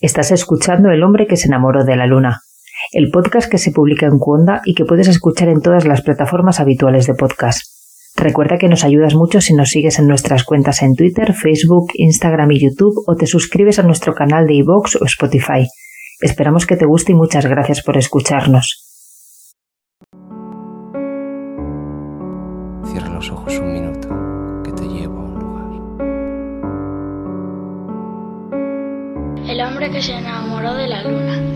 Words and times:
Estás 0.00 0.32
escuchando 0.32 0.90
El 0.90 1.04
hombre 1.04 1.26
que 1.26 1.36
se 1.36 1.46
enamoró 1.46 1.84
de 1.84 1.96
la 1.96 2.06
luna, 2.06 2.42
el 2.92 3.10
podcast 3.10 3.48
que 3.48 3.58
se 3.58 3.70
publica 3.70 4.06
en 4.06 4.18
Cuonda 4.18 4.60
y 4.64 4.74
que 4.74 4.84
puedes 4.84 5.06
escuchar 5.06 5.48
en 5.48 5.60
todas 5.60 5.84
las 5.84 6.02
plataformas 6.02 6.58
habituales 6.58 7.06
de 7.06 7.14
podcast. 7.14 7.60
Recuerda 8.16 8.58
que 8.58 8.68
nos 8.68 8.84
ayudas 8.84 9.14
mucho 9.14 9.40
si 9.40 9.54
nos 9.54 9.70
sigues 9.70 9.98
en 9.98 10.08
nuestras 10.08 10.44
cuentas 10.44 10.82
en 10.82 10.96
Twitter, 10.96 11.32
Facebook, 11.32 11.92
Instagram 11.94 12.50
y 12.52 12.60
YouTube 12.60 13.04
o 13.06 13.14
te 13.14 13.26
suscribes 13.26 13.78
a 13.78 13.82
nuestro 13.82 14.14
canal 14.14 14.46
de 14.46 14.54
iVoox 14.54 14.96
o 14.96 15.04
Spotify. 15.04 15.66
Esperamos 16.20 16.66
que 16.66 16.76
te 16.76 16.86
guste 16.86 17.12
y 17.12 17.14
muchas 17.14 17.46
gracias 17.46 17.82
por 17.82 17.96
escucharnos. 17.96 18.90
Cierra 22.84 23.08
los 23.10 23.30
ojos 23.30 23.58
un 23.58 23.83
que 29.90 30.00
se 30.00 30.14
enamoró 30.14 30.74
de 30.74 30.88
la 30.88 31.02
luna. 31.02 31.53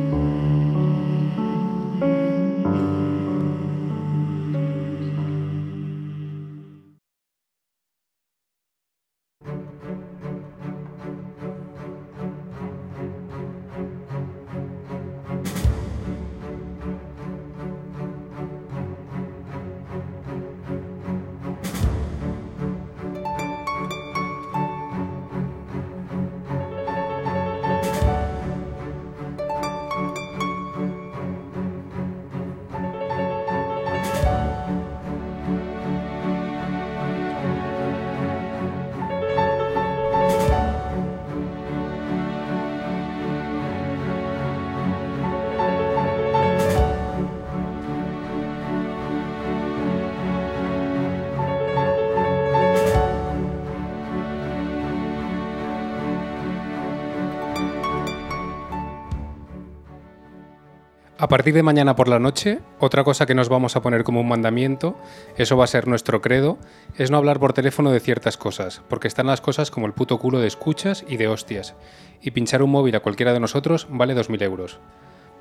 A 61.28 61.36
partir 61.36 61.52
de 61.52 61.62
mañana 61.62 61.94
por 61.94 62.08
la 62.08 62.18
noche, 62.18 62.60
otra 62.80 63.04
cosa 63.04 63.26
que 63.26 63.34
nos 63.34 63.50
vamos 63.50 63.76
a 63.76 63.82
poner 63.82 64.02
como 64.02 64.22
un 64.22 64.28
mandamiento, 64.28 64.96
eso 65.36 65.58
va 65.58 65.64
a 65.64 65.66
ser 65.66 65.86
nuestro 65.86 66.22
credo, 66.22 66.56
es 66.96 67.10
no 67.10 67.18
hablar 67.18 67.38
por 67.38 67.52
teléfono 67.52 67.90
de 67.90 68.00
ciertas 68.00 68.38
cosas, 68.38 68.80
porque 68.88 69.08
están 69.08 69.26
las 69.26 69.42
cosas 69.42 69.70
como 69.70 69.84
el 69.84 69.92
puto 69.92 70.18
culo 70.18 70.40
de 70.40 70.46
escuchas 70.46 71.04
y 71.06 71.18
de 71.18 71.28
hostias, 71.28 71.74
y 72.22 72.30
pinchar 72.30 72.62
un 72.62 72.70
móvil 72.70 72.96
a 72.96 73.00
cualquiera 73.00 73.34
de 73.34 73.40
nosotros 73.40 73.88
vale 73.90 74.16
2.000 74.16 74.42
euros. 74.42 74.80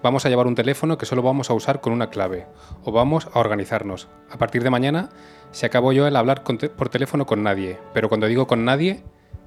Vamos 0.03 0.25
a 0.25 0.29
llevar 0.29 0.47
un 0.47 0.55
teléfono 0.55 0.97
que 0.97 1.05
solo 1.05 1.21
vamos 1.21 1.49
a 1.49 1.53
usar 1.53 1.79
con 1.79 1.93
una 1.93 2.09
clave, 2.09 2.47
o 2.83 2.91
vamos 2.91 3.29
a 3.33 3.39
organizarnos. 3.39 4.09
A 4.29 4.37
partir 4.37 4.63
de 4.63 4.69
mañana 4.69 5.07
se 5.51 5.67
acabó 5.67 5.93
yo 5.93 6.05
el 6.05 6.17
hablar 6.17 6.43
por 6.43 6.89
teléfono 6.89 7.25
con 7.25 7.43
nadie, 7.43 7.79
pero 7.93 8.09
cuando 8.09 8.27
digo 8.27 8.45
con 8.45 8.65
nadie, 8.65 9.05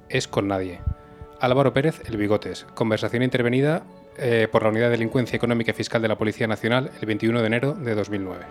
es 0.09 0.27
con 0.27 0.49
nadie. 0.49 0.81
Álvaro 1.39 1.75
Pérez, 1.75 2.01
El 2.07 2.17
Bigotes. 2.17 2.67
Conversación 2.75 3.23
intervenida 3.23 3.83
eh, 4.19 4.49
por 4.51 4.63
la 4.63 4.69
Unidad 4.71 4.87
de 4.87 4.93
Delincuencia 4.93 5.37
Económica 5.37 5.71
y 5.71 5.75
Fiscal 5.75 6.03
de 6.03 6.09
la 6.09 6.19
Policía 6.19 6.47
Nacional 6.47 6.91
el 7.01 7.07
21 7.07 7.41
de 7.41 7.47
enero 7.47 7.75
de 7.75 7.95
2009. 7.95 8.45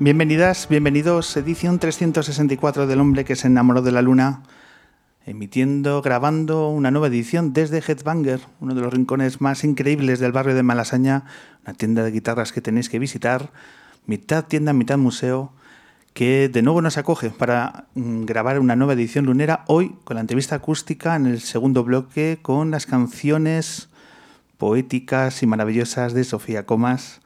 Bienvenidas, 0.00 0.68
bienvenidos, 0.68 1.36
edición 1.36 1.80
364 1.80 2.86
del 2.86 3.00
hombre 3.00 3.24
que 3.24 3.34
se 3.34 3.48
enamoró 3.48 3.82
de 3.82 3.90
la 3.90 4.00
luna, 4.00 4.44
emitiendo, 5.28 6.00
grabando 6.00 6.70
una 6.70 6.90
nueva 6.90 7.08
edición 7.08 7.52
desde 7.52 7.82
Headbanger, 7.86 8.40
uno 8.60 8.74
de 8.74 8.80
los 8.80 8.92
rincones 8.92 9.42
más 9.42 9.62
increíbles 9.62 10.20
del 10.20 10.32
barrio 10.32 10.54
de 10.54 10.62
Malasaña, 10.62 11.24
una 11.64 11.74
tienda 11.74 12.02
de 12.02 12.10
guitarras 12.10 12.50
que 12.50 12.62
tenéis 12.62 12.88
que 12.88 12.98
visitar, 12.98 13.50
mitad 14.06 14.46
tienda, 14.46 14.72
mitad 14.72 14.96
museo, 14.96 15.52
que 16.14 16.48
de 16.48 16.62
nuevo 16.62 16.80
nos 16.80 16.96
acoge 16.96 17.28
para 17.28 17.84
mm, 17.94 18.24
grabar 18.24 18.58
una 18.58 18.74
nueva 18.74 18.94
edición 18.94 19.26
lunera, 19.26 19.64
hoy 19.66 19.94
con 20.04 20.14
la 20.14 20.22
entrevista 20.22 20.56
acústica 20.56 21.14
en 21.14 21.26
el 21.26 21.40
segundo 21.40 21.84
bloque 21.84 22.38
con 22.40 22.70
las 22.70 22.86
canciones 22.86 23.90
poéticas 24.56 25.42
y 25.42 25.46
maravillosas 25.46 26.14
de 26.14 26.24
Sofía 26.24 26.64
Comas. 26.64 27.20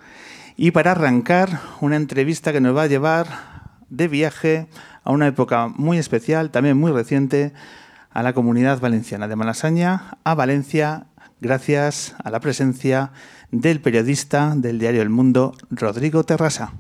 Y 0.57 0.73
para 0.73 0.91
arrancar, 0.91 1.61
una 1.81 1.97
entrevista 1.97 2.53
que 2.53 2.61
nos 2.61 2.77
va 2.77 2.83
a 2.83 2.89
llevar 2.89 3.27
de 3.91 4.09
viaje 4.09 4.67
a 5.05 5.13
una 5.13 5.29
época 5.29 5.69
muy 5.69 5.99
especial, 5.99 6.51
también 6.51 6.77
muy 6.77 6.91
reciente, 6.91 7.53
a 8.15 8.23
la 8.23 8.33
comunidad 8.33 8.81
valenciana 8.81 9.29
de 9.29 9.37
Malasaña, 9.37 10.19
a 10.25 10.35
Valencia, 10.35 11.07
gracias 11.41 12.15
a 12.23 12.31
la 12.31 12.41
presencia 12.41 13.13
del 13.51 13.81
periodista 13.81 14.55
del 14.57 14.79
diario 14.79 15.03
El 15.03 15.11
Mundo, 15.11 15.55
Rodrigo 15.71 16.25
Terrasa. 16.25 16.73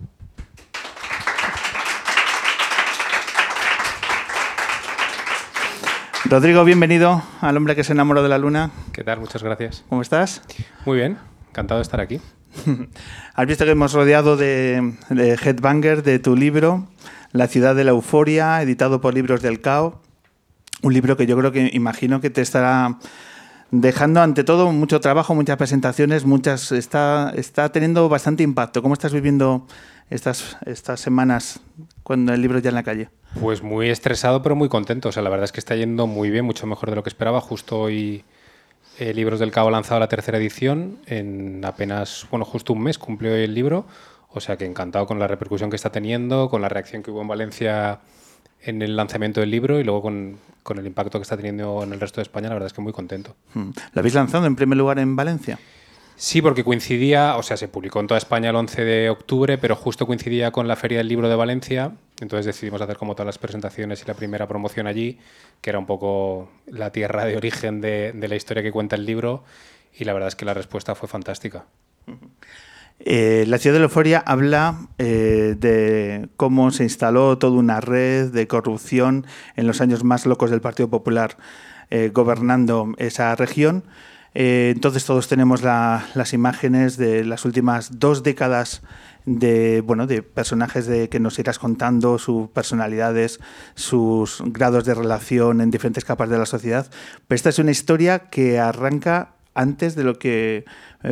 Rodrigo, 6.25 6.65
bienvenido 6.65 7.22
al 7.41 7.56
hombre 7.56 7.76
que 7.76 7.84
se 7.84 7.92
enamoró 7.92 8.22
de 8.22 8.28
la 8.28 8.38
luna. 8.38 8.71
¿Qué 8.92 9.04
tal? 9.04 9.21
Muchas 9.21 9.42
gracias. 9.42 9.84
¿Cómo 9.88 10.00
estás? 10.00 10.42
Muy 10.87 10.97
bien, 10.97 11.19
encantado 11.50 11.78
de 11.78 11.82
estar 11.82 12.00
aquí. 12.00 12.21
Has 13.34 13.47
visto 13.47 13.65
que 13.65 13.72
hemos 13.72 13.92
rodeado 13.92 14.37
de, 14.37 14.94
de 15.10 15.32
Headbanger, 15.34 16.03
de 16.03 16.19
tu 16.19 16.37
libro, 16.37 16.88
La 17.32 17.48
ciudad 17.48 17.75
de 17.75 17.84
la 17.84 17.91
euforia, 17.91 18.62
editado 18.62 19.00
por 19.00 19.15
Libros 19.15 19.42
del 19.42 19.60
Cao. 19.60 20.00
Un 20.82 20.93
libro 20.93 21.16
que 21.16 21.26
yo 21.26 21.37
creo 21.38 21.53
que 21.53 21.70
imagino 21.72 22.20
que 22.20 22.31
te 22.31 22.41
estará 22.41 22.98
dejando 23.72 24.20
ante 24.20 24.44
todo 24.44 24.70
mucho 24.70 25.00
trabajo, 25.00 25.34
muchas 25.34 25.56
presentaciones, 25.56 26.25
muchas 26.25 26.72
está, 26.72 27.32
está 27.34 27.72
teniendo 27.72 28.09
bastante 28.09 28.43
impacto. 28.43 28.82
¿Cómo 28.82 28.94
estás 28.94 29.12
viviendo 29.12 29.66
estas, 30.10 30.59
estas 30.66 31.00
semanas 31.00 31.60
cuando 32.03 32.34
el 32.34 32.42
libro 32.42 32.59
ya 32.59 32.69
en 32.69 32.75
la 32.75 32.82
calle? 32.82 33.09
Pues 33.41 33.62
muy 33.62 33.88
estresado, 33.88 34.42
pero 34.42 34.54
muy 34.54 34.69
contento. 34.69 35.09
O 35.09 35.12
sea, 35.12 35.22
la 35.22 35.31
verdad 35.31 35.44
es 35.44 35.53
que 35.53 35.60
está 35.60 35.75
yendo 35.75 36.06
muy 36.06 36.31
bien, 36.31 36.44
mucho 36.44 36.66
mejor 36.66 36.91
de 36.91 36.97
lo 36.97 37.03
que 37.03 37.09
esperaba. 37.09 37.41
Justo 37.41 37.81
hoy 37.81 38.25
eh, 38.98 39.15
Libros 39.15 39.41
del 39.41 39.50
Cabo 39.50 39.69
ha 39.69 39.72
lanzado 39.72 40.00
la 40.00 40.09
tercera 40.09 40.37
edición. 40.37 40.98
En 41.06 41.65
apenas, 41.65 42.26
bueno, 42.31 42.44
justo 42.44 42.75
un 42.75 42.82
mes 42.82 42.98
cumplió 42.98 43.34
el 43.34 43.54
libro. 43.54 43.87
O 44.28 44.41
sea 44.41 44.56
que 44.56 44.66
encantado 44.66 45.06
con 45.06 45.19
la 45.19 45.26
repercusión 45.26 45.71
que 45.71 45.76
está 45.76 45.91
teniendo, 45.91 46.48
con 46.50 46.60
la 46.62 46.69
reacción 46.69 47.03
que 47.03 47.10
hubo 47.10 47.22
en 47.22 47.28
Valencia 47.28 48.00
en 48.64 48.82
el 48.82 48.96
lanzamiento 48.96 49.40
del 49.40 49.50
libro 49.50 49.80
y 49.80 49.84
luego 49.84 50.02
con, 50.02 50.38
con 50.62 50.78
el 50.78 50.86
impacto 50.86 51.18
que 51.18 51.22
está 51.22 51.36
teniendo 51.36 51.82
en 51.82 51.92
el 51.92 52.00
resto 52.00 52.20
de 52.20 52.22
España. 52.22 52.48
La 52.48 52.54
verdad 52.54 52.68
es 52.68 52.72
que 52.72 52.80
muy 52.80 52.92
contento. 52.92 53.36
Hmm. 53.54 53.70
¿Lo 53.92 54.00
habéis 54.00 54.14
lanzado 54.14 54.46
en 54.46 54.56
primer 54.56 54.78
lugar 54.78 54.98
en 54.98 55.16
Valencia? 55.16 55.58
Sí, 56.16 56.40
porque 56.40 56.62
coincidía, 56.62 57.36
o 57.36 57.42
sea, 57.42 57.56
se 57.56 57.68
publicó 57.68 57.98
en 57.98 58.06
toda 58.06 58.18
España 58.18 58.50
el 58.50 58.56
11 58.56 58.84
de 58.84 59.10
octubre, 59.10 59.58
pero 59.58 59.74
justo 59.74 60.06
coincidía 60.06 60.52
con 60.52 60.68
la 60.68 60.76
Feria 60.76 60.98
del 60.98 61.08
Libro 61.08 61.28
de 61.28 61.34
Valencia, 61.34 61.92
entonces 62.20 62.46
decidimos 62.46 62.80
hacer 62.80 62.96
como 62.96 63.14
todas 63.14 63.26
las 63.26 63.38
presentaciones 63.38 64.02
y 64.02 64.04
la 64.06 64.14
primera 64.14 64.46
promoción 64.46 64.86
allí, 64.86 65.18
que 65.60 65.70
era 65.70 65.80
un 65.80 65.86
poco 65.86 66.48
la 66.66 66.92
tierra 66.92 67.24
de 67.24 67.36
origen 67.36 67.80
de, 67.80 68.12
de 68.12 68.28
la 68.28 68.36
historia 68.36 68.62
que 68.62 68.70
cuenta 68.70 68.94
el 68.94 69.04
libro, 69.04 69.42
y 69.98 70.04
la 70.04 70.12
verdad 70.12 70.28
es 70.28 70.36
que 70.36 70.44
la 70.44 70.54
respuesta 70.54 70.94
fue 70.94 71.08
fantástica. 71.08 71.65
Eh, 73.04 73.45
la 73.49 73.59
ciudad 73.59 73.77
de 73.78 73.83
euforia 73.83 74.22
habla 74.25 74.87
eh, 74.99 75.57
de 75.59 76.28
cómo 76.37 76.71
se 76.71 76.84
instaló 76.84 77.37
toda 77.37 77.59
una 77.59 77.81
red 77.81 78.31
de 78.31 78.47
corrupción 78.47 79.27
en 79.57 79.66
los 79.66 79.81
años 79.81 80.04
más 80.04 80.25
locos 80.25 80.51
del 80.51 80.60
Partido 80.60 80.89
Popular 80.89 81.37
eh, 81.91 82.10
gobernando 82.15 82.95
esa 82.99 83.34
región. 83.34 83.84
Entonces 84.34 85.04
todos 85.04 85.28
tenemos 85.28 85.63
la- 85.63 86.07
las 86.15 86.33
imágenes 86.33 86.97
de 86.97 87.22
las 87.22 87.45
últimas 87.45 87.99
dos 87.99 88.22
décadas 88.22 88.81
de 89.27 89.83
bueno 89.83 90.07
de 90.07 90.22
personajes 90.22 90.87
de 90.87 91.10
que 91.10 91.21
nos 91.21 91.39
irás 91.39 91.59
contando 91.59 92.19
sus 92.19 92.49
personalidades, 92.49 93.41
sus 93.75 94.43
grados 94.47 94.87
de 94.87 94.95
relación 94.95 95.60
en 95.60 95.71
diferentes 95.71 96.04
capas 96.07 96.31
de 96.31 96.39
la 96.39 96.47
sociedad. 96.47 96.91
Pero 97.28 97.37
esta 97.37 97.51
es 97.51 97.59
una 97.59 97.72
historia 97.72 98.21
que 98.31 98.59
arranca 98.59 99.34
antes 99.54 99.97
de 99.97 100.04
lo 100.04 100.19
que 100.19 100.65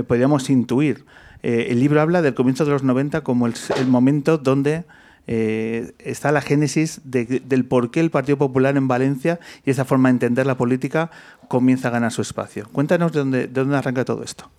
podríamos 0.07 0.49
intuir. 0.49 1.05
Eh, 1.43 1.69
el 1.71 1.81
libro 1.81 2.01
habla 2.01 2.23
del 2.23 2.35
comienzo 2.35 2.65
de 2.65 2.71
los 2.73 2.83
90 2.83 3.23
como 3.23 3.47
el, 3.47 3.55
momento 3.87 4.39
donde 4.39 4.85
eh, 5.27 5.93
está 5.99 6.33
la 6.33 6.41
génesis 6.41 7.01
de- 7.05 7.43
del 7.45 7.65
por 7.65 7.91
qué 7.91 8.01
el 8.01 8.11
Partido 8.11 8.37
Popular 8.39 8.77
en 8.77 8.89
Valencia 8.89 9.39
y 9.65 9.71
esa 9.71 9.85
forma 9.85 10.09
de 10.09 10.15
entender 10.15 10.47
la 10.47 10.57
política 10.57 11.11
comienza 11.49 11.89
a 11.89 11.91
ganar 11.93 12.13
su 12.13 12.23
espacio. 12.23 12.69
Cuéntanos 12.73 13.13
de 13.13 13.19
dónde, 13.21 13.39
de 13.47 13.49
dónde 13.61 13.77
arranca 13.77 14.05
todo 14.05 14.23
esto. 14.23 14.51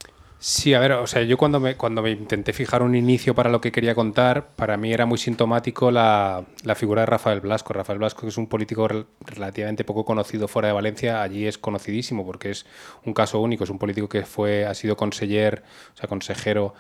Sí, 0.44 0.74
a 0.74 0.80
ver, 0.80 0.94
o 0.94 1.06
sea, 1.06 1.22
yo 1.22 1.38
cuando 1.38 1.60
me, 1.60 1.78
cuando 1.78 2.02
me 2.02 2.10
intenté 2.10 2.52
fijar 2.52 2.82
un 2.82 2.96
inicio 2.96 3.36
para 3.36 3.52
lo 3.52 3.62
que 3.62 3.72
quería 3.72 3.94
contar, 3.94 4.48
para 4.56 4.76
mí 4.76 4.92
era 4.92 5.06
muy 5.06 5.20
sintomático 5.20 5.92
la, 5.92 6.44
la 6.64 6.74
figura 6.74 7.02
de 7.02 7.06
Rafael 7.06 7.42
Blasco. 7.42 7.74
Rafael 7.74 8.00
Blasco, 8.00 8.22
que 8.22 8.30
es 8.30 8.38
un 8.38 8.48
político 8.48 8.88
rel- 8.90 9.06
relativamente 9.24 9.84
poco 9.84 10.04
conocido 10.04 10.48
fuera 10.48 10.70
de 10.70 10.74
Valencia, 10.74 11.22
allí 11.22 11.46
es 11.46 11.60
conocidísimo 11.60 12.26
porque 12.26 12.50
es 12.50 12.66
un 13.06 13.14
caso 13.14 13.40
único. 13.40 13.66
Es 13.66 13.70
un 13.70 13.78
político 13.78 14.10
que 14.10 14.24
fue, 14.26 14.66
ha 14.66 14.74
sido 14.74 14.98
conseller, 14.98 15.62
o 15.94 15.98
sea, 15.98 16.10
consejero 16.10 16.74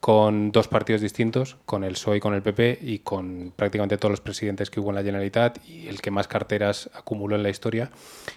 con 0.00 0.50
dos 0.50 0.66
partidos 0.66 1.02
distintos, 1.02 1.58
con 1.66 1.84
el 1.84 1.92
PSOE 1.92 2.16
y 2.16 2.20
con 2.20 2.34
el 2.34 2.42
PP, 2.42 2.78
y 2.80 2.98
con 3.00 3.52
prácticamente 3.54 3.98
todos 3.98 4.10
los 4.10 4.20
presidentes 4.22 4.70
que 4.70 4.80
hubo 4.80 4.88
en 4.88 4.96
la 4.96 5.02
Generalitat, 5.02 5.58
y 5.68 5.86
el 5.86 6.00
que 6.00 6.10
más 6.10 6.26
carteras 6.28 6.90
acumuló 6.94 7.36
en 7.36 7.42
la 7.42 7.50
historia. 7.50 7.90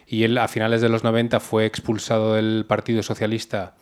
Y 0.06 0.24
él, 0.24 0.38
a 0.38 0.48
finales 0.48 0.82
de 0.82 0.90
los 0.90 1.04
90, 1.04 1.40
fue 1.40 1.66
expulsado 1.66 2.34
del 2.36 2.66
Partido 2.68 3.02
Socialista 3.02 3.74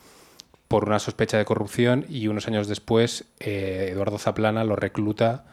por 0.74 0.86
una 0.86 0.98
sospecha 0.98 1.38
de 1.38 1.46
corrupción 1.46 2.04
y 2.10 2.28
unos 2.30 2.48
años 2.48 2.68
después 2.68 3.26
eh, 3.40 3.90
Eduardo 3.92 4.18
Zaplana 4.18 4.64
lo 4.64 4.76
recluta 4.76 5.46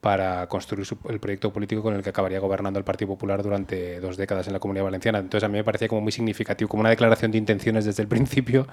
para 0.00 0.48
construir 0.48 0.84
el 1.08 1.20
proyecto 1.20 1.52
político 1.52 1.84
con 1.84 1.94
el 1.94 2.02
que 2.02 2.10
acabaría 2.10 2.40
gobernando 2.40 2.76
el 2.76 2.84
Partido 2.84 3.10
Popular 3.10 3.44
durante 3.44 4.00
dos 4.00 4.16
décadas 4.16 4.48
en 4.48 4.54
la 4.54 4.58
Comunidad 4.58 4.86
Valenciana. 4.86 5.20
Entonces 5.20 5.44
a 5.44 5.48
mí 5.48 5.56
me 5.56 5.62
parecía 5.62 5.86
como 5.86 6.00
muy 6.00 6.10
significativo, 6.10 6.66
como 6.68 6.80
una 6.80 6.90
declaración 6.90 7.30
de 7.30 7.38
intenciones 7.38 7.84
desde 7.84 8.02
el 8.02 8.08
principio 8.08 8.66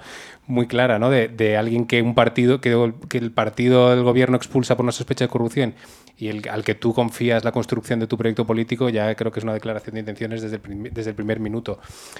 muy 0.48 0.66
clara, 0.66 0.98
¿no? 0.98 1.10
De, 1.10 1.56
alguien 1.56 1.86
que 1.86 2.02
un 2.02 2.16
partido, 2.16 2.60
que, 2.60 2.72
el 3.12 3.30
partido 3.30 3.90
del 3.90 4.02
gobierno 4.02 4.36
expulsa 4.36 4.74
por 4.74 4.82
una 4.82 4.90
sospecha 4.90 5.26
de 5.26 5.28
corrupción 5.28 5.74
y 6.18 6.48
al 6.48 6.64
que 6.64 6.74
tú 6.74 6.92
confías 6.92 7.44
la 7.44 7.52
construcción 7.52 8.00
de 8.00 8.08
tu 8.08 8.18
proyecto 8.18 8.44
político, 8.48 8.88
ya 8.88 9.14
creo 9.14 9.30
que 9.30 9.38
es 9.38 9.44
una 9.44 9.54
declaración 9.54 9.94
de 9.94 10.00
intenciones 10.00 10.42
desde 10.42 10.56
el, 10.56 10.92
desde 10.92 11.10
el 11.10 11.16
primer 11.16 11.38
minuto. 11.38 11.78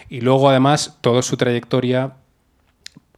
Y 0.09 0.21
luego 0.21 0.49
además 0.49 0.99
toda 1.00 1.23
su 1.23 1.37
trayectoria 1.37 2.19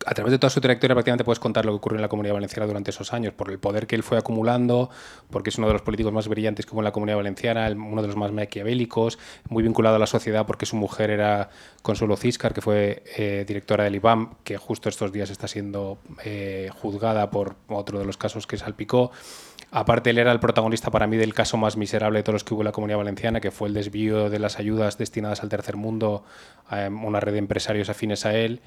a 0.07 0.15
través 0.15 0.31
de 0.31 0.39
toda 0.39 0.51
su 0.51 0.61
trayectoria 0.61 0.95
prácticamente 0.95 1.25
puedes 1.25 1.41
contar 1.41 1.65
lo 1.67 1.73
que 1.73 1.77
ocurrió 1.77 1.97
en 1.97 2.03
la 2.03 2.09
Comunidad 2.09 2.35
Valenciana 2.35 2.67
durante 2.67 2.93
esos 2.93 3.13
años, 3.13 3.35
por 3.35 3.51
el 3.51 3.59
poder 3.59 3.89
que 3.89 3.97
él 3.97 4.05
fue 4.05 4.17
acumulando, 4.17 4.89
porque 5.31 5.51
es 5.51 5.59
uno 5.59 5.67
de 5.67 5.73
los 5.73 5.83
políticos 5.83 6.13
más 6.13 6.29
brillantes 6.29 6.65
que 6.65 6.73
hubo 6.73 6.81
en 6.81 6.85
la 6.85 6.93
Comunidad 6.93 7.17
Valenciana, 7.17 7.69
uno 7.73 8.03
de 8.03 8.07
los 8.07 8.17
más 8.17 8.31
maquiavélicos, 8.31 9.19
muy 9.49 9.65
vinculado 9.65 9.97
a 9.97 9.99
la 9.99 10.07
sociedad 10.07 10.47
porque 10.47 10.65
su 10.65 10.77
mujer 10.77 11.11
era 11.11 11.51
Consuelo 11.83 12.17
Ciscar, 12.17 12.55
que 12.55 12.61
fue 12.61 13.03
eh, 13.17 13.45
directora 13.49 13.83
del 13.83 13.97
IBAM, 13.97 14.37
que 14.45 14.57
justo 14.57 14.89
estos 14.89 15.11
días 15.13 15.31
está 15.31 15.49
siendo 15.49 15.99
eh, 16.25 16.71
juzgada 16.73 17.29
por 17.31 17.57
otro 17.69 17.99
de 17.99 18.05
los 18.05 18.17
casos 18.17 18.47
que 18.47 18.57
salpicó. 18.57 19.11
Aparte, 19.73 20.11
él 20.11 20.19
era 20.19 20.31
el 20.31 20.39
protagonista 20.39 20.93
para 20.93 21.09
mí 21.09 21.17
del 21.17 21.35
caso 21.35 21.57
más 21.57 21.77
miserable 21.77 22.21
de 22.21 22.23
todos 22.23 22.35
los 22.35 22.45
que 22.45 22.55
hubo 22.55 22.63
en 22.63 22.67
la 22.67 22.73
Comunidad 22.73 22.99
Valenciana, 22.99 23.41
que 23.41 23.51
fue 23.51 23.67
el 23.67 23.75
desvío 23.75 24.31
de 24.31 24.39
las 24.39 24.61
ayudas 24.61 24.99
destinadas 24.99 25.43
al 25.43 25.49
tercer 25.49 25.77
mundo 25.77 26.25
a 26.69 26.87
una 26.89 27.19
red 27.19 27.33
de 27.33 27.39
empresarios 27.39 27.89
afines 27.89 28.25
a 28.25 28.35
él 28.35 28.61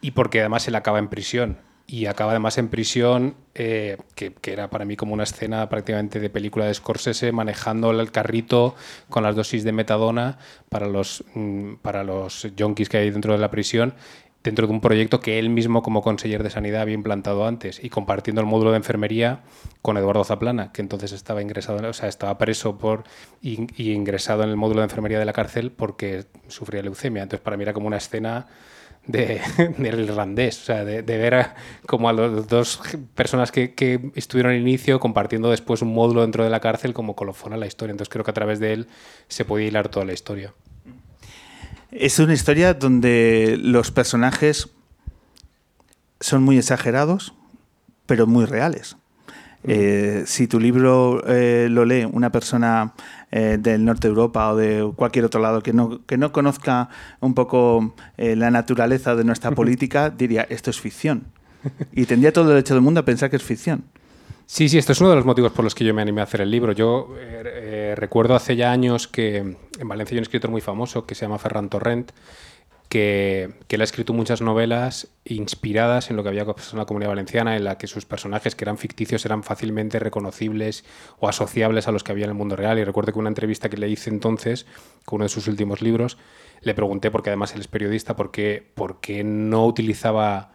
y 0.00 0.12
porque 0.12 0.40
además 0.40 0.66
él 0.68 0.74
acaba 0.74 0.98
en 0.98 1.08
prisión. 1.08 1.58
Y 1.88 2.06
acaba 2.06 2.32
además 2.32 2.58
en 2.58 2.68
prisión, 2.68 3.36
eh, 3.54 3.96
que, 4.16 4.34
que 4.34 4.52
era 4.52 4.70
para 4.70 4.84
mí 4.84 4.96
como 4.96 5.14
una 5.14 5.22
escena 5.22 5.68
prácticamente 5.68 6.18
de 6.18 6.30
película 6.30 6.66
de 6.66 6.74
Scorsese, 6.74 7.30
manejando 7.30 7.92
el 7.92 8.10
carrito 8.10 8.74
con 9.08 9.22
las 9.22 9.36
dosis 9.36 9.62
de 9.62 9.70
metadona 9.70 10.38
para 10.68 10.88
los, 10.88 11.24
mm, 11.34 11.74
para 11.82 12.02
los 12.02 12.48
yonkis 12.56 12.88
que 12.88 12.98
hay 12.98 13.10
dentro 13.10 13.32
de 13.34 13.38
la 13.38 13.52
prisión, 13.52 13.94
dentro 14.46 14.66
de 14.66 14.72
un 14.72 14.80
proyecto 14.80 15.20
que 15.20 15.38
él 15.38 15.50
mismo 15.50 15.82
como 15.82 16.02
conseller 16.02 16.42
de 16.42 16.50
sanidad 16.50 16.82
había 16.82 16.94
implantado 16.94 17.46
antes 17.46 17.82
y 17.82 17.90
compartiendo 17.90 18.40
el 18.40 18.46
módulo 18.46 18.70
de 18.70 18.78
enfermería 18.78 19.40
con 19.82 19.96
Eduardo 19.96 20.24
Zaplana, 20.24 20.72
que 20.72 20.82
entonces 20.82 21.12
estaba 21.12 21.42
ingresado, 21.42 21.88
o 21.88 21.92
sea, 21.92 22.08
estaba 22.08 22.38
preso 22.38 22.78
por 22.78 23.04
y, 23.42 23.66
y 23.80 23.92
ingresado 23.92 24.44
en 24.44 24.50
el 24.50 24.56
módulo 24.56 24.80
de 24.80 24.84
enfermería 24.84 25.18
de 25.18 25.24
la 25.24 25.32
cárcel 25.32 25.72
porque 25.72 26.26
sufría 26.48 26.82
leucemia. 26.82 27.24
Entonces 27.24 27.44
para 27.44 27.56
mí 27.56 27.62
era 27.62 27.72
como 27.72 27.88
una 27.88 27.96
escena 27.96 28.46
de, 29.06 29.40
del 29.78 30.00
irlandés, 30.00 30.62
o 30.62 30.64
sea, 30.64 30.84
de, 30.84 31.02
de 31.02 31.18
ver 31.18 31.34
a, 31.34 31.54
como 31.86 32.08
a 32.08 32.12
las 32.12 32.48
dos 32.48 32.80
personas 33.14 33.52
que, 33.52 33.74
que 33.74 34.10
estuvieron 34.14 34.52
al 34.52 34.58
inicio 34.58 35.00
compartiendo 35.00 35.50
después 35.50 35.82
un 35.82 35.94
módulo 35.94 36.22
dentro 36.22 36.44
de 36.44 36.50
la 36.50 36.60
cárcel 36.60 36.92
como 36.92 37.16
colofón 37.16 37.52
a 37.52 37.56
la 37.56 37.66
historia. 37.66 37.92
Entonces 37.92 38.12
creo 38.12 38.24
que 38.24 38.30
a 38.30 38.34
través 38.34 38.60
de 38.60 38.72
él 38.72 38.88
se 39.28 39.44
podía 39.44 39.68
hilar 39.68 39.88
toda 39.88 40.04
la 40.04 40.12
historia. 40.12 40.54
Es 41.90 42.18
una 42.18 42.34
historia 42.34 42.74
donde 42.74 43.56
los 43.58 43.90
personajes 43.90 44.68
son 46.20 46.42
muy 46.42 46.58
exagerados, 46.58 47.34
pero 48.06 48.26
muy 48.26 48.44
reales. 48.44 48.96
Eh, 49.68 50.22
si 50.26 50.46
tu 50.46 50.60
libro 50.60 51.22
eh, 51.26 51.68
lo 51.70 51.84
lee 51.84 52.04
una 52.04 52.30
persona 52.30 52.94
eh, 53.30 53.58
del 53.60 53.84
norte 53.84 54.06
de 54.06 54.12
Europa 54.12 54.52
o 54.52 54.56
de 54.56 54.92
cualquier 54.94 55.24
otro 55.24 55.40
lado 55.40 55.60
que 55.60 55.72
no, 55.72 56.04
que 56.06 56.16
no 56.16 56.30
conozca 56.32 56.88
un 57.20 57.34
poco 57.34 57.94
la 58.16 58.50
naturaleza 58.50 59.14
de 59.16 59.24
nuestra 59.24 59.50
política, 59.50 60.10
diría, 60.10 60.46
esto 60.48 60.70
es 60.70 60.80
ficción. 60.80 61.24
Y 61.92 62.04
tendría 62.06 62.32
todo 62.32 62.44
el 62.44 62.50
derecho 62.50 62.74
del 62.74 62.82
mundo 62.82 63.00
a 63.00 63.04
pensar 63.04 63.28
que 63.28 63.36
es 63.36 63.42
ficción. 63.42 63.84
Sí, 64.46 64.68
sí, 64.68 64.78
esto 64.78 64.92
es 64.92 65.00
uno 65.00 65.10
de 65.10 65.16
los 65.16 65.24
motivos 65.24 65.50
por 65.50 65.64
los 65.64 65.74
que 65.74 65.84
yo 65.84 65.92
me 65.92 66.02
animé 66.02 66.20
a 66.20 66.24
hacer 66.24 66.40
el 66.40 66.50
libro. 66.50 66.70
Yo 66.70 67.12
recuerdo 67.96 68.36
hace 68.36 68.54
ya 68.54 68.70
años 68.70 69.08
que 69.08 69.38
en 69.38 69.88
Valencia 69.88 70.14
hay 70.14 70.18
un 70.18 70.22
escritor 70.22 70.50
muy 70.50 70.60
famoso 70.60 71.04
que 71.04 71.16
se 71.16 71.24
llama 71.24 71.38
Ferran 71.38 71.68
Torrent, 71.68 72.12
que, 72.88 73.54
que 73.68 73.76
él 73.76 73.80
ha 73.82 73.84
escrito 73.84 74.12
muchas 74.12 74.40
novelas 74.40 75.08
inspiradas 75.24 76.10
en 76.10 76.16
lo 76.16 76.22
que 76.22 76.28
había 76.28 76.44
pasado 76.44 76.72
en 76.72 76.78
la 76.78 76.86
comunidad 76.86 77.10
valenciana, 77.10 77.56
en 77.56 77.64
la 77.64 77.78
que 77.78 77.86
sus 77.86 78.06
personajes 78.06 78.54
que 78.54 78.64
eran 78.64 78.78
ficticios 78.78 79.24
eran 79.24 79.42
fácilmente 79.42 79.98
reconocibles 79.98 80.84
o 81.18 81.28
asociables 81.28 81.88
a 81.88 81.92
los 81.92 82.04
que 82.04 82.12
había 82.12 82.24
en 82.24 82.30
el 82.30 82.36
mundo 82.36 82.56
real. 82.56 82.78
Y 82.78 82.84
recuerdo 82.84 83.12
que 83.12 83.18
una 83.18 83.28
entrevista 83.28 83.68
que 83.68 83.76
le 83.76 83.88
hice 83.88 84.10
entonces, 84.10 84.66
con 85.04 85.16
uno 85.16 85.24
de 85.24 85.30
sus 85.30 85.48
últimos 85.48 85.82
libros, 85.82 86.18
le 86.60 86.74
pregunté, 86.74 87.10
porque 87.10 87.30
además 87.30 87.54
él 87.54 87.60
es 87.60 87.68
periodista, 87.68 88.16
por 88.16 88.30
qué, 88.30 88.66
por 88.74 89.00
qué 89.00 89.24
no 89.24 89.66
utilizaba 89.66 90.52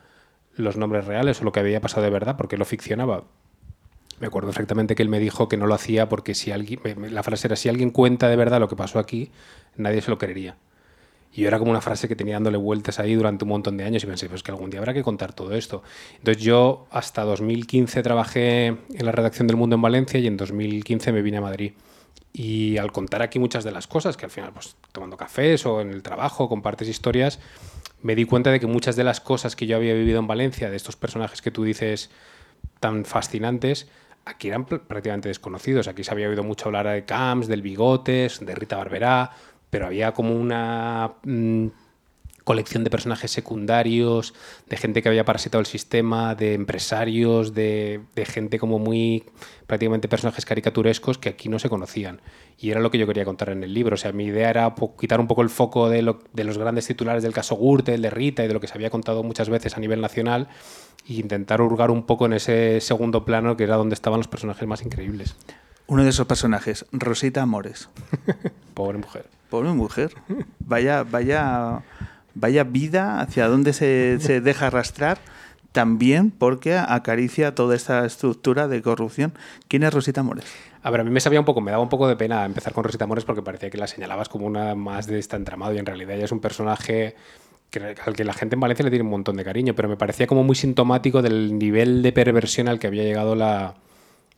los 0.55 0.77
nombres 0.77 1.05
reales 1.05 1.41
o 1.41 1.43
lo 1.43 1.51
que 1.51 1.59
había 1.59 1.81
pasado 1.81 2.03
de 2.03 2.09
verdad, 2.09 2.37
porque 2.37 2.57
lo 2.57 2.65
ficcionaba. 2.65 3.23
Me 4.19 4.27
acuerdo 4.27 4.49
perfectamente 4.49 4.93
que 4.93 5.01
él 5.01 5.09
me 5.09 5.19
dijo 5.19 5.49
que 5.49 5.57
no 5.57 5.65
lo 5.65 5.73
hacía 5.73 6.07
porque 6.07 6.35
si 6.35 6.51
alguien, 6.51 6.79
la 7.11 7.23
frase 7.23 7.47
era, 7.47 7.55
si 7.55 7.69
alguien 7.69 7.89
cuenta 7.89 8.29
de 8.29 8.35
verdad 8.35 8.59
lo 8.59 8.67
que 8.67 8.75
pasó 8.75 8.99
aquí, 8.99 9.31
nadie 9.77 10.01
se 10.01 10.11
lo 10.11 10.17
creería. 10.17 10.57
Y 11.33 11.45
era 11.45 11.59
como 11.59 11.71
una 11.71 11.79
frase 11.81 12.07
que 12.09 12.15
tenía 12.15 12.35
dándole 12.35 12.57
vueltas 12.57 12.99
ahí 12.99 13.15
durante 13.15 13.45
un 13.45 13.49
montón 13.49 13.77
de 13.77 13.85
años 13.85 14.03
y 14.03 14.07
pensé, 14.07 14.27
pues 14.27 14.43
que 14.43 14.51
algún 14.51 14.69
día 14.69 14.79
habrá 14.79 14.93
que 14.93 15.01
contar 15.01 15.31
todo 15.33 15.53
esto. 15.55 15.81
Entonces 16.17 16.43
yo 16.43 16.87
hasta 16.91 17.23
2015 17.23 18.03
trabajé 18.03 18.65
en 18.67 19.05
la 19.05 19.11
redacción 19.13 19.47
del 19.47 19.55
Mundo 19.55 19.75
en 19.77 19.81
Valencia 19.81 20.19
y 20.19 20.27
en 20.27 20.35
2015 20.35 21.11
me 21.13 21.21
vine 21.21 21.37
a 21.37 21.41
Madrid. 21.41 21.71
Y 22.33 22.77
al 22.77 22.91
contar 22.91 23.21
aquí 23.21 23.39
muchas 23.39 23.63
de 23.63 23.71
las 23.71 23.87
cosas, 23.87 24.17
que 24.17 24.25
al 24.25 24.31
final, 24.31 24.51
pues 24.53 24.75
tomando 24.91 25.15
cafés 25.17 25.65
o 25.65 25.81
en 25.81 25.89
el 25.91 26.01
trabajo, 26.03 26.49
compartes 26.49 26.87
historias, 26.89 27.39
me 28.01 28.15
di 28.15 28.25
cuenta 28.25 28.51
de 28.51 28.59
que 28.59 28.67
muchas 28.67 28.95
de 28.95 29.03
las 29.03 29.21
cosas 29.21 29.55
que 29.55 29.67
yo 29.67 29.77
había 29.77 29.93
vivido 29.93 30.19
en 30.19 30.27
Valencia, 30.27 30.69
de 30.69 30.75
estos 30.75 30.95
personajes 30.95 31.41
que 31.41 31.51
tú 31.51 31.63
dices 31.63 32.09
tan 32.79 33.05
fascinantes, 33.05 33.87
aquí 34.25 34.47
eran 34.47 34.65
pr- 34.65 34.81
prácticamente 34.81 35.27
desconocidos. 35.29 35.87
Aquí 35.87 36.03
se 36.03 36.11
había 36.11 36.27
oído 36.29 36.43
mucho 36.43 36.65
hablar 36.67 36.87
de 36.87 37.05
Camps, 37.05 37.47
del 37.47 37.61
Bigotes, 37.61 38.39
de 38.45 38.55
Rita 38.55 38.77
Barberá, 38.77 39.31
pero 39.71 39.87
había 39.87 40.11
como 40.13 40.35
una 40.35 41.13
mm, 41.23 41.67
colección 42.43 42.83
de 42.83 42.89
personajes 42.89 43.31
secundarios, 43.31 44.33
de 44.67 44.75
gente 44.77 45.01
que 45.01 45.09
había 45.09 45.25
parasitado 45.25 45.59
el 45.59 45.65
sistema, 45.67 46.35
de 46.35 46.53
empresarios, 46.55 47.53
de, 47.53 48.01
de 48.15 48.25
gente 48.25 48.59
como 48.59 48.79
muy 48.79 49.23
prácticamente 49.67 50.07
personajes 50.07 50.43
caricaturescos 50.45 51.17
que 51.17 51.29
aquí 51.29 51.49
no 51.49 51.59
se 51.59 51.69
conocían. 51.69 52.19
Y 52.57 52.71
era 52.71 52.79
lo 52.79 52.91
que 52.91 52.97
yo 52.97 53.07
quería 53.07 53.25
contar 53.25 53.49
en 53.49 53.63
el 53.63 53.73
libro. 53.73 53.93
O 53.93 53.97
sea, 53.97 54.11
mi 54.11 54.25
idea 54.25 54.49
era 54.49 54.73
quitar 54.99 55.19
un 55.19 55.27
poco 55.27 55.41
el 55.43 55.49
foco 55.49 55.87
de, 55.89 56.01
lo- 56.01 56.19
de 56.33 56.43
los 56.43 56.57
grandes 56.57 56.85
titulares 56.87 57.23
del 57.23 57.31
caso 57.33 57.55
Gürtel, 57.55 58.01
de 58.01 58.09
Rita 58.09 58.43
y 58.43 58.47
de 58.47 58.53
lo 58.53 58.59
que 58.59 58.67
se 58.67 58.73
había 58.73 58.89
contado 58.89 59.23
muchas 59.23 59.49
veces 59.49 59.77
a 59.77 59.79
nivel 59.79 60.01
nacional 60.01 60.47
e 61.07 61.13
intentar 61.13 61.61
hurgar 61.61 61.89
un 61.91 62.05
poco 62.05 62.25
en 62.25 62.33
ese 62.33 62.81
segundo 62.81 63.23
plano 63.23 63.55
que 63.55 63.63
era 63.63 63.77
donde 63.77 63.93
estaban 63.95 64.19
los 64.19 64.27
personajes 64.27 64.67
más 64.67 64.81
increíbles. 64.83 65.35
Uno 65.87 66.03
de 66.03 66.09
esos 66.09 66.25
personajes, 66.27 66.85
Rosita 66.91 67.41
Amores. 67.43 67.87
Pobre 68.73 68.97
mujer. 68.97 69.25
Pobre 69.51 69.69
mujer. 69.73 70.13
Vaya, 70.59 71.03
vaya, 71.03 71.81
vaya 72.35 72.63
vida 72.63 73.19
hacia 73.19 73.49
donde 73.49 73.73
se, 73.73 74.17
se 74.21 74.39
deja 74.39 74.67
arrastrar. 74.67 75.19
También 75.73 76.31
porque 76.31 76.77
acaricia 76.77 77.53
toda 77.53 77.75
esta 77.75 78.05
estructura 78.05 78.69
de 78.69 78.81
corrupción. 78.81 79.33
¿Quién 79.67 79.83
es 79.83 79.93
Rosita 79.93 80.21
Amores? 80.21 80.45
A 80.83 80.89
ver, 80.89 81.01
a 81.01 81.03
mí 81.03 81.09
me 81.09 81.19
sabía 81.19 81.39
un 81.39 81.45
poco, 81.45 81.59
me 81.59 81.71
daba 81.71 81.83
un 81.83 81.89
poco 81.89 82.07
de 82.07 82.15
pena 82.15 82.45
empezar 82.45 82.71
con 82.71 82.85
Rosita 82.85 83.07
Mores 83.07 83.25
porque 83.25 83.41
parecía 83.41 83.69
que 83.69 83.77
la 83.77 83.87
señalabas 83.87 84.29
como 84.29 84.45
una 84.45 84.73
más 84.73 85.05
de 85.05 85.19
esta 85.19 85.35
entramado 85.35 85.73
y 85.73 85.79
en 85.79 85.85
realidad 85.85 86.15
ella 86.15 86.25
es 86.25 86.31
un 86.31 86.39
personaje 86.39 87.15
al 88.05 88.15
que 88.15 88.23
la 88.23 88.33
gente 88.33 88.55
en 88.55 88.61
Valencia 88.61 88.85
le 88.85 88.89
tiene 88.89 89.03
un 89.03 89.11
montón 89.11 89.35
de 89.35 89.43
cariño, 89.43 89.75
pero 89.75 89.89
me 89.89 89.97
parecía 89.97 90.27
como 90.27 90.43
muy 90.43 90.55
sintomático 90.55 91.21
del 91.21 91.57
nivel 91.57 92.01
de 92.01 92.13
perversión 92.13 92.69
al 92.69 92.79
que 92.79 92.87
había 92.87 93.03
llegado 93.03 93.35
la, 93.35 93.75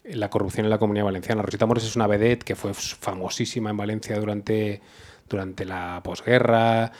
la 0.04 0.30
corrupción 0.30 0.66
en 0.66 0.70
la 0.70 0.78
comunidad 0.78 1.06
valenciana. 1.06 1.42
Rosita 1.42 1.66
Mores 1.66 1.84
es 1.84 1.96
una 1.96 2.08
vedette 2.08 2.44
que 2.44 2.56
fue 2.56 2.74
famosísima 2.74 3.70
en 3.70 3.78
Valencia 3.78 4.18
durante, 4.20 4.82
durante 5.30 5.66
la 5.66 6.02
posguerra 6.04 6.92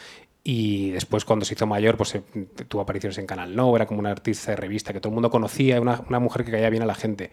y 0.44 0.92
después 0.92 1.26
cuando 1.26 1.46
se 1.46 1.54
hizo 1.54 1.66
mayor 1.66 1.96
pues 1.96 2.16
eh, 2.16 2.24
tuvo 2.68 2.82
apariciones 2.82 3.18
en 3.18 3.26
Canal 3.26 3.56
No, 3.56 3.76
era 3.76 3.86
como 3.86 4.00
una 4.00 4.12
artista 4.12 4.52
de 4.52 4.58
revista 4.58 4.92
que 4.92 5.00
todo 5.00 5.10
el 5.10 5.16
mundo 5.16 5.30
conocía, 5.30 5.80
una, 5.80 6.02
una 6.08 6.20
mujer 6.20 6.44
que 6.44 6.52
caía 6.52 6.70
bien 6.70 6.84
a 6.84 6.86
la 6.86 6.96
gente. 6.96 7.32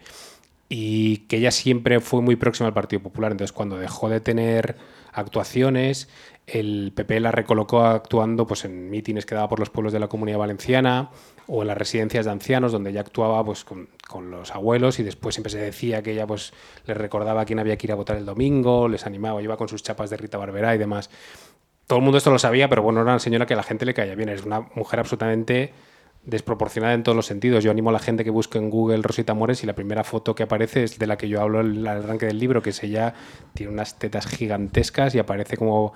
y 0.69 1.17
que 1.27 1.37
ella 1.37 1.51
siempre 1.51 1.99
fue 1.99 2.21
muy 2.21 2.37
próxima 2.37 2.67
al 2.67 2.73
Partido 2.73 3.01
Popular. 3.03 3.31
Entonces, 3.33 3.51
cuando 3.51 3.77
dejó 3.77 4.09
de 4.09 4.21
tener 4.21 4.77
actuaciones, 5.11 6.07
el 6.47 6.91
PP 6.95 7.19
la 7.19 7.31
recolocó 7.31 7.83
actuando 7.83 8.45
pues, 8.45 8.65
en 8.65 8.89
mítines 8.89 9.25
que 9.25 9.35
daba 9.35 9.49
por 9.49 9.59
los 9.59 9.69
pueblos 9.69 9.93
de 9.93 9.99
la 9.99 10.07
comunidad 10.07 10.39
valenciana 10.39 11.09
o 11.47 11.61
en 11.61 11.67
las 11.67 11.77
residencias 11.77 12.25
de 12.25 12.31
ancianos, 12.31 12.71
donde 12.71 12.89
ella 12.89 13.01
actuaba 13.01 13.43
pues, 13.43 13.63
con, 13.63 13.87
los 14.29 14.51
abuelos 14.51 14.99
y 14.99 15.03
después 15.03 15.35
siempre 15.35 15.51
se 15.51 15.59
decía 15.59 16.03
que 16.03 16.11
ella 16.11 16.27
pues, 16.27 16.53
les 16.85 16.97
recordaba 16.97 17.41
a 17.41 17.45
quién 17.45 17.59
había 17.59 17.77
que 17.77 17.87
ir 17.87 17.91
a 17.93 17.95
votar 17.95 18.17
el 18.17 18.25
domingo, 18.25 18.89
les 18.89 19.05
animaba, 19.05 19.41
iba 19.41 19.55
con 19.55 19.69
sus 19.69 19.83
chapas 19.83 20.09
de 20.09 20.17
Rita 20.17 20.37
Barberá 20.37 20.75
y 20.75 20.77
demás. 20.77 21.09
Todo 21.87 21.99
el 21.99 22.03
mundo 22.03 22.17
esto 22.17 22.31
lo 22.31 22.39
sabía, 22.39 22.69
pero 22.69 22.81
bueno, 22.81 23.01
era 23.01 23.11
una 23.11 23.19
señora 23.19 23.45
que 23.45 23.53
a 23.53 23.57
la 23.57 23.63
gente 23.63 23.85
le 23.85 23.93
caía 23.93 24.15
bien. 24.15 24.29
Es 24.29 24.45
una 24.45 24.61
mujer 24.75 24.99
absolutamente 24.99 25.73
desproporcionada 26.23 26.93
en 26.93 27.03
todos 27.03 27.15
los 27.15 27.25
sentidos. 27.25 27.63
Yo 27.63 27.71
animo 27.71 27.89
a 27.89 27.93
la 27.93 27.99
gente 27.99 28.23
que 28.23 28.29
busque 28.29 28.57
en 28.57 28.69
Google 28.69 29.01
Rosita 29.01 29.33
Mores 29.33 29.63
y 29.63 29.67
la 29.67 29.73
primera 29.73 30.03
foto 30.03 30.35
que 30.35 30.43
aparece 30.43 30.83
es 30.83 30.99
de 30.99 31.07
la 31.07 31.17
que 31.17 31.27
yo 31.27 31.41
hablo 31.41 31.61
el 31.61 31.85
arranque 31.85 32.27
del 32.27 32.39
libro, 32.39 32.61
que 32.61 32.69
es 32.71 32.83
ella, 32.83 33.13
tiene 33.53 33.71
unas 33.73 33.97
tetas 33.97 34.27
gigantescas 34.27 35.15
y 35.15 35.19
aparece 35.19 35.57
como 35.57 35.93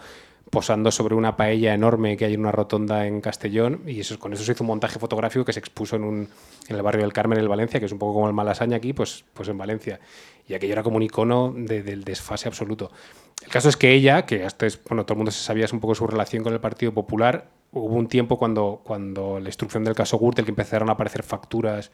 posando 0.52 0.92
sobre 0.92 1.16
una 1.16 1.36
paella 1.36 1.74
enorme 1.74 2.18
que 2.18 2.26
hay 2.26 2.36
en 2.36 2.42
una 2.42 2.52
rotonda 2.52 3.08
en 3.08 3.20
Castellón 3.22 3.82
y 3.88 4.00
eso, 4.00 4.18
con 4.20 4.32
eso 4.34 4.44
se 4.44 4.52
hizo 4.52 4.64
un 4.64 4.68
montaje 4.68 5.00
fotográfico 5.00 5.44
que 5.44 5.54
se 5.54 5.60
expuso 5.60 5.96
en, 5.96 6.04
un, 6.04 6.30
en 6.68 6.76
el 6.76 6.82
barrio 6.82 7.02
del 7.02 7.14
Carmen, 7.14 7.40
en 7.40 7.48
Valencia, 7.50 7.80
que 7.80 7.88
es 7.88 7.92
un 7.92 8.00
poco 8.00 8.14
como 8.14 8.28
el 8.28 8.34
Malasaña 8.34 8.78
aquí, 8.78 8.94
pues, 8.94 9.26
pues 9.34 9.50
en 9.50 9.58
Valencia. 9.58 10.00
Y 10.48 10.54
aquello 10.54 10.74
era 10.74 10.84
como 10.84 10.98
un 10.98 11.04
icono 11.04 11.52
de- 11.56 11.82
del 11.82 12.04
desfase 12.04 12.48
absoluto. 12.48 12.92
El 13.44 13.50
caso 13.52 13.70
es 13.70 13.76
que 13.78 13.92
ella, 13.94 14.26
que 14.26 14.46
hasta 14.46 14.66
es, 14.68 14.80
bueno, 14.88 15.04
todo 15.06 15.16
el 15.16 15.18
mundo 15.18 15.32
se 15.32 15.44
sabía 15.44 15.66
es 15.66 15.74
un 15.74 15.80
poco 15.80 15.96
su 15.96 16.06
relación 16.08 16.44
con 16.44 16.54
el 16.54 16.60
Partido 16.62 16.94
Popular, 16.94 17.48
hubo 17.72 17.96
un 17.96 18.08
tiempo 18.08 18.38
cuando, 18.38 18.82
cuando 18.84 19.40
la 19.40 19.50
instrucción 19.50 19.84
del 19.84 19.96
caso 19.96 20.18
Gürtel 20.20 20.46
que 20.46 20.52
empezaron 20.52 20.90
a 20.90 20.94
aparecer 20.94 21.24
facturas 21.24 21.92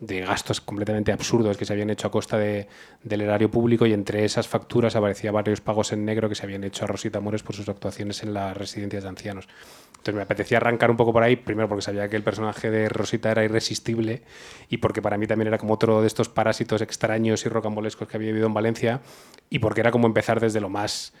de 0.00 0.20
gastos 0.20 0.60
completamente 0.60 1.10
absurdos 1.10 1.56
que 1.56 1.64
se 1.64 1.72
habían 1.72 1.90
hecho 1.90 2.06
a 2.06 2.10
costa 2.10 2.38
de- 2.38 2.68
del 3.02 3.20
erario 3.20 3.50
público 3.50 3.84
y 3.84 3.92
entre 3.92 4.24
esas 4.24 4.46
facturas 4.46 4.94
aparecía 4.94 5.32
varios 5.32 5.60
pagos 5.60 5.92
en 5.92 6.04
negro 6.04 6.28
que 6.28 6.36
se 6.36 6.44
habían 6.44 6.62
hecho 6.62 6.84
a 6.84 6.86
Rosita 6.86 7.18
Mores 7.20 7.42
por 7.42 7.56
sus 7.56 7.68
actuaciones 7.68 8.22
en 8.22 8.32
las 8.32 8.56
residencias 8.56 9.02
de 9.02 9.08
ancianos. 9.08 9.48
Entonces 9.90 10.14
me 10.14 10.22
apetecía 10.22 10.58
arrancar 10.58 10.92
un 10.92 10.96
poco 10.96 11.12
por 11.12 11.24
ahí, 11.24 11.34
primero 11.34 11.68
porque 11.68 11.82
sabía 11.82 12.08
que 12.08 12.14
el 12.14 12.22
personaje 12.22 12.70
de 12.70 12.88
Rosita 12.88 13.32
era 13.32 13.44
irresistible 13.44 14.22
y 14.68 14.76
porque 14.76 15.02
para 15.02 15.18
mí 15.18 15.26
también 15.26 15.48
era 15.48 15.58
como 15.58 15.74
otro 15.74 16.00
de 16.00 16.06
estos 16.06 16.28
parásitos 16.28 16.80
extraños 16.80 17.44
y 17.44 17.48
rocambolescos 17.48 18.06
que 18.06 18.16
había 18.16 18.28
vivido 18.28 18.46
en 18.46 18.54
Valencia 18.54 19.00
y 19.50 19.58
porque 19.58 19.80
era 19.80 19.90
como 19.90 20.06
empezar 20.06 20.38
desde 20.38 20.60
lo 20.60 20.68
más 20.68 21.12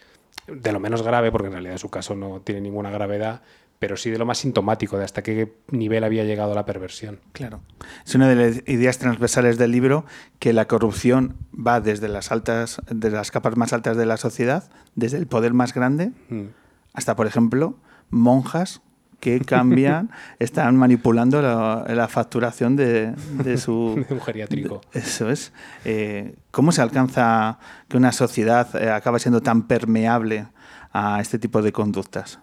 de 0.46 0.72
lo 0.72 0.78
menos 0.78 1.02
grave, 1.02 1.32
porque 1.32 1.48
en 1.48 1.54
realidad 1.54 1.78
su 1.78 1.90
caso 1.90 2.14
no 2.14 2.40
tiene 2.40 2.60
ninguna 2.60 2.90
gravedad, 2.90 3.42
pero 3.78 3.96
sí 3.96 4.10
de 4.10 4.18
lo 4.18 4.26
más 4.26 4.38
sintomático, 4.38 4.98
de 4.98 5.04
hasta 5.04 5.22
qué 5.22 5.54
nivel 5.70 6.02
había 6.04 6.24
llegado 6.24 6.54
la 6.54 6.64
perversión. 6.64 7.20
Claro. 7.32 7.60
Es 8.04 8.14
una 8.14 8.28
de 8.28 8.34
las 8.34 8.56
ideas 8.68 8.98
transversales 8.98 9.56
del 9.58 9.70
libro 9.70 10.04
que 10.38 10.52
la 10.52 10.66
corrupción 10.66 11.36
va 11.54 11.80
desde 11.80 12.08
las 12.08 12.32
altas, 12.32 12.80
desde 12.90 13.16
las 13.16 13.30
capas 13.30 13.56
más 13.56 13.72
altas 13.72 13.96
de 13.96 14.06
la 14.06 14.16
sociedad, 14.16 14.70
desde 14.94 15.18
el 15.18 15.26
poder 15.26 15.54
más 15.54 15.74
grande, 15.74 16.12
Mm. 16.28 16.46
hasta, 16.92 17.14
por 17.14 17.26
ejemplo, 17.26 17.78
monjas 18.10 18.80
que 19.20 19.40
cambian, 19.40 20.10
están 20.38 20.76
manipulando 20.76 21.42
la, 21.42 21.84
la 21.88 22.06
facturación 22.08 22.76
de, 22.76 23.14
de 23.42 23.58
su... 23.58 24.04
De 24.08 24.14
un 24.14 24.20
geriátrico. 24.20 24.80
Eso 24.92 25.28
es. 25.30 25.52
Eh, 25.84 26.36
¿Cómo 26.52 26.70
se 26.72 26.82
alcanza 26.82 27.58
que 27.88 27.96
una 27.96 28.12
sociedad 28.12 28.68
eh, 28.80 28.90
acabe 28.90 29.18
siendo 29.18 29.40
tan 29.40 29.66
permeable 29.66 30.46
a 30.92 31.20
este 31.20 31.38
tipo 31.40 31.62
de 31.62 31.72
conductas? 31.72 32.38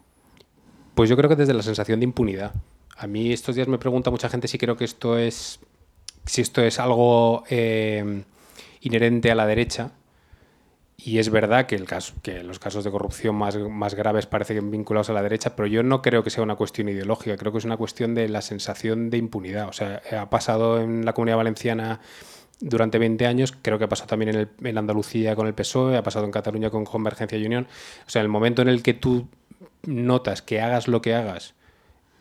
Pues 0.96 1.10
yo 1.10 1.18
creo 1.18 1.30
que 1.30 1.36
desde 1.36 1.54
la 1.54 1.62
sensación 1.62 2.00
de 2.00 2.06
impunidad. 2.06 2.54
A 2.98 3.06
mí 3.08 3.34
estos 3.34 3.56
días 3.56 3.68
me 3.68 3.78
pregunta 3.78 4.10
mucha 4.10 4.30
gente 4.30 4.48
si 4.48 4.58
creo 4.58 4.78
que 4.78 4.86
esto 4.86 5.20
es. 5.20 5.60
si 6.26 6.42
esto 6.42 6.62
es 6.62 6.80
algo 6.80 7.44
eh, 7.50 8.24
inherente 8.80 9.30
a 9.30 9.36
la 9.36 9.46
derecha. 9.46 9.92
Y 10.98 11.20
es 11.20 11.30
verdad 11.30 11.66
que, 11.66 11.76
el 11.76 11.86
caso, 11.86 12.14
que 12.24 12.42
los 12.42 12.58
casos 12.58 12.86
de 12.86 12.90
corrupción 12.90 13.36
más, 13.36 13.96
graves 13.96 14.26
parecen 14.28 14.72
vinculados 14.72 15.10
a 15.10 15.14
la 15.14 15.22
derecha, 15.22 15.54
pero 15.54 15.68
yo 15.68 15.84
no 15.84 16.02
creo 16.02 16.24
que 16.24 16.30
sea 16.30 16.42
una 16.42 16.56
cuestión 16.56 16.88
ideológica, 16.88 17.36
creo 17.36 17.52
que 17.52 17.58
es 17.58 17.66
una 17.66 17.76
cuestión 17.76 18.16
de 18.16 18.30
la 18.30 18.42
sensación 18.42 19.10
de 19.10 19.18
impunidad. 19.18 19.68
O 19.68 19.74
sea, 19.74 20.02
ha 20.18 20.30
pasado 20.30 20.80
en 20.80 21.04
la 21.04 21.12
comunidad 21.12 21.36
valenciana 21.36 22.00
durante 22.62 22.98
20 22.98 23.28
años, 23.28 23.54
creo 23.62 23.78
que 23.78 23.84
ha 23.84 23.90
pasado 23.90 24.08
también 24.08 24.36
en, 24.36 24.50
en 24.64 24.78
Andalucía 24.78 25.36
con 25.36 25.48
el 25.48 25.54
PSOE, 25.54 25.98
ha 25.98 26.04
pasado 26.04 26.24
en 26.24 26.32
Cataluña 26.32 26.70
con 26.70 26.86
Convergencia 26.86 27.38
y 27.38 27.46
Unión. 27.46 27.68
O 28.08 28.10
sea, 28.10 28.22
el 28.22 28.30
momento 28.30 28.62
en 28.62 28.70
el 28.70 28.82
que 28.82 28.94
tú 28.94 29.28
notas 29.84 30.42
que 30.42 30.62
hagas 30.62 30.88
lo 30.88 31.02
que 31.02 31.16
hagas 31.16 31.56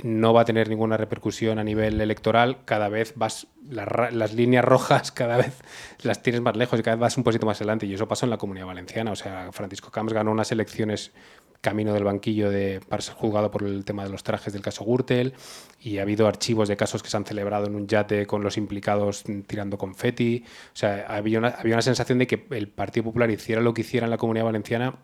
no 0.02 0.34
va 0.34 0.42
a 0.42 0.44
tener 0.44 0.68
ninguna 0.68 0.96
repercusión 0.96 1.58
a 1.58 1.64
nivel 1.64 2.00
electoral, 2.00 2.58
cada 2.64 2.88
vez 2.88 3.14
vas, 3.16 3.46
las, 3.68 4.34
líneas 4.34 4.64
rojas 4.64 5.12
cada 5.12 5.36
vez 5.36 5.62
las 6.02 6.22
tienes 6.22 6.42
más 6.42 6.56
lejos 6.56 6.78
y 6.80 6.82
cada 6.82 6.96
vez 6.96 7.00
vas 7.00 7.16
un 7.16 7.24
poquito 7.24 7.46
más 7.46 7.58
adelante. 7.58 7.86
Y 7.86 7.94
eso 7.94 8.08
pasó 8.08 8.26
en 8.26 8.30
la 8.30 8.38
comunidad 8.38 8.66
valenciana. 8.66 9.12
O 9.12 9.16
sea, 9.16 9.52
Francisco 9.52 9.90
Camps 9.90 10.12
ganó 10.12 10.32
unas 10.32 10.50
elecciones 10.52 11.12
camino 11.60 11.94
del 11.94 12.04
banquillo 12.04 12.50
de, 12.50 12.80
para 12.86 13.00
ser 13.00 13.14
juzgado 13.14 13.50
por 13.50 13.62
el 13.62 13.86
tema 13.86 14.04
de 14.04 14.10
los 14.10 14.22
trajes 14.22 14.52
del 14.52 14.60
caso 14.60 14.84
Gürtel 14.84 15.32
y 15.80 15.96
ha 15.96 16.02
habido 16.02 16.28
archivos 16.28 16.68
de 16.68 16.76
casos 16.76 17.02
que 17.02 17.08
se 17.08 17.16
han 17.16 17.24
celebrado 17.24 17.66
en 17.66 17.74
un 17.74 17.86
yate 17.86 18.26
con 18.26 18.42
los 18.42 18.58
implicados 18.58 19.24
tirando 19.46 19.78
confeti. 19.78 20.44
O 20.74 20.76
sea, 20.76 21.06
había 21.08 21.38
había 21.38 21.74
una 21.74 21.82
sensación 21.82 22.18
de 22.18 22.26
que 22.26 22.44
el 22.50 22.68
Partido 22.68 23.04
Popular 23.04 23.30
hiciera 23.30 23.62
lo 23.62 23.72
que 23.72 23.80
hiciera 23.80 24.04
en 24.04 24.10
la 24.10 24.18
comunidad 24.18 24.44
valenciana 24.44 24.96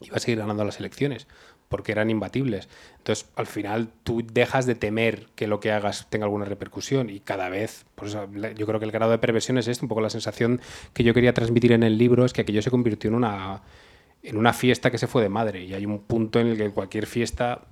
iba 0.00 0.16
a 0.16 0.20
seguir 0.20 0.38
ganando 0.38 0.64
las 0.64 0.78
elecciones 0.80 1.26
porque 1.68 1.92
eran 1.92 2.08
imbatibles. 2.08 2.68
Entonces, 2.96 3.28
al 3.36 3.46
final, 3.46 3.90
tú 4.02 4.22
dejas 4.32 4.64
de 4.64 4.74
temer 4.74 5.26
que 5.34 5.46
lo 5.46 5.60
que 5.60 5.70
hagas 5.70 6.06
tenga 6.08 6.24
alguna 6.24 6.46
repercusión 6.46 7.10
y 7.10 7.20
cada 7.20 7.50
vez, 7.50 7.84
la- 8.34 8.52
yo 8.52 8.66
creo 8.66 8.78
que 8.80 8.86
el 8.86 8.92
grado 8.92 9.12
de 9.12 9.18
perversión 9.18 9.58
es 9.58 9.68
esto, 9.68 9.84
un 9.84 9.88
poco 9.90 10.00
la 10.00 10.08
sensación 10.08 10.60
que 10.94 11.04
yo 11.04 11.12
quería 11.12 11.34
transmitir 11.34 11.72
en 11.72 11.82
el 11.82 11.98
libro 11.98 12.24
es 12.24 12.32
que 12.32 12.40
aquello 12.40 12.62
se 12.62 12.70
convirtió 12.70 13.08
en 13.08 13.16
una, 13.16 13.62
en 14.22 14.38
una 14.38 14.54
fiesta 14.54 14.90
que 14.90 14.96
se 14.98 15.06
fue 15.08 15.22
de 15.22 15.28
madre 15.28 15.62
y 15.64 15.74
hay 15.74 15.84
un 15.84 15.98
punto 15.98 16.40
en 16.40 16.46
el 16.46 16.56
que 16.56 16.70
cualquier 16.70 17.06
fiesta, 17.06 17.66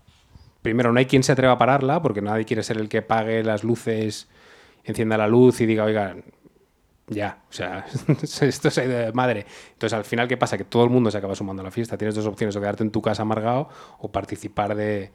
primero, 0.60 0.92
no 0.92 0.98
hay 0.98 1.06
quien 1.06 1.22
se 1.22 1.32
atreva 1.32 1.54
a 1.54 1.58
pararla 1.58 2.02
porque 2.02 2.20
nadie 2.20 2.44
quiere 2.44 2.62
ser 2.62 2.76
el 2.76 2.90
que 2.90 3.00
pague 3.00 3.42
las 3.44 3.64
luces, 3.64 4.28
encienda 4.84 5.16
la 5.16 5.26
luz 5.26 5.60
y 5.62 5.66
diga, 5.66 5.84
oiga, 5.84 6.16
ya, 7.08 7.38
o 7.48 7.52
sea, 7.52 7.86
esto 8.22 8.70
se 8.70 8.80
ha 8.80 8.84
ido 8.84 8.98
de 8.98 9.12
madre. 9.12 9.46
Entonces, 9.72 9.96
al 9.96 10.04
final, 10.04 10.26
¿qué 10.26 10.36
pasa? 10.36 10.58
Que 10.58 10.64
todo 10.64 10.84
el 10.84 10.90
mundo 10.90 11.10
se 11.10 11.18
acaba 11.18 11.34
sumando 11.34 11.62
a 11.62 11.64
la 11.64 11.70
fiesta. 11.70 11.96
Tienes 11.96 12.14
dos 12.14 12.26
opciones, 12.26 12.56
o 12.56 12.60
quedarte 12.60 12.82
en 12.82 12.90
tu 12.90 13.00
casa 13.00 13.22
amargado 13.22 13.68
o 13.98 14.10
participar 14.10 14.74
de, 14.74 15.12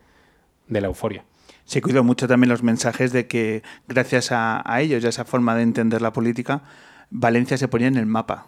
de 0.68 0.82
la 0.82 0.88
euforia. 0.88 1.26
Se 1.66 1.82
cuidó 1.82 2.04
mucho 2.04 2.28
también 2.28 2.50
los 2.50 2.64
mensajes 2.64 3.12
de 3.12 3.28
que 3.28 3.62
gracias 3.88 4.32
a, 4.32 4.62
a 4.66 4.82
ellos 4.82 5.04
y 5.04 5.06
a 5.06 5.10
esa 5.10 5.26
forma 5.26 5.56
de 5.56 5.64
entender 5.64 6.02
la 6.02 6.14
política, 6.14 6.64
Valencia 7.10 7.58
se 7.58 7.68
ponía 7.68 7.88
en 7.88 7.98
el 7.98 8.06
mapa. 8.06 8.48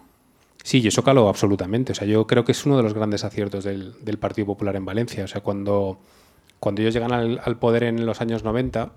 Sí, 0.62 0.80
y 0.80 0.88
eso 0.88 1.04
caló 1.04 1.28
absolutamente. 1.28 1.92
O 1.92 1.94
sea, 1.94 2.06
yo 2.06 2.26
creo 2.26 2.44
que 2.46 2.52
es 2.52 2.64
uno 2.64 2.78
de 2.78 2.82
los 2.82 2.94
grandes 2.94 3.24
aciertos 3.24 3.64
del, 3.64 3.94
del 4.02 4.18
Partido 4.18 4.46
Popular 4.46 4.74
en 4.76 4.86
Valencia. 4.86 5.22
O 5.24 5.28
sea, 5.28 5.42
cuando, 5.42 6.00
cuando 6.60 6.80
ellos 6.80 6.94
llegan 6.94 7.12
al, 7.12 7.40
al 7.44 7.58
poder 7.58 7.84
en 7.84 8.06
los 8.06 8.22
años 8.22 8.42
90, 8.42 8.90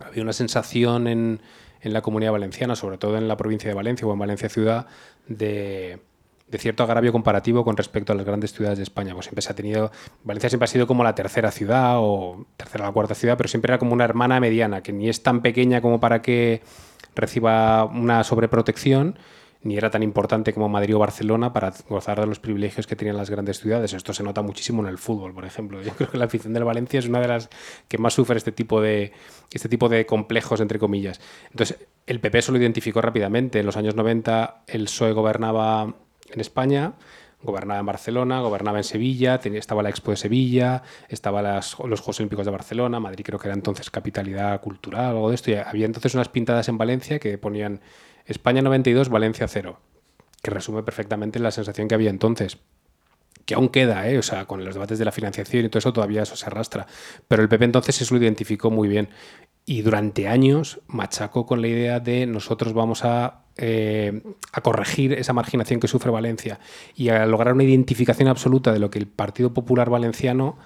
había 0.00 0.22
una 0.22 0.32
sensación 0.32 1.06
en, 1.06 1.40
en 1.80 1.92
la 1.92 2.02
comunidad 2.02 2.32
valenciana, 2.32 2.76
sobre 2.76 2.98
todo 2.98 3.16
en 3.16 3.28
la 3.28 3.36
provincia 3.36 3.68
de 3.68 3.74
Valencia 3.74 4.06
o 4.06 4.12
en 4.12 4.18
Valencia 4.18 4.48
ciudad, 4.48 4.86
de, 5.26 6.00
de 6.48 6.58
cierto 6.58 6.82
agravio 6.82 7.12
comparativo 7.12 7.64
con 7.64 7.76
respecto 7.76 8.12
a 8.12 8.16
las 8.16 8.26
grandes 8.26 8.52
ciudades 8.52 8.78
de 8.78 8.84
España. 8.84 9.14
Pues 9.14 9.26
siempre 9.26 9.42
se 9.42 9.52
ha 9.52 9.54
tenido, 9.54 9.90
Valencia 10.24 10.48
siempre 10.50 10.64
ha 10.64 10.68
sido 10.68 10.86
como 10.86 11.04
la 11.04 11.14
tercera 11.14 11.50
ciudad 11.50 11.96
o 11.98 12.46
tercera 12.56 12.88
o 12.88 12.92
cuarta 12.92 13.14
ciudad, 13.14 13.36
pero 13.36 13.48
siempre 13.48 13.72
era 13.72 13.78
como 13.78 13.92
una 13.92 14.04
hermana 14.04 14.40
mediana, 14.40 14.82
que 14.82 14.92
ni 14.92 15.08
es 15.08 15.22
tan 15.22 15.42
pequeña 15.42 15.80
como 15.80 16.00
para 16.00 16.22
que 16.22 16.62
reciba 17.14 17.84
una 17.84 18.24
sobreprotección, 18.24 19.18
ni 19.62 19.76
era 19.76 19.90
tan 19.90 20.02
importante 20.02 20.54
como 20.54 20.68
Madrid 20.68 20.96
o 20.96 20.98
Barcelona 20.98 21.52
para 21.52 21.72
gozar 21.88 22.18
de 22.20 22.26
los 22.26 22.40
privilegios 22.40 22.86
que 22.86 22.96
tenían 22.96 23.16
las 23.16 23.28
grandes 23.28 23.60
ciudades. 23.60 23.92
Esto 23.92 24.14
se 24.14 24.22
nota 24.22 24.40
muchísimo 24.42 24.82
en 24.82 24.88
el 24.88 24.96
fútbol, 24.98 25.34
por 25.34 25.44
ejemplo. 25.44 25.82
Yo 25.82 25.92
creo 25.96 26.10
que 26.10 26.18
la 26.18 26.24
afición 26.24 26.52
del 26.54 26.64
Valencia 26.64 26.98
es 26.98 27.06
una 27.06 27.20
de 27.20 27.28
las 27.28 27.50
que 27.88 27.98
más 27.98 28.14
sufre 28.14 28.36
este 28.38 28.52
tipo 28.52 28.80
de, 28.80 29.12
este 29.52 29.68
tipo 29.68 29.88
de 29.88 30.06
complejos, 30.06 30.60
entre 30.60 30.78
comillas. 30.78 31.20
Entonces, 31.50 31.78
el 32.06 32.20
PP 32.20 32.38
eso 32.38 32.52
lo 32.52 32.58
identificó 32.58 33.02
rápidamente. 33.02 33.60
En 33.60 33.66
los 33.66 33.76
años 33.76 33.94
90 33.94 34.64
el 34.66 34.84
PSOE 34.84 35.12
gobernaba 35.12 35.94
en 36.32 36.40
España, 36.40 36.94
gobernaba 37.42 37.80
en 37.80 37.86
Barcelona, 37.86 38.40
gobernaba 38.40 38.78
en 38.78 38.84
Sevilla, 38.84 39.40
tenía- 39.40 39.58
estaba 39.58 39.82
la 39.82 39.88
Expo 39.90 40.10
de 40.10 40.16
Sevilla, 40.16 40.82
estaban 41.08 41.44
los 41.44 41.74
Juegos 41.74 42.20
Olímpicos 42.20 42.44
de 42.46 42.52
Barcelona, 42.52 43.00
Madrid 43.00 43.24
creo 43.24 43.38
que 43.38 43.48
era 43.48 43.54
entonces 43.54 43.90
capitalidad 43.90 44.60
cultural 44.60 45.06
algo 45.06 45.28
de 45.30 45.34
esto, 45.36 45.50
y 45.50 45.54
había 45.54 45.86
entonces 45.86 46.14
unas 46.14 46.28
pintadas 46.28 46.68
en 46.68 46.76
Valencia 46.78 47.18
que 47.18 47.38
ponían 47.38 47.80
España 48.30 48.62
92, 48.62 49.08
Valencia 49.08 49.48
0, 49.48 49.78
que 50.42 50.50
resume 50.50 50.82
perfectamente 50.82 51.38
la 51.38 51.50
sensación 51.50 51.88
que 51.88 51.94
había 51.94 52.10
entonces. 52.10 52.58
Que 53.44 53.54
aún 53.54 53.68
queda, 53.68 54.08
¿eh? 54.08 54.18
o 54.18 54.22
sea, 54.22 54.44
con 54.44 54.64
los 54.64 54.74
debates 54.74 54.98
de 54.98 55.04
la 55.04 55.10
financiación 55.10 55.64
y 55.64 55.68
todo 55.68 55.80
eso 55.80 55.92
todavía 55.92 56.22
eso 56.22 56.36
se 56.36 56.46
arrastra. 56.46 56.86
Pero 57.26 57.42
el 57.42 57.48
PP 57.48 57.64
entonces 57.64 58.00
eso 58.00 58.14
lo 58.14 58.22
identificó 58.22 58.70
muy 58.70 58.88
bien. 58.88 59.08
Y 59.66 59.82
durante 59.82 60.28
años 60.28 60.80
machacó 60.86 61.46
con 61.46 61.60
la 61.60 61.68
idea 61.68 61.98
de 61.98 62.26
nosotros 62.26 62.72
vamos 62.72 63.04
a, 63.04 63.46
eh, 63.56 64.22
a 64.52 64.60
corregir 64.60 65.12
esa 65.14 65.32
marginación 65.32 65.80
que 65.80 65.88
sufre 65.88 66.10
Valencia 66.10 66.60
y 66.94 67.08
a 67.08 67.26
lograr 67.26 67.54
una 67.54 67.64
identificación 67.64 68.28
absoluta 68.28 68.72
de 68.72 68.78
lo 68.78 68.90
que 68.90 68.98
el 68.98 69.06
Partido 69.06 69.52
Popular 69.52 69.90
Valenciano 69.90 70.56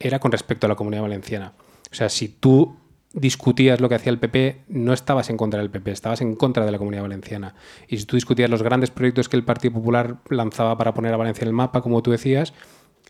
era 0.00 0.18
con 0.18 0.32
respecto 0.32 0.66
a 0.66 0.68
la 0.68 0.74
comunidad 0.74 1.02
valenciana. 1.02 1.52
O 1.90 1.94
sea, 1.94 2.08
si 2.08 2.28
tú 2.28 2.76
discutías 3.14 3.80
lo 3.80 3.88
que 3.88 3.96
hacía 3.96 4.10
el 4.10 4.18
PP, 4.18 4.64
no 4.68 4.92
estabas 4.92 5.30
en 5.30 5.36
contra 5.36 5.60
del 5.60 5.70
PP, 5.70 5.90
estabas 5.90 6.20
en 6.20 6.34
contra 6.34 6.64
de 6.64 6.72
la 6.72 6.78
comunidad 6.78 7.02
valenciana. 7.02 7.54
Y 7.88 7.98
si 7.98 8.04
tú 8.04 8.16
discutías 8.16 8.50
los 8.50 8.62
grandes 8.62 8.90
proyectos 8.90 9.28
que 9.28 9.36
el 9.36 9.44
Partido 9.44 9.74
Popular 9.74 10.16
lanzaba 10.30 10.76
para 10.76 10.94
poner 10.94 11.12
a 11.12 11.16
Valencia 11.16 11.42
en 11.42 11.48
el 11.48 11.54
mapa, 11.54 11.82
como 11.82 12.02
tú 12.02 12.10
decías, 12.10 12.54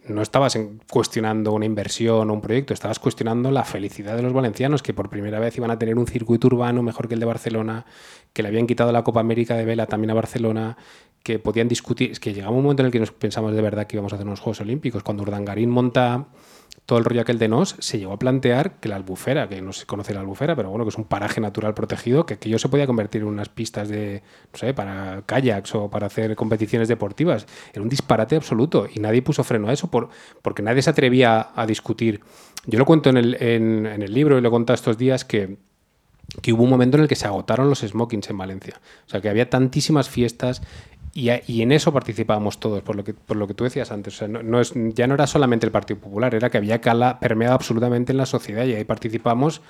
no 0.09 0.23
estabas 0.23 0.59
cuestionando 0.91 1.53
una 1.53 1.65
inversión 1.65 2.29
o 2.29 2.35
un 2.35 2.41
proyecto, 2.41 2.75
estabas 2.75 2.99
cuestionando 2.99 3.51
la 3.51 3.65
felicidad 3.65 4.17
de 4.17 4.23
los 4.23 4.33
valencianos, 4.33 4.83
que 4.83 4.93
por 4.93 5.09
primera 5.09 5.39
vez 5.39 5.57
iban 5.57 5.71
a 5.71 5.79
tener 5.79 5.97
un 5.97 6.07
circuito 6.07 6.49
urbano 6.49 6.83
mejor 6.83 7.07
que 7.07 7.15
el 7.15 7.21
de 7.21 7.27
Barcelona, 7.27 7.87
que 8.33 8.43
le 8.43 8.49
habían 8.49 8.67
quitado 8.67 8.91
la 8.91 9.05
Copa 9.05 9.21
América 9.21 9.55
de 9.57 9.65
Vela 9.65 9.87
también 9.87 10.11
a 10.11 10.15
Barcelona, 10.15 10.77
que 11.23 11.39
podían 11.39 11.69
discutir. 11.69 12.11
Es 12.11 12.19
que 12.19 12.35
llegaba 12.35 12.53
un 12.53 12.65
momento 12.65 12.83
en 12.83 12.87
el 12.87 12.93
que 12.93 12.99
nos 12.99 13.13
pensamos 13.13 13.55
de 13.55 13.63
verdad 13.63 13.87
que 13.87 13.97
íbamos 13.97 14.13
a 14.13 14.17
hacer 14.17 14.27
unos 14.27 14.41
Juegos 14.41 14.61
Olímpicos. 14.61 15.05
Cuando 15.05 15.23
Urdangarín 15.23 15.71
monta 15.71 16.27
todo 16.87 16.99
el 16.99 17.05
rollo 17.05 17.21
aquel 17.21 17.39
de 17.39 17.49
Nos, 17.49 17.77
se 17.79 17.99
llegó 17.99 18.13
a 18.13 18.19
plantear 18.19 18.81
que 18.81 18.89
la 18.89 18.97
albufera, 18.97 19.49
que 19.49 19.63
no 19.63 19.73
se 19.73 19.87
conoce 19.87 20.13
la 20.13 20.21
albufera, 20.21 20.57
pero 20.57 20.71
bueno, 20.71 20.85
que 20.85 20.91
es 20.91 20.99
un 20.99 21.05
paraje 21.05 21.41
natural 21.41 21.75
protegido, 21.75 22.27
que 22.27 22.35
aquello 22.35 22.59
se 22.59 22.69
podía 22.69 22.87
convertir 22.87 23.23
en 23.23 23.29
unas 23.29 23.49
pistas 23.49 23.89
de, 23.89 24.23
no 24.53 24.59
sé, 24.59 24.75
para 24.75 25.23
kayaks 25.25 25.75
o 25.75 25.91
para 25.91 26.07
hacer 26.07 26.35
competiciones 26.35 26.89
deportivas. 26.89 27.47
Era 27.73 27.83
un 27.83 27.89
disparate 27.89 28.37
absoluto 28.37 28.89
y 28.93 29.01
nadie 29.01 29.23
puso 29.23 29.45
freno 29.45 29.69
a 29.69 29.73
eso 29.73 29.91
por, 29.91 30.09
porque 30.43 30.63
nadie 30.63 30.83
se 30.83 30.91
atrevía 30.91 31.51
a 31.55 31.67
discutir. 31.67 32.21
Yo 32.67 32.79
lo 32.79 32.85
cuento 32.85 33.11
en 33.11 33.17
el, 33.17 33.37
en, 33.41 33.87
el 33.87 34.13
libro 34.13 34.39
y 34.39 34.41
lo 34.41 34.51
contado 34.51 34.75
estos 34.75 34.99
días 34.99 35.25
que 35.25 35.57
que 36.41 36.53
hubo 36.53 36.63
un 36.63 36.71
momento 36.71 36.97
en 36.97 37.03
el 37.03 37.09
que 37.09 37.17
se 37.17 37.27
agotaron 37.27 37.69
los 37.69 37.81
smokings 37.81 38.31
en 38.31 38.39
Valencia. 38.39 38.81
O 39.07 39.11
sea, 39.11 39.21
que 39.21 39.29
había 39.29 39.51
tantísimas 39.51 40.09
fiestas 40.09 40.63
y, 41.15 41.29
a- 41.31 41.43
y 41.47 41.63
en 41.63 41.73
eso 41.73 41.93
participábamos 41.93 42.59
todos, 42.61 42.83
por 42.83 42.97
lo 42.97 43.05
que, 43.05 43.15
por 43.15 43.37
lo 43.37 43.47
que 43.47 43.55
tú 43.55 43.65
decías 43.65 43.91
antes. 43.93 44.15
O 44.15 44.19
sea, 44.19 44.29
no, 44.29 44.43
no 44.43 44.61
es, 44.61 44.73
ya 44.95 45.07
no 45.07 45.15
era 45.15 45.27
solamente 45.27 45.67
el 45.67 45.73
Partido 45.73 46.01
Popular, 46.01 46.35
era 46.35 46.51
que 46.51 46.59
había 46.59 46.81
cala 46.81 47.19
permeado 47.21 47.55
absolutamente 47.55 48.13
en 48.13 48.19
la 48.19 48.27
sociedad 48.27 48.65
y 48.65 48.75
ahí 48.75 48.85
participamos 48.85 49.61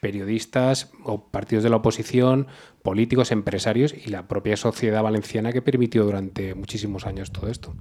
periodistas 0.00 0.90
o 1.04 1.24
partidos 1.28 1.62
de 1.64 1.70
la 1.70 1.76
oposición, 1.76 2.48
políticos, 2.82 3.30
empresarios 3.30 3.94
y 3.94 4.10
la 4.10 4.26
propia 4.26 4.56
sociedad 4.56 5.02
valenciana 5.02 5.52
que 5.52 5.62
permitió 5.62 6.04
durante 6.04 6.54
muchísimos 6.56 7.06
años 7.06 7.30
todo 7.30 7.48
esto. 7.48 7.72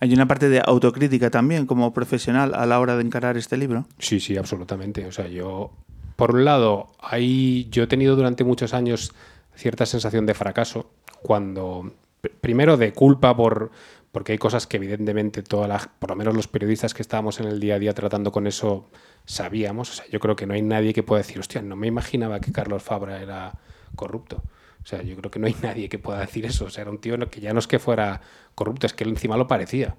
Hay 0.00 0.12
una 0.14 0.26
parte 0.28 0.48
de 0.48 0.62
autocrítica 0.64 1.30
también 1.30 1.66
como 1.66 1.92
profesional 1.92 2.54
a 2.54 2.66
la 2.66 2.78
hora 2.78 2.96
de 2.96 3.02
encarar 3.02 3.36
este 3.36 3.56
libro. 3.56 3.86
Sí, 3.98 4.20
sí, 4.20 4.36
absolutamente. 4.36 5.04
O 5.06 5.12
sea, 5.12 5.26
yo, 5.28 5.72
por 6.14 6.34
un 6.36 6.44
lado, 6.44 6.86
hay, 7.00 7.68
yo 7.70 7.82
he 7.82 7.86
tenido 7.88 8.14
durante 8.16 8.44
muchos 8.44 8.72
años 8.72 9.12
cierta 9.56 9.86
sensación 9.86 10.24
de 10.24 10.34
fracaso 10.34 10.90
cuando, 11.22 11.92
primero 12.28 12.76
de 12.76 12.92
culpa 12.92 13.36
por, 13.36 13.70
porque 14.12 14.32
hay 14.32 14.38
cosas 14.38 14.66
que 14.66 14.78
evidentemente 14.78 15.42
todas 15.42 15.68
las, 15.68 15.88
por 15.88 16.10
lo 16.10 16.16
menos 16.16 16.34
los 16.34 16.48
periodistas 16.48 16.94
que 16.94 17.02
estábamos 17.02 17.40
en 17.40 17.46
el 17.46 17.60
día 17.60 17.74
a 17.74 17.78
día 17.78 17.92
tratando 17.92 18.32
con 18.32 18.46
eso 18.46 18.88
sabíamos. 19.24 19.90
O 19.90 19.92
sea, 19.94 20.06
yo 20.10 20.20
creo 20.20 20.36
que 20.36 20.46
no 20.46 20.54
hay 20.54 20.62
nadie 20.62 20.94
que 20.94 21.02
pueda 21.02 21.22
decir, 21.22 21.38
hostia, 21.38 21.62
no 21.62 21.76
me 21.76 21.86
imaginaba 21.86 22.40
que 22.40 22.52
Carlos 22.52 22.82
Fabra 22.82 23.20
era 23.20 23.52
corrupto. 23.94 24.42
O 24.82 24.86
sea, 24.86 25.02
yo 25.02 25.16
creo 25.16 25.30
que 25.30 25.38
no 25.38 25.46
hay 25.46 25.56
nadie 25.62 25.88
que 25.88 25.98
pueda 25.98 26.20
decir 26.20 26.46
eso. 26.46 26.66
O 26.66 26.70
sea, 26.70 26.82
era 26.82 26.90
un 26.90 26.98
tío 26.98 27.18
que 27.28 27.40
ya 27.40 27.52
no 27.52 27.58
es 27.58 27.66
que 27.66 27.78
fuera 27.78 28.20
corrupto, 28.54 28.86
es 28.86 28.94
que 28.94 29.04
él 29.04 29.10
encima 29.10 29.36
lo 29.36 29.46
parecía. 29.46 29.96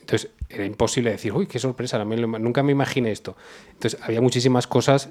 Entonces 0.00 0.30
era 0.48 0.64
imposible 0.64 1.10
decir, 1.10 1.32
uy, 1.32 1.46
qué 1.46 1.58
sorpresa, 1.58 2.04
nunca 2.04 2.62
me 2.62 2.72
imaginé 2.72 3.12
esto. 3.12 3.36
Entonces 3.72 4.00
había 4.02 4.20
muchísimas 4.20 4.66
cosas 4.66 5.10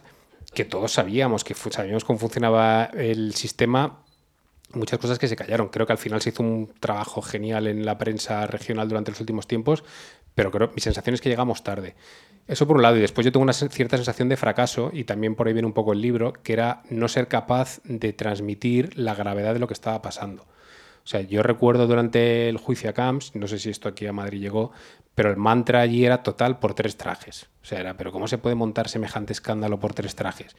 que 0.53 0.65
todos 0.65 0.91
sabíamos, 0.91 1.43
que 1.43 1.53
sabíamos 1.53 2.03
cómo 2.03 2.19
funcionaba 2.19 2.85
el 2.93 3.33
sistema, 3.35 4.03
muchas 4.73 4.99
cosas 4.99 5.19
que 5.19 5.27
se 5.27 5.35
callaron. 5.35 5.69
Creo 5.69 5.85
que 5.85 5.93
al 5.93 5.97
final 5.97 6.21
se 6.21 6.29
hizo 6.29 6.43
un 6.43 6.73
trabajo 6.79 7.21
genial 7.21 7.67
en 7.67 7.85
la 7.85 7.97
prensa 7.97 8.45
regional 8.47 8.87
durante 8.87 9.11
los 9.11 9.19
últimos 9.19 9.47
tiempos, 9.47 9.83
pero 10.35 10.51
creo 10.51 10.71
mi 10.73 10.81
sensación 10.81 11.13
es 11.13 11.21
que 11.21 11.29
llegamos 11.29 11.63
tarde. 11.63 11.95
Eso 12.47 12.65
por 12.65 12.77
un 12.77 12.81
lado, 12.81 12.97
y 12.97 13.01
después 13.01 13.25
yo 13.25 13.31
tengo 13.31 13.43
una 13.43 13.53
cierta 13.53 13.97
sensación 13.97 14.29
de 14.29 14.37
fracaso, 14.37 14.89
y 14.91 15.03
también 15.03 15.35
por 15.35 15.47
ahí 15.47 15.53
viene 15.53 15.67
un 15.67 15.73
poco 15.73 15.93
el 15.93 16.01
libro, 16.01 16.33
que 16.33 16.53
era 16.53 16.81
no 16.89 17.07
ser 17.07 17.27
capaz 17.27 17.79
de 17.83 18.11
transmitir 18.13 18.97
la 18.97 19.13
gravedad 19.13 19.53
de 19.53 19.59
lo 19.59 19.67
que 19.67 19.73
estaba 19.73 20.01
pasando. 20.01 20.43
O 21.03 21.07
sea, 21.09 21.21
yo 21.21 21.43
recuerdo 21.43 21.87
durante 21.87 22.49
el 22.49 22.57
juicio 22.57 22.89
a 22.89 22.93
Camps, 22.93 23.35
no 23.35 23.47
sé 23.47 23.59
si 23.59 23.69
esto 23.69 23.89
aquí 23.89 24.05
a 24.05 24.13
Madrid 24.13 24.41
llegó, 24.41 24.71
pero 25.15 25.29
el 25.29 25.37
mantra 25.37 25.81
allí 25.81 26.05
era 26.05 26.23
total 26.23 26.59
por 26.59 26.73
tres 26.73 26.97
trajes. 26.97 27.49
O 27.61 27.65
sea, 27.65 27.79
era, 27.79 27.97
pero 27.97 28.11
¿cómo 28.11 28.27
se 28.27 28.37
puede 28.37 28.55
montar 28.55 28.89
semejante 28.89 29.33
escándalo 29.33 29.79
por 29.79 29.93
tres 29.93 30.15
trajes? 30.15 30.55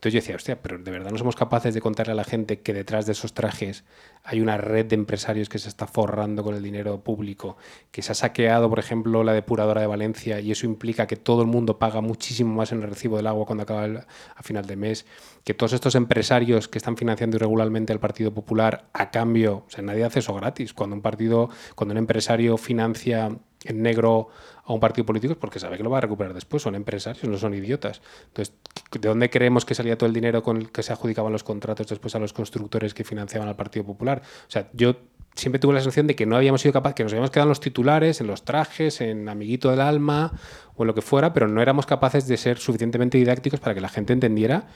Entonces 0.00 0.14
yo 0.14 0.20
decía, 0.20 0.36
hostia, 0.36 0.62
pero 0.62 0.78
de 0.78 0.90
verdad 0.90 1.10
no 1.10 1.18
somos 1.18 1.36
capaces 1.36 1.74
de 1.74 1.82
contarle 1.82 2.12
a 2.12 2.14
la 2.14 2.24
gente 2.24 2.60
que 2.60 2.72
detrás 2.72 3.04
de 3.04 3.12
esos 3.12 3.34
trajes 3.34 3.84
hay 4.24 4.40
una 4.40 4.56
red 4.56 4.86
de 4.86 4.94
empresarios 4.94 5.50
que 5.50 5.58
se 5.58 5.68
está 5.68 5.86
forrando 5.86 6.42
con 6.42 6.54
el 6.54 6.62
dinero 6.62 7.04
público, 7.04 7.58
que 7.90 8.00
se 8.00 8.12
ha 8.12 8.14
saqueado, 8.14 8.70
por 8.70 8.78
ejemplo, 8.78 9.22
la 9.24 9.34
depuradora 9.34 9.82
de 9.82 9.86
Valencia 9.86 10.40
y 10.40 10.52
eso 10.52 10.64
implica 10.64 11.06
que 11.06 11.16
todo 11.16 11.42
el 11.42 11.48
mundo 11.48 11.78
paga 11.78 12.00
muchísimo 12.00 12.54
más 12.54 12.72
en 12.72 12.80
el 12.82 12.88
recibo 12.88 13.18
del 13.18 13.26
agua 13.26 13.44
cuando 13.44 13.64
acaba 13.64 13.84
el- 13.84 13.98
a 13.98 14.42
final 14.42 14.64
de 14.64 14.76
mes, 14.76 15.04
que 15.44 15.52
todos 15.52 15.74
estos 15.74 15.94
empresarios 15.94 16.66
que 16.66 16.78
están 16.78 16.96
financiando 16.96 17.36
irregularmente 17.36 17.92
al 17.92 18.00
Partido 18.00 18.32
Popular 18.32 18.88
a 18.94 19.10
cambio, 19.10 19.64
o 19.66 19.70
sea, 19.70 19.84
nadie 19.84 20.04
hace 20.04 20.20
eso 20.20 20.32
gratis. 20.32 20.72
Cuando 20.72 20.96
un 20.96 21.02
partido, 21.02 21.50
cuando 21.74 21.92
un 21.92 21.98
empresario 21.98 22.56
financia 22.56 23.36
en 23.64 23.82
negro 23.82 24.28
a 24.64 24.72
un 24.72 24.80
partido 24.80 25.04
político 25.04 25.32
es 25.32 25.38
porque 25.38 25.58
sabe 25.58 25.76
que 25.76 25.82
lo 25.82 25.90
va 25.90 25.98
a 25.98 26.00
recuperar 26.00 26.34
después. 26.34 26.62
Son 26.62 26.74
empresarios, 26.74 27.24
no 27.24 27.38
son 27.38 27.54
idiotas. 27.54 28.00
Entonces, 28.28 28.54
¿de 28.92 29.08
dónde 29.08 29.30
creemos 29.30 29.64
que 29.64 29.74
salía 29.74 29.98
todo 29.98 30.06
el 30.06 30.14
dinero 30.14 30.42
con 30.42 30.56
el 30.56 30.70
que 30.70 30.82
se 30.82 30.92
adjudicaban 30.92 31.32
los 31.32 31.44
contratos 31.44 31.86
después 31.88 32.14
a 32.14 32.18
los 32.18 32.32
constructores 32.32 32.94
que 32.94 33.04
financiaban 33.04 33.48
al 33.48 33.56
Partido 33.56 33.84
Popular? 33.84 34.22
O 34.24 34.50
sea, 34.50 34.68
yo 34.72 34.96
siempre 35.34 35.58
tuve 35.58 35.74
la 35.74 35.80
sensación 35.80 36.06
de 36.06 36.16
que 36.16 36.26
no 36.26 36.36
habíamos 36.36 36.60
sido 36.60 36.72
capaces, 36.72 36.94
que 36.94 37.02
nos 37.02 37.12
habíamos 37.12 37.30
quedado 37.30 37.46
en 37.46 37.50
los 37.50 37.60
titulares, 37.60 38.20
en 38.20 38.26
los 38.26 38.44
trajes, 38.44 39.00
en 39.00 39.28
Amiguito 39.28 39.70
del 39.70 39.80
Alma 39.80 40.32
o 40.74 40.82
en 40.82 40.86
lo 40.86 40.94
que 40.94 41.02
fuera, 41.02 41.32
pero 41.32 41.48
no 41.48 41.60
éramos 41.62 41.86
capaces 41.86 42.26
de 42.26 42.36
ser 42.36 42.58
suficientemente 42.58 43.18
didácticos 43.18 43.60
para 43.60 43.74
que 43.74 43.80
la 43.80 43.88
gente 43.88 44.12
entendiera 44.12 44.66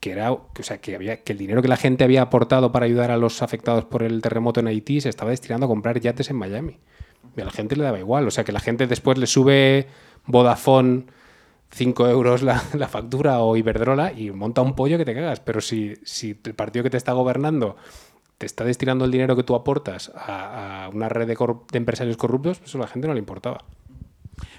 que 0.00 0.12
era 0.12 0.32
o 0.32 0.48
sea 0.62 0.80
que 0.80 0.94
había 0.94 1.22
que 1.22 1.32
el 1.32 1.38
dinero 1.38 1.60
que 1.60 1.68
la 1.68 1.76
gente 1.76 2.04
había 2.04 2.22
aportado 2.22 2.72
para 2.72 2.86
ayudar 2.86 3.10
a 3.10 3.18
los 3.18 3.42
afectados 3.42 3.84
por 3.84 4.02
el 4.02 4.22
terremoto 4.22 4.60
en 4.60 4.68
Haití 4.68 5.02
se 5.02 5.10
estaba 5.10 5.30
destinando 5.30 5.66
a 5.66 5.68
comprar 5.68 6.00
yates 6.00 6.30
en 6.30 6.36
Miami. 6.36 6.78
Y 7.36 7.40
a 7.40 7.44
la 7.44 7.50
gente 7.50 7.76
le 7.76 7.84
daba 7.84 7.98
igual. 7.98 8.26
O 8.26 8.30
sea 8.30 8.44
que 8.44 8.52
la 8.52 8.60
gente 8.60 8.86
después 8.86 9.18
le 9.18 9.26
sube 9.26 9.86
Vodafone 10.26 11.06
5 11.72 12.08
euros 12.08 12.42
la, 12.42 12.58
factura 12.88 13.40
o 13.40 13.56
Iberdrola 13.56 14.12
y 14.12 14.30
monta 14.30 14.62
un 14.62 14.74
pollo 14.74 14.98
que 14.98 15.04
te 15.04 15.14
cagas. 15.14 15.40
Pero 15.40 15.60
si, 15.60 15.94
si 16.04 16.38
el 16.44 16.54
partido 16.54 16.82
que 16.82 16.90
te 16.90 16.96
está 16.96 17.12
gobernando 17.12 17.76
te 18.38 18.46
está 18.46 18.64
destinando 18.64 19.04
el 19.04 19.10
dinero 19.10 19.36
que 19.36 19.42
tú 19.42 19.54
aportas 19.54 20.10
a, 20.14 20.88
una 20.94 21.10
red 21.10 21.26
de, 21.26 21.36
de 21.36 21.76
empresarios 21.76 22.16
corruptos, 22.16 22.58
pues 22.58 22.70
eso 22.70 22.78
a 22.78 22.80
la 22.80 22.86
gente 22.86 23.06
no 23.06 23.12
le 23.12 23.20
importaba. 23.20 23.64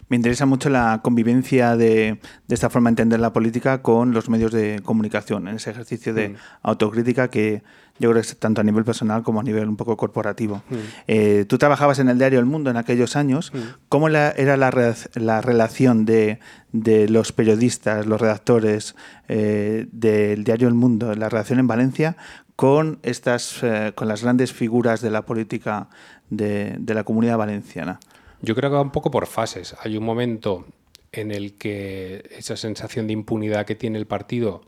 Me 0.09 0.15
interesa 0.17 0.45
mucho 0.45 0.69
la 0.69 0.99
convivencia 1.03 1.75
de, 1.77 2.19
de 2.47 2.55
esta 2.55 2.69
forma 2.69 2.89
de 2.89 2.93
entender 2.93 3.19
la 3.19 3.31
política 3.33 3.81
con 3.81 4.13
los 4.13 4.29
medios 4.29 4.51
de 4.51 4.81
comunicación, 4.83 5.47
en 5.47 5.55
ese 5.55 5.71
ejercicio 5.71 6.13
de 6.13 6.29
Mm. 6.29 6.35
autocrítica 6.63 7.29
que 7.29 7.63
yo 7.99 8.09
creo 8.09 8.21
que 8.21 8.27
es 8.27 8.37
tanto 8.39 8.61
a 8.61 8.63
nivel 8.63 8.83
personal 8.83 9.21
como 9.21 9.39
a 9.41 9.43
nivel 9.43 9.67
un 9.69 9.77
poco 9.77 9.95
corporativo. 9.95 10.63
Mm. 10.69 10.75
Eh, 11.07 11.45
tú 11.47 11.57
trabajabas 11.57 11.99
en 11.99 12.09
el 12.09 12.17
diario 12.17 12.39
El 12.39 12.45
Mundo 12.45 12.69
en 12.71 12.77
aquellos 12.77 13.15
años. 13.15 13.51
¿Cómo 13.89 14.09
la- 14.09 14.31
era 14.31 14.57
la, 14.57 14.71
re- 14.71 14.95
la 15.15 15.41
relación 15.41 16.05
de, 16.05 16.39
de 16.71 17.07
los 17.09 17.31
periodistas, 17.31 18.05
los 18.07 18.19
redactores 18.19 18.95
eh, 19.27 19.87
del 19.91 20.43
diario 20.43 20.67
El 20.67 20.73
Mundo, 20.73 21.13
la 21.15 21.29
relación 21.29 21.59
en 21.59 21.67
Valencia 21.67 22.17
con, 22.55 22.99
estas, 23.03 23.59
eh, 23.63 23.91
con 23.95 24.07
las 24.07 24.23
grandes 24.23 24.51
figuras 24.51 25.01
de 25.01 25.09
la 25.11 25.21
política 25.23 25.87
de, 26.29 26.75
de 26.79 26.93
la 26.93 27.03
comunidad 27.03 27.37
valenciana? 27.37 27.99
Yo 28.41 28.55
creo 28.55 28.69
que 28.69 28.75
va 28.75 28.81
un 28.81 28.91
poco 28.91 29.11
por 29.11 29.27
fases. 29.27 29.75
Hay 29.81 29.97
un 29.97 30.03
momento 30.03 30.65
en 31.11 31.31
el 31.31 31.57
que 31.57 32.23
esa 32.37 32.57
sensación 32.57 33.07
de 33.07 33.13
impunidad 33.13 33.65
que 33.65 33.75
tiene 33.75 33.97
el 33.97 34.07
partido 34.07 34.61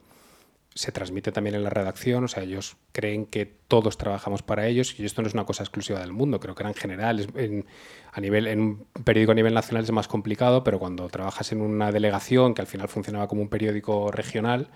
se 0.74 0.90
transmite 0.90 1.30
también 1.30 1.54
en 1.54 1.62
la 1.62 1.70
redacción, 1.70 2.24
o 2.24 2.28
sea, 2.28 2.42
ellos 2.42 2.76
creen 2.90 3.26
que 3.26 3.46
todos 3.46 3.96
trabajamos 3.96 4.42
para 4.42 4.66
ellos 4.66 4.98
y 4.98 5.04
esto 5.04 5.22
no 5.22 5.28
es 5.28 5.34
una 5.34 5.44
cosa 5.44 5.62
exclusiva 5.62 6.00
del 6.00 6.12
mundo, 6.12 6.40
creo 6.40 6.56
que 6.56 6.64
era 6.64 6.70
en 6.70 6.74
general, 6.74 7.28
en, 7.36 7.64
a 8.12 8.20
nivel, 8.20 8.48
en 8.48 8.60
un 8.60 8.86
periódico 9.04 9.32
a 9.32 9.36
nivel 9.36 9.54
nacional 9.54 9.84
es 9.84 9.92
más 9.92 10.08
complicado, 10.08 10.64
pero 10.64 10.80
cuando 10.80 11.08
trabajas 11.08 11.52
en 11.52 11.60
una 11.60 11.92
delegación 11.92 12.54
que 12.54 12.60
al 12.60 12.66
final 12.66 12.88
funcionaba 12.88 13.28
como 13.28 13.42
un 13.42 13.48
periódico 13.48 14.10
regional, 14.10 14.68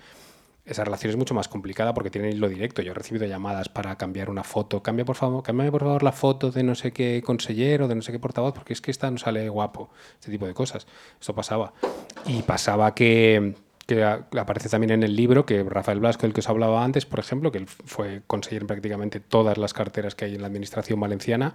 esa 0.68 0.84
relación 0.84 1.10
es 1.10 1.16
mucho 1.16 1.34
más 1.34 1.48
complicada 1.48 1.94
porque 1.94 2.10
tienen 2.10 2.32
hilo 2.32 2.48
directo. 2.48 2.82
Yo 2.82 2.92
he 2.92 2.94
recibido 2.94 3.26
llamadas 3.26 3.68
para 3.70 3.96
cambiar 3.96 4.28
una 4.28 4.44
foto. 4.44 4.82
Cambia 4.82 5.04
por 5.04 5.16
favor, 5.16 5.42
cámbiame 5.42 5.70
por 5.70 5.80
favor 5.80 6.02
la 6.02 6.12
foto 6.12 6.50
de 6.50 6.62
no 6.62 6.74
sé 6.74 6.92
qué 6.92 7.22
consellero, 7.24 7.88
de 7.88 7.94
no 7.94 8.02
sé 8.02 8.12
qué 8.12 8.18
portavoz, 8.18 8.52
porque 8.52 8.74
es 8.74 8.82
que 8.82 8.90
esta 8.90 9.10
no 9.10 9.16
sale 9.16 9.48
guapo. 9.48 9.90
Este 10.18 10.30
tipo 10.30 10.46
de 10.46 10.52
cosas. 10.52 10.86
Esto 11.18 11.34
pasaba. 11.34 11.72
Y 12.26 12.42
pasaba 12.42 12.94
que, 12.94 13.54
aparece 14.38 14.68
también 14.68 14.90
en 14.90 15.02
el 15.02 15.16
libro 15.16 15.46
que 15.46 15.62
Rafael 15.62 16.00
Blasco, 16.00 16.26
el 16.26 16.34
que 16.34 16.40
os 16.40 16.48
hablaba 16.50 16.84
antes, 16.84 17.06
por 17.06 17.18
ejemplo, 17.18 17.50
que 17.50 17.58
él 17.58 17.66
fue 17.66 18.20
consejero 18.26 18.64
en 18.64 18.66
prácticamente 18.66 19.20
todas 19.20 19.56
las 19.56 19.72
carteras 19.72 20.14
que 20.14 20.26
hay 20.26 20.34
en 20.34 20.42
la 20.42 20.48
administración 20.48 21.00
valenciana, 21.00 21.54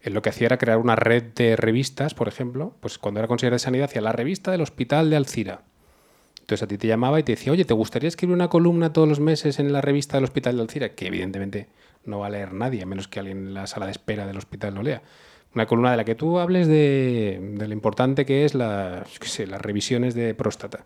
él 0.00 0.14
lo 0.14 0.22
que 0.22 0.30
hacía 0.30 0.46
era 0.46 0.58
crear 0.58 0.78
una 0.78 0.94
red 0.94 1.24
de 1.34 1.56
revistas, 1.56 2.14
por 2.14 2.28
ejemplo, 2.28 2.76
pues 2.78 2.98
cuando 2.98 3.18
era 3.18 3.26
consejero 3.26 3.56
de 3.56 3.58
sanidad 3.58 3.86
hacía 3.86 4.02
la 4.02 4.12
revista 4.12 4.52
del 4.52 4.60
hospital 4.60 5.10
de 5.10 5.16
Alcira. 5.16 5.62
Entonces 6.52 6.64
a 6.64 6.68
ti 6.68 6.76
te 6.76 6.86
llamaba 6.86 7.18
y 7.18 7.22
te 7.22 7.32
decía, 7.32 7.50
oye, 7.50 7.64
¿te 7.64 7.72
gustaría 7.72 8.08
escribir 8.08 8.34
una 8.34 8.48
columna 8.48 8.92
todos 8.92 9.08
los 9.08 9.20
meses 9.20 9.58
en 9.58 9.72
la 9.72 9.80
revista 9.80 10.18
del 10.18 10.24
Hospital 10.24 10.56
de 10.56 10.60
Alcira? 10.60 10.90
Que 10.90 11.06
evidentemente 11.06 11.68
no 12.04 12.18
va 12.18 12.26
a 12.26 12.28
leer 12.28 12.52
nadie, 12.52 12.82
a 12.82 12.86
menos 12.86 13.08
que 13.08 13.20
alguien 13.20 13.38
en 13.38 13.54
la 13.54 13.66
sala 13.66 13.86
de 13.86 13.92
espera 13.92 14.26
del 14.26 14.36
hospital 14.36 14.74
lo 14.74 14.82
lea. 14.82 15.00
Una 15.54 15.64
columna 15.64 15.92
de 15.92 15.96
la 15.96 16.04
que 16.04 16.14
tú 16.14 16.38
hables 16.38 16.68
de, 16.68 17.56
lo 17.58 17.72
importante 17.72 18.26
que 18.26 18.44
es 18.44 18.54
las 18.54 19.08
revisiones 19.62 20.14
de 20.14 20.34
próstata. 20.34 20.84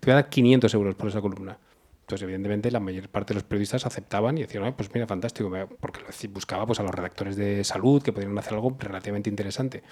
Te 0.00 0.06
voy 0.06 0.12
a 0.12 0.14
dar 0.14 0.30
500 0.30 0.72
euros 0.72 0.94
por 0.94 1.10
esa 1.10 1.20
columna. 1.20 1.58
Entonces, 2.00 2.22
evidentemente, 2.22 2.70
la 2.70 2.80
mayor 2.80 3.10
parte 3.10 3.34
de 3.34 3.34
los 3.34 3.44
periodistas 3.44 3.84
aceptaban 3.84 4.38
y 4.38 4.42
decían, 4.42 4.64
"Ah, 4.64 4.74
pues 4.74 4.88
mira, 4.94 5.06
fantástico, 5.06 5.52
porque 5.78 6.00
buscaba 6.30 6.64
pues, 6.64 6.80
a 6.80 6.84
los 6.84 6.92
redactores 6.92 7.36
de 7.36 7.64
salud 7.64 8.02
que 8.02 8.14
podrían 8.14 8.38
hacer 8.38 8.54
algo 8.54 8.74
relativamente 8.78 9.28
interesante. 9.28 9.82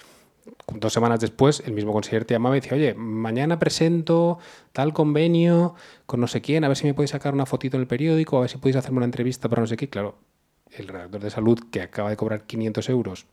Dos 0.73 0.93
semanas 0.93 1.19
después, 1.19 1.61
el 1.65 1.73
mismo 1.73 1.93
consejero 1.93 2.25
te 2.25 2.33
llamaba 2.33 2.57
y 2.57 2.61
decía, 2.61 2.77
oye, 2.77 2.93
mañana 2.93 3.59
presento 3.59 4.39
tal 4.71 4.93
convenio 4.93 5.75
con 6.05 6.19
no 6.19 6.27
sé 6.27 6.41
quién, 6.41 6.63
a 6.63 6.67
ver 6.67 6.77
si 6.77 6.85
me 6.85 6.93
podéis 6.93 7.11
sacar 7.11 7.33
una 7.33 7.45
fotito 7.45 7.77
en 7.77 7.81
el 7.81 7.87
periódico, 7.87 8.37
a 8.37 8.41
ver 8.41 8.49
si 8.49 8.57
podéis 8.57 8.77
hacerme 8.77 8.97
una 8.97 9.05
entrevista 9.05 9.49
para 9.49 9.61
no 9.61 9.67
sé 9.67 9.77
qué. 9.77 9.89
Claro, 9.89 10.15
el 10.71 10.87
redactor 10.87 11.21
de 11.21 11.29
salud 11.29 11.59
que 11.71 11.81
acaba 11.81 12.09
de 12.09 12.17
cobrar 12.17 12.43
500 12.45 12.89
euros 12.89 13.25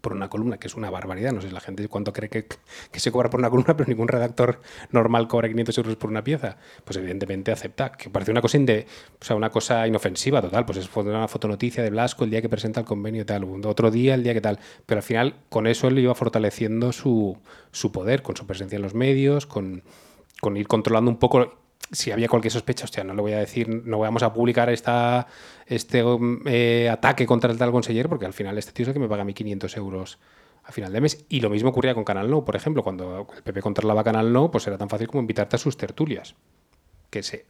por 0.00 0.12
una 0.14 0.28
columna, 0.28 0.58
que 0.58 0.66
es 0.68 0.74
una 0.74 0.90
barbaridad. 0.90 1.32
No 1.32 1.40
sé 1.40 1.50
la 1.52 1.60
gente 1.60 1.86
cuánto 1.88 2.12
cree 2.12 2.28
que, 2.30 2.46
que 2.90 3.00
se 3.00 3.12
cobra 3.12 3.30
por 3.30 3.38
una 3.40 3.50
columna, 3.50 3.76
pero 3.76 3.88
ningún 3.88 4.08
redactor 4.08 4.60
normal 4.90 5.28
cobra 5.28 5.48
500 5.48 5.78
euros 5.78 5.96
por 5.96 6.10
una 6.10 6.24
pieza. 6.24 6.56
Pues 6.84 6.96
evidentemente 6.96 7.52
acepta, 7.52 7.92
que 7.92 8.10
parece 8.10 8.30
una 8.30 8.40
cosa, 8.40 8.58
inde- 8.58 8.86
o 9.20 9.24
sea, 9.24 9.36
una 9.36 9.50
cosa 9.50 9.86
inofensiva 9.86 10.40
total. 10.40 10.64
Pues 10.64 10.78
es 10.78 10.88
una 10.96 11.28
fotonoticia 11.28 11.82
de 11.82 11.90
Blasco 11.90 12.24
el 12.24 12.30
día 12.30 12.40
que 12.42 12.48
presenta 12.48 12.80
el 12.80 12.86
convenio 12.86 13.22
y 13.22 13.24
tal, 13.24 13.44
otro 13.64 13.90
día 13.90 14.14
el 14.14 14.22
día 14.22 14.34
que 14.34 14.40
tal. 14.40 14.58
Pero 14.86 14.98
al 14.98 15.02
final 15.02 15.34
con 15.48 15.66
eso 15.66 15.88
él 15.88 15.98
iba 15.98 16.14
fortaleciendo 16.14 16.92
su, 16.92 17.38
su 17.70 17.92
poder, 17.92 18.22
con 18.22 18.36
su 18.36 18.46
presencia 18.46 18.76
en 18.76 18.82
los 18.82 18.94
medios, 18.94 19.46
con, 19.46 19.82
con 20.40 20.56
ir 20.56 20.66
controlando 20.68 21.10
un 21.10 21.18
poco 21.18 21.61
si 21.90 22.10
había 22.10 22.28
cualquier 22.28 22.52
sospecha, 22.52 22.84
hostia, 22.84 23.04
no 23.04 23.14
le 23.14 23.20
voy 23.22 23.32
a 23.32 23.38
decir, 23.38 23.68
no 23.68 23.98
vamos 23.98 24.22
a 24.22 24.32
publicar 24.32 24.70
esta, 24.70 25.26
este 25.66 26.02
um, 26.04 26.40
eh, 26.46 26.88
ataque 26.90 27.26
contra 27.26 27.50
el 27.52 27.58
tal 27.58 27.70
conseller, 27.70 28.08
porque 28.08 28.24
al 28.26 28.32
final 28.32 28.56
este 28.58 28.72
tío 28.72 28.84
es 28.84 28.88
el 28.88 28.94
que 28.94 29.00
me 29.00 29.08
paga 29.08 29.24
1.500 29.24 29.76
euros 29.76 30.18
a 30.64 30.72
final 30.72 30.92
de 30.92 31.00
mes. 31.00 31.24
Y 31.28 31.40
lo 31.40 31.50
mismo 31.50 31.70
ocurría 31.70 31.94
con 31.94 32.04
Canal 32.04 32.30
No, 32.30 32.44
por 32.44 32.56
ejemplo, 32.56 32.82
cuando 32.82 33.26
el 33.36 33.42
PP 33.42 33.60
controlaba 33.60 34.04
Canal 34.04 34.32
No, 34.32 34.50
pues 34.50 34.66
era 34.66 34.78
tan 34.78 34.88
fácil 34.88 35.08
como 35.08 35.20
invitarte 35.20 35.56
a 35.56 35.58
sus 35.58 35.76
tertulias, 35.76 36.34
que 37.10 37.22
se, 37.22 37.44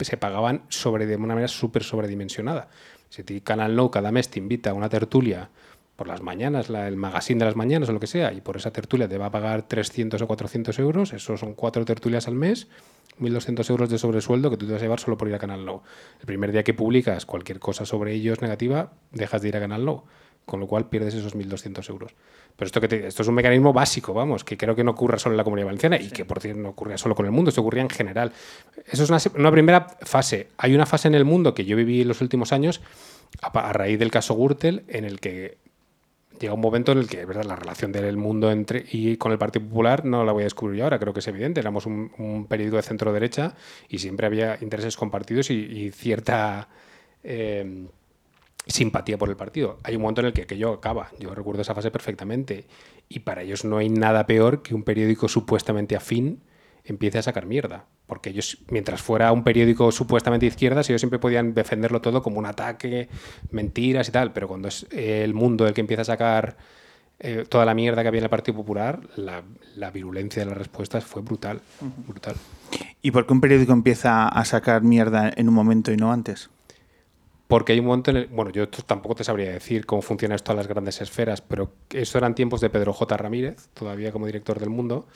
se 0.00 0.16
pagaban 0.16 0.64
sobre, 0.68 1.06
de 1.06 1.16
una 1.16 1.28
manera 1.34 1.48
súper 1.48 1.82
sobredimensionada. 1.82 2.68
Si 3.08 3.22
Canal 3.40 3.74
No 3.74 3.90
cada 3.90 4.12
mes 4.12 4.28
te 4.28 4.38
invita 4.38 4.70
a 4.70 4.74
una 4.74 4.88
tertulia 4.88 5.50
por 5.96 6.06
las 6.06 6.22
mañanas, 6.22 6.68
la- 6.70 6.86
el 6.86 6.96
magazine 6.96 7.40
de 7.40 7.44
las 7.46 7.56
mañanas 7.56 7.88
o 7.88 7.92
lo 7.92 7.98
que 8.00 8.06
sea, 8.06 8.32
y 8.32 8.40
por 8.40 8.56
esa 8.56 8.70
tertulia 8.72 9.08
te 9.08 9.18
va 9.18 9.26
a 9.26 9.30
pagar 9.30 9.66
300 9.66 10.22
o 10.22 10.26
400 10.26 10.78
euros, 10.78 11.12
eso 11.12 11.36
son 11.36 11.54
cuatro 11.54 11.84
tertulias 11.84 12.26
al 12.28 12.36
mes, 12.36 12.68
1.200 13.20 13.68
euros 13.70 13.90
de 13.90 13.98
sobresueldo 13.98 14.50
que 14.50 14.56
tú 14.56 14.66
te 14.66 14.72
vas 14.72 14.80
a 14.82 14.84
llevar 14.84 15.00
solo 15.00 15.16
por 15.16 15.28
ir 15.28 15.34
a 15.34 15.38
Canal 15.38 15.64
No. 15.64 15.82
El 16.20 16.26
primer 16.26 16.52
día 16.52 16.62
que 16.64 16.74
publicas 16.74 17.26
cualquier 17.26 17.58
cosa 17.60 17.84
sobre 17.84 18.12
ellos 18.14 18.40
negativa, 18.40 18.92
dejas 19.12 19.42
de 19.42 19.48
ir 19.48 19.56
a 19.56 19.60
Canal 19.60 19.84
No, 19.84 20.04
con 20.46 20.58
lo 20.60 20.66
cual 20.66 20.88
pierdes 20.88 21.14
esos 21.14 21.34
1.200 21.36 21.88
euros. 21.90 22.14
Pero 22.56 22.66
esto, 22.66 22.80
que 22.80 22.88
te- 22.88 23.06
esto 23.06 23.22
es 23.22 23.28
un 23.28 23.34
mecanismo 23.34 23.72
básico, 23.72 24.12
vamos, 24.12 24.42
que 24.44 24.56
creo 24.56 24.74
que 24.74 24.82
no 24.84 24.90
ocurra 24.90 25.18
solo 25.18 25.34
en 25.34 25.36
la 25.38 25.44
Comunidad 25.44 25.66
Valenciana 25.66 25.96
y 26.00 26.08
que, 26.10 26.24
por 26.24 26.40
cierto, 26.40 26.60
no 26.60 26.70
ocurría 26.70 26.98
solo 26.98 27.14
con 27.14 27.24
el 27.26 27.32
mundo, 27.32 27.50
esto 27.50 27.60
ocurría 27.60 27.82
en 27.82 27.90
general. 27.90 28.32
Eso 28.86 29.04
es 29.04 29.10
una, 29.10 29.18
una 29.40 29.50
primera 29.52 29.86
fase. 30.02 30.48
Hay 30.58 30.74
una 30.74 30.86
fase 30.86 31.08
en 31.08 31.14
el 31.14 31.24
mundo 31.24 31.54
que 31.54 31.64
yo 31.64 31.76
viví 31.76 32.02
en 32.02 32.08
los 32.08 32.20
últimos 32.20 32.52
años, 32.52 32.80
a, 33.42 33.48
a 33.48 33.72
raíz 33.72 33.98
del 33.98 34.10
caso 34.10 34.34
Gürtel, 34.34 34.82
en 34.88 35.04
el 35.04 35.20
que 35.20 35.58
llega 36.40 36.54
un 36.54 36.60
momento 36.60 36.92
en 36.92 36.98
el 36.98 37.08
que, 37.08 37.24
verdad, 37.24 37.44
la 37.44 37.54
relación 37.54 37.92
del 37.92 38.16
mundo 38.16 38.50
entre 38.50 38.84
y 38.90 39.16
con 39.16 39.30
el 39.30 39.38
Partido 39.38 39.66
Popular 39.66 40.04
no 40.04 40.24
la 40.24 40.32
voy 40.32 40.42
a 40.42 40.44
descubrir 40.44 40.78
yo 40.78 40.84
ahora, 40.84 40.98
creo 40.98 41.12
que 41.12 41.20
es 41.20 41.28
evidente. 41.28 41.60
Éramos 41.60 41.86
un, 41.86 42.46
periódico 42.48 42.76
de 42.76 42.82
centro 42.82 43.12
derecha 43.12 43.54
y 43.88 43.98
siempre 43.98 44.26
había 44.26 44.58
intereses 44.60 44.96
compartidos 44.96 45.50
y, 45.50 45.54
y 45.54 45.90
cierta 45.90 46.68
eh, 47.22 47.86
simpatía 48.66 49.18
por 49.18 49.28
el 49.28 49.36
partido. 49.36 49.78
Hay 49.82 49.96
un 49.96 50.02
momento 50.02 50.22
en 50.22 50.28
el 50.28 50.32
que 50.32 50.42
aquello 50.42 50.72
acaba. 50.72 51.10
Yo 51.18 51.34
recuerdo 51.34 51.62
esa 51.62 51.74
fase 51.74 51.90
perfectamente. 51.90 52.64
Y 53.08 53.20
para 53.20 53.42
ellos 53.42 53.64
no 53.64 53.78
hay 53.78 53.88
nada 53.88 54.26
peor 54.26 54.62
que 54.62 54.74
un 54.74 54.82
periódico 54.82 55.28
supuestamente 55.28 55.96
afín 55.96 56.40
empiece 56.84 57.18
a 57.18 57.22
sacar 57.22 57.46
mierda. 57.46 57.86
Porque 58.06 58.30
ellos, 58.30 58.58
mientras 58.70 59.02
fuera 59.02 59.32
un 59.32 59.44
periódico 59.44 59.92
supuestamente 59.92 60.46
de 60.46 60.48
izquierdas, 60.48 60.88
ellos 60.90 61.00
siempre 61.00 61.18
podían 61.18 61.54
defenderlo 61.54 62.00
todo 62.00 62.22
como 62.22 62.38
un 62.38 62.46
ataque, 62.46 63.08
mentiras 63.50 64.08
y 64.08 64.12
tal. 64.12 64.32
Pero 64.32 64.48
cuando 64.48 64.68
es 64.68 64.86
el 64.90 65.34
mundo 65.34 65.66
el 65.66 65.74
que 65.74 65.80
empieza 65.80 66.02
a 66.02 66.06
sacar 66.06 66.56
eh, 67.18 67.44
toda 67.48 67.64
la 67.64 67.74
mierda 67.74 68.02
que 68.02 68.08
había 68.08 68.18
en 68.18 68.24
el 68.24 68.30
Partido 68.30 68.56
Popular, 68.56 69.00
la, 69.16 69.42
la 69.76 69.90
virulencia 69.90 70.42
de 70.42 70.48
las 70.48 70.58
respuestas 70.58 71.04
fue 71.04 71.22
brutal. 71.22 71.60
Brutal. 72.06 72.34
¿Y 73.02 73.10
por 73.10 73.26
qué 73.26 73.32
un 73.32 73.40
periódico 73.40 73.72
empieza 73.72 74.28
a 74.28 74.44
sacar 74.44 74.82
mierda 74.82 75.30
en 75.36 75.48
un 75.48 75.54
momento 75.54 75.92
y 75.92 75.96
no 75.96 76.12
antes? 76.12 76.50
Porque 77.50 77.72
hay 77.72 77.80
un 77.80 77.86
momento 77.86 78.12
en 78.12 78.16
el. 78.18 78.26
Bueno, 78.28 78.52
yo 78.52 78.68
tampoco 78.68 79.16
te 79.16 79.24
sabría 79.24 79.50
decir 79.50 79.84
cómo 79.84 80.02
funciona 80.02 80.36
esto 80.36 80.52
a 80.52 80.54
las 80.54 80.68
grandes 80.68 81.00
esferas, 81.00 81.40
pero 81.40 81.72
eso 81.90 82.16
eran 82.16 82.36
tiempos 82.36 82.60
de 82.60 82.70
Pedro 82.70 82.92
J. 82.92 83.16
Ramírez, 83.16 83.68
todavía 83.74 84.12
como 84.12 84.26
director 84.26 84.60
del 84.60 84.70
mundo. 84.70 85.08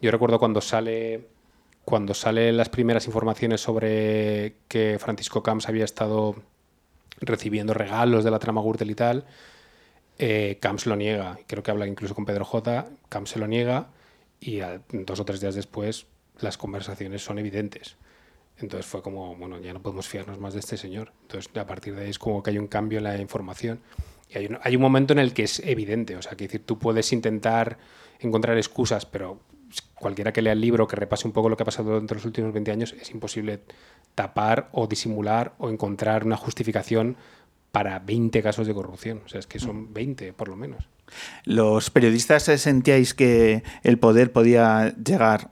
Yo 0.00 0.10
recuerdo 0.10 0.38
cuando 0.38 0.60
sale. 0.60 1.28
Cuando 1.84 2.14
salen 2.14 2.56
las 2.56 2.68
primeras 2.68 3.06
informaciones 3.06 3.60
sobre 3.60 4.56
que 4.66 4.98
Francisco 4.98 5.44
Camps 5.44 5.68
había 5.68 5.84
estado 5.84 6.34
recibiendo 7.20 7.74
regalos 7.74 8.24
de 8.24 8.32
la 8.32 8.40
trama 8.40 8.60
Gürtel 8.60 8.90
y 8.90 8.96
tal, 8.96 9.24
eh, 10.18 10.58
Camps 10.60 10.86
lo 10.86 10.96
niega. 10.96 11.38
Creo 11.46 11.62
que 11.62 11.70
habla 11.70 11.86
incluso 11.86 12.16
con 12.16 12.24
Pedro 12.24 12.44
J. 12.44 12.86
Camps 13.08 13.30
se 13.30 13.38
lo 13.38 13.46
niega 13.46 13.86
y 14.40 14.60
a- 14.62 14.80
dos 14.90 15.20
o 15.20 15.24
tres 15.24 15.40
días 15.40 15.54
después 15.54 16.06
las 16.40 16.58
conversaciones 16.58 17.22
son 17.22 17.38
evidentes. 17.38 17.94
Entonces 18.58 18.84
fue 18.84 19.00
como, 19.00 19.36
bueno, 19.36 19.60
ya 19.60 19.72
no 19.72 19.80
podemos 19.80 20.08
fiarnos 20.08 20.40
más 20.40 20.54
de 20.54 20.58
este 20.60 20.76
señor. 20.76 21.12
Entonces 21.22 21.48
a 21.56 21.66
partir 21.68 21.94
de 21.94 22.02
ahí 22.02 22.10
es 22.10 22.18
como 22.18 22.42
que 22.42 22.50
hay 22.50 22.58
un 22.58 22.66
cambio 22.66 22.98
en 22.98 23.04
la 23.04 23.16
información. 23.20 23.78
Y 24.28 24.38
hay 24.38 24.46
un, 24.46 24.58
hay 24.60 24.74
un 24.74 24.82
momento 24.82 25.12
en 25.12 25.20
el 25.20 25.32
que 25.32 25.44
es 25.44 25.60
evidente. 25.60 26.16
O 26.16 26.22
sea, 26.22 26.32
que 26.36 26.46
decir, 26.48 26.66
tú 26.66 26.80
puedes 26.80 27.12
intentar 27.12 27.78
encontrar 28.18 28.56
excusas, 28.56 29.06
pero 29.06 29.38
cualquiera 29.94 30.32
que 30.32 30.42
lea 30.42 30.52
el 30.52 30.60
libro, 30.60 30.86
que 30.86 30.96
repase 30.96 31.26
un 31.26 31.32
poco 31.32 31.48
lo 31.48 31.56
que 31.56 31.62
ha 31.62 31.66
pasado 31.66 31.90
durante 31.90 32.14
los 32.14 32.24
últimos 32.24 32.52
20 32.52 32.70
años, 32.70 32.94
es 33.00 33.10
imposible 33.10 33.60
tapar 34.14 34.68
o 34.72 34.86
disimular 34.86 35.54
o 35.58 35.68
encontrar 35.70 36.24
una 36.24 36.36
justificación 36.36 37.16
para 37.72 37.98
20 37.98 38.42
casos 38.42 38.66
de 38.66 38.74
corrupción. 38.74 39.22
O 39.24 39.28
sea, 39.28 39.40
es 39.40 39.46
que 39.46 39.58
son 39.58 39.92
20 39.92 40.32
por 40.32 40.48
lo 40.48 40.56
menos. 40.56 40.88
¿Los 41.44 41.90
periodistas 41.90 42.44
sentíais 42.44 43.14
que 43.14 43.62
el 43.82 43.98
poder 43.98 44.32
podía 44.32 44.94
llegar, 44.96 45.50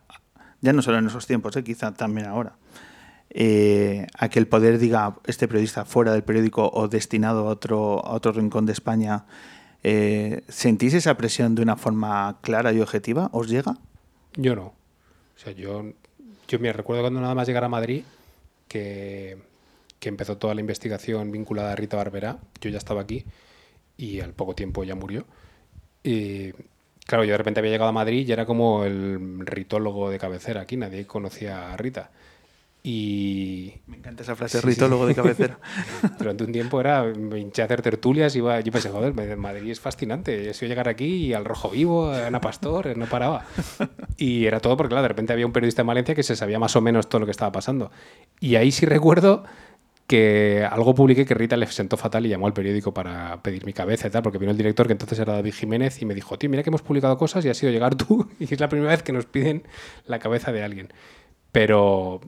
ya 0.60 0.72
no 0.72 0.82
solo 0.82 0.98
en 0.98 1.06
esos 1.06 1.26
tiempos, 1.26 1.56
eh, 1.56 1.64
quizá 1.64 1.92
también 1.92 2.26
ahora, 2.26 2.56
eh, 3.30 4.06
a 4.18 4.28
que 4.28 4.38
el 4.38 4.46
poder 4.46 4.78
diga 4.78 5.16
este 5.26 5.48
periodista 5.48 5.84
fuera 5.84 6.12
del 6.12 6.22
periódico 6.22 6.70
o 6.72 6.88
destinado 6.88 7.48
a 7.48 7.50
otro, 7.50 8.02
otro 8.04 8.32
rincón 8.32 8.66
de 8.66 8.72
España? 8.72 9.26
eh, 9.84 10.42
¿Sentís 10.48 10.94
esa 10.94 11.16
presión 11.16 11.54
de 11.54 11.62
una 11.62 11.76
forma 11.76 12.38
clara 12.40 12.72
y 12.72 12.80
objetiva? 12.80 13.28
¿Os 13.32 13.48
llega? 13.48 13.76
Yo 14.36 14.54
no. 14.54 14.66
O 14.66 15.38
sea, 15.38 15.52
yo, 15.52 15.92
yo 16.48 16.58
me 16.58 16.72
recuerdo 16.72 17.02
cuando 17.02 17.20
nada 17.20 17.34
más 17.34 17.46
llegar 17.46 17.64
a 17.64 17.68
Madrid 17.68 18.02
que, 18.68 19.38
que 19.98 20.08
empezó 20.08 20.36
toda 20.38 20.54
la 20.54 20.60
investigación 20.60 21.30
vinculada 21.30 21.72
a 21.72 21.76
Rita 21.76 21.96
Barberá. 21.96 22.38
Yo 22.60 22.70
ya 22.70 22.78
estaba 22.78 23.02
aquí 23.02 23.24
y 23.96 24.20
al 24.20 24.32
poco 24.32 24.54
tiempo 24.54 24.84
ya 24.84 24.94
murió. 24.94 25.24
Y 26.02 26.52
claro, 27.06 27.24
yo 27.24 27.32
de 27.32 27.38
repente 27.38 27.60
había 27.60 27.72
llegado 27.72 27.90
a 27.90 27.92
Madrid 27.92 28.26
y 28.26 28.32
era 28.32 28.46
como 28.46 28.84
el 28.84 29.46
ritólogo 29.46 30.10
de 30.10 30.18
cabecera 30.18 30.62
aquí, 30.62 30.76
nadie 30.76 31.06
conocía 31.06 31.72
a 31.72 31.76
Rita. 31.76 32.10
Y 32.86 33.72
Me 33.86 33.96
encanta 33.96 34.24
esa 34.24 34.36
frase, 34.36 34.60
Sí, 34.60 34.66
ritólogo 34.66 35.04
sí. 35.04 35.08
de 35.08 35.14
cabecera. 35.14 35.58
durante 36.18 36.44
un 36.44 36.52
tiempo 36.52 36.78
era, 36.78 37.02
me 37.02 37.40
hinché 37.40 37.62
a 37.62 37.64
hacer 37.64 37.80
tertulias, 37.80 38.36
iba, 38.36 38.60
yo 38.60 38.70
pensé, 38.70 38.90
joder, 38.90 39.14
Madrid 39.38 39.70
es 39.70 39.80
fascinante, 39.80 40.44
yo 40.44 40.52
soy 40.52 40.68
llegar 40.68 40.86
aquí 40.90 41.06
y 41.06 41.32
al 41.32 41.46
Rojo 41.46 41.70
Vivo, 41.70 42.10
a 42.10 42.26
Ana 42.26 42.42
Pastor, 42.42 42.94
no 42.98 43.06
paraba. 43.06 43.46
Y 44.18 44.44
era 44.44 44.60
todo 44.60 44.76
porque, 44.76 44.90
claro, 44.90 45.00
de 45.02 45.08
repente 45.08 45.32
había 45.32 45.46
un 45.46 45.52
periodista 45.52 45.80
en 45.80 45.86
Valencia 45.86 46.14
que 46.14 46.22
se 46.22 46.36
sabía 46.36 46.58
más 46.58 46.76
o 46.76 46.82
menos 46.82 47.08
todo 47.08 47.20
lo 47.20 47.24
que 47.26 47.30
estaba 47.32 47.50
pasando. 47.52 47.90
Y 48.38 48.56
ahí 48.56 48.70
sí 48.70 48.84
recuerdo 48.84 49.44
que 50.06 50.68
algo 50.70 50.94
publiqué 50.94 51.24
que 51.24 51.32
Rita 51.32 51.56
le 51.56 51.66
sentó 51.68 51.96
fatal 51.96 52.26
y 52.26 52.28
llamó 52.28 52.46
al 52.46 52.52
periódico 52.52 52.92
para 52.92 53.42
pedir 53.42 53.64
mi 53.64 53.72
cabeza 53.72 54.08
y 54.08 54.10
tal, 54.10 54.22
porque 54.22 54.36
vino 54.36 54.50
el 54.52 54.58
director, 54.58 54.86
que 54.86 54.92
entonces 54.92 55.18
era 55.18 55.32
David 55.32 55.54
Jiménez, 55.54 56.02
y 56.02 56.04
me 56.04 56.14
dijo, 56.14 56.36
tío, 56.38 56.50
mira 56.50 56.62
que 56.62 56.68
hemos 56.68 56.82
publicado 56.82 57.16
cosas 57.16 57.42
y 57.46 57.48
has 57.48 57.56
sido 57.56 57.72
llegar 57.72 57.94
tú, 57.94 58.28
y 58.38 58.44
es 58.52 58.60
la 58.60 58.68
primera 58.68 58.90
vez 58.90 59.02
que 59.02 59.12
nos 59.12 59.24
piden 59.24 59.62
la 60.06 60.18
cabeza 60.18 60.52
de 60.52 60.62
alguien. 60.62 60.92
Pero, 61.50 62.20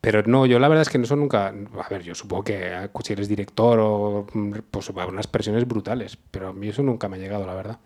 pero 0.00 0.22
no, 0.24 0.46
yo 0.46 0.58
la 0.58 0.68
verdad 0.68 0.82
es 0.82 0.88
que 0.88 0.98
eso 0.98 1.16
nunca. 1.16 1.48
A 1.48 1.88
ver, 1.90 2.02
yo 2.02 2.14
supongo 2.14 2.44
que 2.44 2.58
eh, 2.84 2.88
si 3.04 3.12
eres 3.12 3.28
director 3.28 3.78
o. 3.80 4.26
mm, 4.32 4.52
Pues 4.70 4.90
va 4.96 5.06
unas 5.06 5.26
presiones 5.26 5.66
brutales, 5.68 6.16
pero 6.30 6.48
a 6.48 6.52
mí 6.52 6.68
eso 6.68 6.82
nunca 6.82 7.08
me 7.08 7.16
ha 7.16 7.20
llegado, 7.20 7.46
la 7.46 7.54
verdad. 7.54 7.78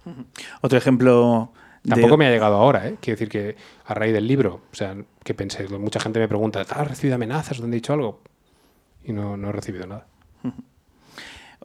Otro 0.60 0.78
ejemplo... 0.78 1.52
de- 1.82 1.90
Tampoco 1.90 2.16
me 2.16 2.26
ha 2.26 2.30
llegado 2.30 2.56
ahora, 2.56 2.88
¿eh? 2.88 2.96
Quiero 3.00 3.16
decir 3.18 3.28
que 3.28 3.56
a 3.86 3.94
raíz 3.94 4.12
del 4.14 4.26
libro, 4.26 4.62
o 4.72 4.74
sea, 4.74 4.96
que 5.22 5.34
pensé, 5.34 5.66
mucha 5.68 6.00
gente 6.00 6.18
me 6.20 6.28
pregunta, 6.28 6.60
¿has 6.60 6.88
recibido 6.88 7.16
amenazas? 7.16 7.58
¿Dónde 7.58 7.76
he 7.76 7.80
dicho 7.80 7.92
algo? 7.92 8.22
Y 9.04 9.12
no, 9.12 9.36
no 9.36 9.48
he 9.50 9.52
recibido 9.52 9.86
nada. 9.86 10.06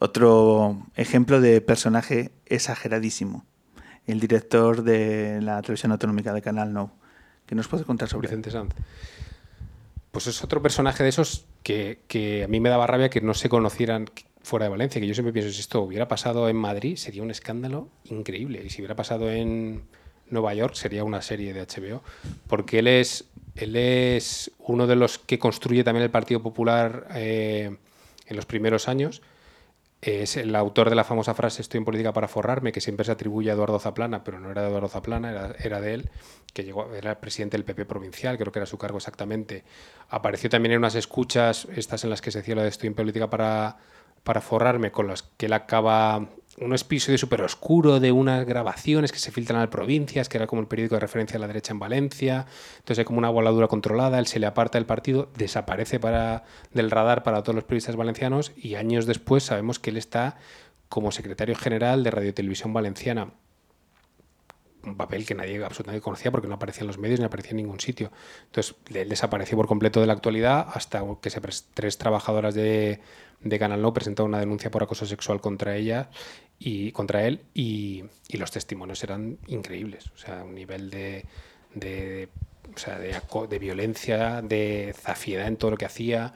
Otro 0.01 0.81
ejemplo 0.95 1.41
de 1.41 1.61
personaje 1.61 2.31
exageradísimo. 2.45 3.45
El 4.07 4.19
director 4.19 4.83
de 4.83 5.39
la 5.41 5.61
televisión 5.61 5.91
autonómica 5.91 6.33
de 6.33 6.41
Canal 6.41 6.73
No. 6.73 6.91
¿Qué 7.45 7.55
nos 7.55 7.67
puede 7.67 7.83
contar 7.83 8.07
sobre? 8.07 8.27
Vicente 8.27 8.49
Sanz. 8.51 8.73
Pues 10.11 10.27
es 10.27 10.43
otro 10.43 10.61
personaje 10.61 11.03
de 11.03 11.09
esos 11.09 11.45
que, 11.63 11.99
que 12.07 12.43
a 12.43 12.47
mí 12.47 12.59
me 12.59 12.69
daba 12.69 12.87
rabia 12.87 13.09
que 13.09 13.21
no 13.21 13.33
se 13.33 13.49
conocieran 13.49 14.09
fuera 14.41 14.65
de 14.65 14.69
Valencia, 14.69 14.99
que 14.99 15.07
yo 15.07 15.13
siempre 15.13 15.33
pienso, 15.33 15.51
si 15.51 15.59
esto 15.59 15.81
hubiera 15.81 16.07
pasado 16.07 16.49
en 16.49 16.55
Madrid 16.55 16.95
sería 16.97 17.21
un 17.21 17.31
escándalo 17.31 17.89
increíble, 18.05 18.63
y 18.65 18.69
si 18.69 18.81
hubiera 18.81 18.95
pasado 18.95 19.29
en 19.29 19.83
Nueva 20.29 20.53
York 20.53 20.75
sería 20.75 21.03
una 21.03 21.21
serie 21.21 21.53
de 21.53 21.61
HBO, 21.61 22.01
porque 22.47 22.79
él 22.79 22.87
es 22.87 23.25
Él 23.55 23.75
es 23.75 24.51
uno 24.59 24.87
de 24.87 24.95
los 24.95 25.17
que 25.19 25.37
construye 25.37 25.83
también 25.83 26.03
el 26.03 26.11
Partido 26.11 26.41
Popular 26.41 27.07
eh, 27.13 27.77
en 28.27 28.35
los 28.35 28.45
primeros 28.45 28.87
años. 28.87 29.21
Es 30.01 30.37
el 30.37 30.55
autor 30.55 30.89
de 30.89 30.95
la 30.95 31.03
famosa 31.03 31.33
frase 31.33 31.61
Estoy 31.61 31.79
en 31.79 31.85
política 31.85 32.13
para 32.13 32.29
forrarme, 32.29 32.71
que 32.71 32.79
siempre 32.79 33.05
se 33.05 33.11
atribuye 33.11 33.49
a 33.49 33.53
Eduardo 33.53 33.79
Zaplana, 33.79 34.23
pero 34.23 34.39
no 34.39 34.49
era 34.49 34.61
de 34.61 34.69
Eduardo 34.69 34.87
Zaplana, 34.87 35.29
era, 35.29 35.55
era 35.59 35.81
de 35.81 35.93
él, 35.93 36.09
que 36.53 36.63
llegó, 36.63 36.93
era 36.93 37.19
presidente 37.19 37.57
del 37.57 37.65
PP 37.65 37.85
provincial, 37.85 38.37
creo 38.37 38.51
que 38.53 38.59
era 38.59 38.65
su 38.65 38.77
cargo 38.77 38.97
exactamente. 38.97 39.65
Apareció 40.09 40.49
también 40.49 40.73
en 40.73 40.79
unas 40.79 40.95
escuchas, 40.95 41.67
estas 41.75 42.05
en 42.05 42.11
las 42.11 42.21
que 42.21 42.31
se 42.31 42.39
decía 42.39 42.55
lo 42.55 42.61
de 42.61 42.69
Estoy 42.69 42.87
en 42.87 42.95
política 42.95 43.29
para, 43.29 43.77
para 44.23 44.39
forrarme, 44.39 44.91
con 44.91 45.07
las 45.07 45.23
que 45.23 45.47
él 45.47 45.53
acaba 45.53 46.29
un 46.61 46.73
episodio 46.73 47.17
súper 47.17 47.41
oscuro 47.41 47.99
de 47.99 48.11
unas 48.11 48.45
grabaciones 48.45 49.11
que 49.11 49.19
se 49.19 49.31
filtran 49.31 49.61
a 49.61 49.69
provincias, 49.69 50.29
que 50.29 50.37
era 50.37 50.47
como 50.47 50.61
el 50.61 50.67
periódico 50.67 50.95
de 50.95 51.01
referencia 51.01 51.37
a 51.37 51.39
la 51.39 51.47
derecha 51.47 51.73
en 51.73 51.79
Valencia. 51.79 52.45
Entonces 52.77 52.99
hay 52.99 53.05
como 53.05 53.19
una 53.19 53.29
voladura 53.29 53.67
controlada, 53.67 54.19
él 54.19 54.27
se 54.27 54.39
le 54.39 54.45
aparta 54.45 54.77
del 54.77 54.85
partido, 54.85 55.29
desaparece 55.37 55.99
para, 55.99 56.43
del 56.73 56.91
radar 56.91 57.23
para 57.23 57.43
todos 57.43 57.55
los 57.55 57.63
periodistas 57.63 57.95
valencianos 57.95 58.51
y 58.55 58.75
años 58.75 59.05
después 59.05 59.43
sabemos 59.43 59.79
que 59.79 59.89
él 59.89 59.97
está 59.97 60.37
como 60.89 61.11
secretario 61.11 61.55
general 61.55 62.03
de 62.03 62.11
Radio 62.11 62.33
Televisión 62.33 62.73
Valenciana. 62.73 63.31
Un 64.83 64.95
papel 64.95 65.25
que 65.25 65.35
nadie 65.35 65.63
absolutamente 65.63 66.01
conocía 66.01 66.31
porque 66.31 66.47
no 66.47 66.55
aparecía 66.55 66.81
en 66.81 66.87
los 66.87 66.97
medios 66.97 67.19
ni 67.19 67.25
aparecía 67.25 67.51
en 67.51 67.57
ningún 67.57 67.79
sitio. 67.79 68.11
Entonces, 68.45 68.75
él 68.93 69.09
desapareció 69.09 69.57
por 69.57 69.67
completo 69.67 69.99
de 69.99 70.07
la 70.07 70.13
actualidad 70.13 70.67
hasta 70.73 71.03
que 71.21 71.29
se 71.29 71.41
tres 71.73 71.97
trabajadoras 71.97 72.55
de, 72.55 73.01
de 73.41 73.59
Canal 73.59 73.81
No 73.81 73.93
presentaron 73.93 74.29
una 74.29 74.39
denuncia 74.39 74.71
por 74.71 74.83
acoso 74.83 75.05
sexual 75.05 75.41
contra 75.41 75.75
ella 75.75 76.09
y 76.59 76.91
contra 76.91 77.25
él 77.25 77.41
y, 77.53 78.03
y 78.27 78.37
los 78.37 78.51
testimonios 78.51 79.03
eran 79.03 79.37
increíbles. 79.47 80.11
O 80.15 80.17
sea, 80.17 80.43
un 80.43 80.55
nivel 80.55 80.89
de, 80.89 81.25
de, 81.73 82.29
o 82.73 82.77
sea, 82.77 82.99
de, 82.99 83.15
de, 83.49 83.59
violencia, 83.59 84.41
de 84.41 84.93
zafiedad 84.97 85.47
en 85.47 85.57
todo 85.57 85.71
lo 85.71 85.77
que 85.77 85.85
hacía. 85.85 86.33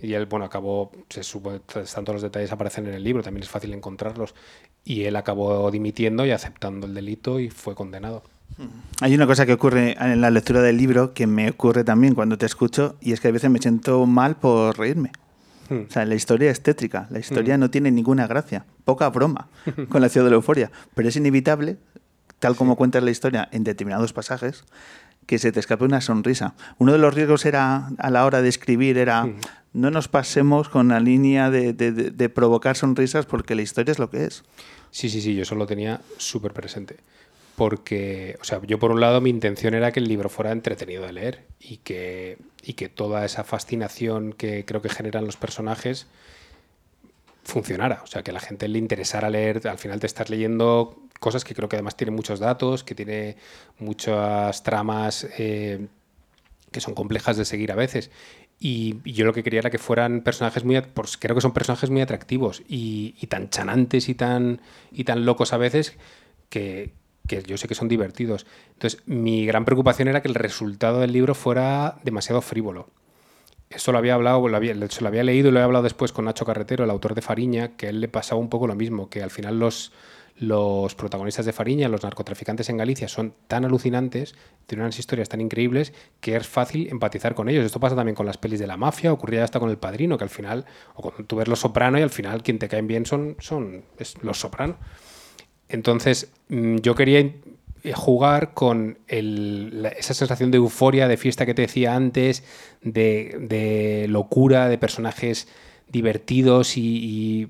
Y 0.00 0.14
él, 0.14 0.26
bueno, 0.26 0.46
acabó, 0.46 0.92
se 1.08 1.24
supo, 1.24 1.60
todos 1.60 2.08
los 2.08 2.22
detalles 2.22 2.52
aparecen 2.52 2.86
en 2.86 2.94
el 2.94 3.02
libro, 3.02 3.22
también 3.22 3.42
es 3.42 3.48
fácil 3.48 3.72
encontrarlos. 3.74 4.34
Y 4.84 5.04
él 5.04 5.16
acabó 5.16 5.70
dimitiendo 5.70 6.24
y 6.24 6.30
aceptando 6.30 6.86
el 6.86 6.94
delito 6.94 7.40
y 7.40 7.50
fue 7.50 7.74
condenado. 7.74 8.22
Hay 9.00 9.14
una 9.14 9.26
cosa 9.26 9.46
que 9.46 9.52
ocurre 9.52 9.96
en 10.00 10.20
la 10.20 10.30
lectura 10.30 10.62
del 10.62 10.76
libro 10.76 11.14
que 11.14 11.26
me 11.26 11.50
ocurre 11.50 11.84
también 11.84 12.14
cuando 12.14 12.38
te 12.38 12.46
escucho 12.46 12.96
y 13.00 13.12
es 13.12 13.20
que 13.20 13.28
a 13.28 13.30
veces 13.30 13.50
me 13.50 13.60
siento 13.60 14.04
mal 14.06 14.36
por 14.36 14.76
reírme. 14.76 15.12
Hmm. 15.68 15.82
O 15.88 15.92
sea, 15.92 16.04
la 16.04 16.14
historia 16.14 16.50
es 16.50 16.62
tétrica, 16.62 17.06
la 17.10 17.18
historia 17.18 17.56
hmm. 17.56 17.60
no 17.60 17.70
tiene 17.70 17.90
ninguna 17.90 18.26
gracia, 18.26 18.64
poca 18.84 19.08
broma 19.10 19.48
con 19.88 20.00
la 20.00 20.08
ciudad 20.08 20.24
de 20.24 20.30
la 20.30 20.36
euforia, 20.36 20.72
pero 20.94 21.08
es 21.08 21.16
inevitable, 21.16 21.76
tal 22.38 22.56
como 22.56 22.74
cuentas 22.74 23.02
la 23.02 23.10
historia 23.10 23.48
en 23.52 23.64
determinados 23.64 24.12
pasajes, 24.12 24.64
que 25.26 25.38
se 25.38 25.52
te 25.52 25.60
escape 25.60 25.84
una 25.84 26.00
sonrisa. 26.00 26.54
Uno 26.78 26.92
de 26.92 26.98
los 26.98 27.14
riesgos 27.14 27.44
era 27.44 27.90
a 27.98 28.10
la 28.10 28.24
hora 28.24 28.40
de 28.40 28.48
escribir 28.48 28.96
era 28.96 29.26
hmm. 29.26 29.36
No 29.72 29.90
nos 29.90 30.08
pasemos 30.08 30.68
con 30.68 30.88
la 30.88 31.00
línea 31.00 31.50
de, 31.50 31.72
de, 31.72 32.28
provocar 32.28 32.76
sonrisas 32.76 33.26
porque 33.26 33.54
la 33.54 33.62
historia 33.62 33.92
es 33.92 33.98
lo 33.98 34.10
que 34.10 34.24
es. 34.24 34.44
Sí, 34.90 35.08
sí, 35.10 35.20
sí, 35.20 35.34
yo 35.34 35.42
eso 35.42 35.54
lo 35.54 35.66
tenía 35.66 36.00
súper 36.16 36.52
presente 36.52 36.96
porque, 37.58 38.38
o 38.40 38.44
sea, 38.44 38.60
yo 38.64 38.78
por 38.78 38.92
un 38.92 39.00
lado 39.00 39.20
mi 39.20 39.30
intención 39.30 39.74
era 39.74 39.90
que 39.90 39.98
el 39.98 40.06
libro 40.06 40.28
fuera 40.28 40.52
entretenido 40.52 41.04
de 41.04 41.12
leer 41.12 41.44
y 41.58 41.78
que, 41.78 42.38
y 42.62 42.74
que 42.74 42.88
toda 42.88 43.24
esa 43.24 43.42
fascinación 43.42 44.32
que 44.32 44.64
creo 44.64 44.80
que 44.80 44.88
generan 44.88 45.26
los 45.26 45.36
personajes 45.36 46.06
funcionara, 47.42 48.02
o 48.04 48.06
sea, 48.06 48.22
que 48.22 48.30
a 48.30 48.34
la 48.34 48.40
gente 48.40 48.68
le 48.68 48.78
interesara 48.78 49.28
leer, 49.28 49.66
al 49.66 49.78
final 49.78 49.98
te 49.98 50.06
estás 50.06 50.30
leyendo 50.30 51.02
cosas 51.18 51.44
que 51.44 51.54
creo 51.54 51.68
que 51.68 51.74
además 51.74 51.96
tienen 51.96 52.14
muchos 52.14 52.38
datos, 52.38 52.84
que 52.84 52.94
tiene 52.94 53.36
muchas 53.80 54.62
tramas 54.62 55.26
eh, 55.38 55.88
que 56.70 56.80
son 56.80 56.94
complejas 56.94 57.36
de 57.36 57.44
seguir 57.44 57.72
a 57.72 57.74
veces. 57.74 58.10
Y, 58.60 58.96
yo 59.04 59.24
lo 59.24 59.32
que 59.32 59.42
quería 59.42 59.60
era 59.60 59.70
que 59.70 59.78
fueran 59.78 60.22
personajes 60.22 60.64
muy, 60.64 60.80
pues 60.80 61.16
creo 61.16 61.34
que 61.34 61.40
son 61.40 61.52
personajes 61.52 61.90
muy 61.90 62.00
atractivos 62.00 62.62
y, 62.68 63.12
tan 63.28 63.50
chanantes 63.50 64.08
y 64.08 64.14
tan, 64.14 64.60
y 64.90 65.04
tan 65.04 65.24
locos 65.24 65.52
a 65.52 65.58
veces 65.58 65.96
que, 66.48 66.92
que 67.26 67.42
yo 67.42 67.56
sé 67.56 67.68
que 67.68 67.74
son 67.74 67.88
divertidos. 67.88 68.46
Entonces, 68.72 69.02
mi 69.06 69.46
gran 69.46 69.64
preocupación 69.64 70.08
era 70.08 70.22
que 70.22 70.28
el 70.28 70.34
resultado 70.34 71.00
del 71.00 71.12
libro 71.12 71.34
fuera 71.34 71.98
demasiado 72.02 72.40
frívolo. 72.40 72.88
Eso 73.70 73.92
lo 73.92 73.98
había 73.98 74.14
hablado, 74.14 74.46
lo 74.48 74.88
se 74.88 75.02
lo 75.02 75.08
había 75.08 75.22
leído 75.22 75.48
y 75.48 75.52
lo 75.52 75.60
he 75.60 75.62
hablado 75.62 75.82
después 75.82 76.10
con 76.10 76.24
Nacho 76.24 76.46
Carretero, 76.46 76.84
el 76.84 76.90
autor 76.90 77.14
de 77.14 77.20
Fariña, 77.20 77.76
que 77.76 77.86
a 77.86 77.90
él 77.90 78.00
le 78.00 78.08
pasaba 78.08 78.40
un 78.40 78.48
poco 78.48 78.66
lo 78.66 78.74
mismo, 78.74 79.10
que 79.10 79.22
al 79.22 79.30
final 79.30 79.58
los, 79.58 79.92
los 80.40 80.94
protagonistas 80.94 81.46
de 81.46 81.52
Fariña, 81.52 81.88
los 81.88 82.02
narcotraficantes 82.04 82.68
en 82.68 82.76
Galicia, 82.76 83.08
son 83.08 83.34
tan 83.48 83.64
alucinantes, 83.64 84.36
tienen 84.66 84.84
unas 84.84 84.98
historias 84.98 85.28
tan 85.28 85.40
increíbles, 85.40 85.92
que 86.20 86.36
es 86.36 86.46
fácil 86.46 86.88
empatizar 86.90 87.34
con 87.34 87.48
ellos. 87.48 87.64
Esto 87.64 87.80
pasa 87.80 87.96
también 87.96 88.14
con 88.14 88.26
las 88.26 88.38
pelis 88.38 88.60
de 88.60 88.66
la 88.66 88.76
mafia, 88.76 89.12
ocurría 89.12 89.42
hasta 89.42 89.58
con 89.58 89.70
El 89.70 89.78
Padrino, 89.78 90.16
que 90.16 90.24
al 90.24 90.30
final, 90.30 90.64
o 90.94 91.02
cuando 91.02 91.24
tú 91.24 91.36
ves 91.36 91.48
Los 91.48 91.60
Soprano 91.60 91.98
y 91.98 92.02
al 92.02 92.10
final 92.10 92.42
quien 92.42 92.58
te 92.58 92.68
caen 92.68 92.86
bien 92.86 93.04
son, 93.04 93.36
son 93.40 93.84
Los 94.22 94.38
Soprano. 94.38 94.76
Entonces, 95.68 96.30
mm, 96.48 96.76
yo 96.76 96.94
quería 96.94 97.20
eh, 97.20 97.92
jugar 97.92 98.54
con 98.54 98.98
esa 99.08 100.14
sensación 100.14 100.50
de 100.50 100.56
euforia, 100.56 101.08
de 101.08 101.16
fiesta 101.16 101.46
que 101.46 101.54
te 101.54 101.62
decía 101.62 101.94
antes, 101.94 102.44
de, 102.82 104.06
locura, 104.08 104.68
de 104.68 104.78
personajes 104.78 105.48
divertidos 105.88 106.76
y, 106.76 107.48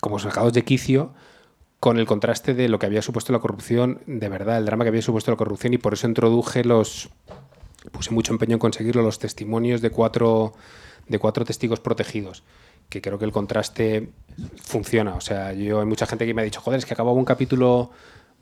como 0.00 0.18
sacados 0.18 0.52
de 0.52 0.64
quicio, 0.64 1.12
con 1.84 1.98
el 1.98 2.06
contraste 2.06 2.54
de 2.54 2.70
lo 2.70 2.78
que 2.78 2.86
había 2.86 3.02
supuesto 3.02 3.30
la 3.30 3.40
corrupción, 3.40 4.00
de 4.06 4.30
verdad, 4.30 4.56
el 4.56 4.64
drama 4.64 4.86
que 4.86 4.88
había 4.88 5.02
supuesto 5.02 5.30
la 5.30 5.36
corrupción, 5.36 5.74
y 5.74 5.76
por 5.76 5.92
eso 5.92 6.06
introduje 6.06 6.64
los. 6.64 7.10
puse 7.92 8.10
mucho 8.10 8.32
empeño 8.32 8.54
en 8.54 8.58
conseguirlo, 8.58 9.02
los 9.02 9.18
testimonios 9.18 9.82
de 9.82 9.90
cuatro, 9.90 10.54
de 11.08 11.18
cuatro 11.18 11.44
testigos 11.44 11.80
protegidos 11.80 12.42
que 12.88 13.02
creo 13.02 13.18
que 13.18 13.26
el 13.26 13.32
contraste 13.32 14.08
funciona. 14.62 15.14
O 15.14 15.20
sea, 15.20 15.52
yo 15.52 15.80
hay 15.80 15.86
mucha 15.86 16.06
gente 16.06 16.24
que 16.24 16.32
me 16.32 16.40
ha 16.40 16.44
dicho, 16.46 16.62
joder, 16.62 16.78
es 16.78 16.86
que 16.86 16.94
acababa 16.94 17.18
un 17.18 17.26
capítulo 17.26 17.90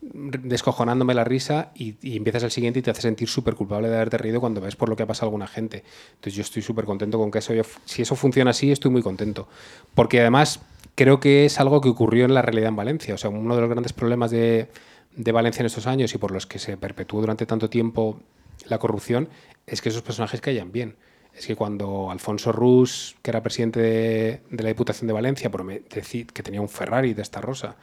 descojonándome 0.01 1.13
la 1.13 1.25
risa 1.25 1.73
y, 1.75 1.97
empiezas 2.17 2.45
el 2.45 2.53
siguiente 2.53 2.79
y 2.79 2.83
te 2.83 2.93
hace 2.93 3.03
sentir 3.03 3.29
súper 3.29 3.57
culpable 3.57 3.89
de 3.89 3.97
haberte 3.97 4.19
reído 4.19 4.39
cuando 4.39 4.61
ves 4.61 4.77
por 4.77 4.89
lo 4.89 4.95
que 4.95 5.03
ha 5.03 5.07
pasado 5.07 5.27
a 5.27 5.29
alguna 5.31 5.49
gente. 5.49 5.83
Entonces 6.15 6.35
yo 6.35 6.43
estoy 6.43 6.63
súper 6.63 6.85
contento 6.85 7.19
con 7.19 7.33
que 7.33 7.41
eso, 7.41 7.55
si 7.87 8.03
eso 8.03 8.15
funciona 8.15 8.53
así, 8.53 8.71
estoy 8.71 8.93
muy 8.93 9.03
contento. 9.03 9.49
Porque 9.97 10.21
además 10.21 10.61
creo 10.95 11.21
que 11.21 11.45
es 11.45 11.61
algo 11.61 11.81
que 11.81 11.89
ocurrió 11.89 12.25
en 12.25 12.35
la 12.35 12.43
realidad 12.43 12.69
en 12.69 12.77
Valencia. 12.77 13.15
O 13.15 13.19
sea, 13.19 13.31
uno 13.31 13.55
de 13.55 13.61
los 13.61 13.71
grandes 13.71 13.93
problemas 13.93 14.31
de, 14.31 14.69
de 15.15 15.33
Valencia 15.33 15.61
en 15.61 15.67
estos 15.67 15.87
años 15.87 16.15
y 16.15 16.19
por 16.19 16.31
los 16.31 16.47
que 16.47 16.59
se 16.59 16.77
perpetuó 16.77 17.21
durante 17.21 17.47
tanto 17.47 17.71
tiempo 17.71 18.21
la 18.67 18.79
corrupción 18.79 19.29
es 19.67 19.81
que 19.81 19.89
esos 19.89 20.03
personajes 20.03 20.41
caían 20.41 20.73
bien 20.73 20.97
es 21.35 21.47
que 21.47 21.57
cuando 21.57 22.11
Alfonso 22.11 22.53
Rus, 22.53 23.17
que 23.23 23.31
era 23.31 23.43
presidente 23.43 23.81
de, 23.81 24.43
la 24.51 24.69
Diputación 24.69 25.07
de 25.07 25.15
Valencia, 25.15 25.51
que 25.51 26.43
tenía 26.43 26.61
un 26.61 26.69
Ferrari 26.69 27.15
de 27.15 27.23
esta 27.23 27.41
rosa, 27.41 27.77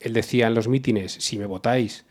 él 0.00 0.12
decía 0.12 0.46
en 0.46 0.54
los 0.54 0.68
mítines, 0.68 1.12
si 1.12 1.38
me 1.38 1.46
votáis, 1.46 2.06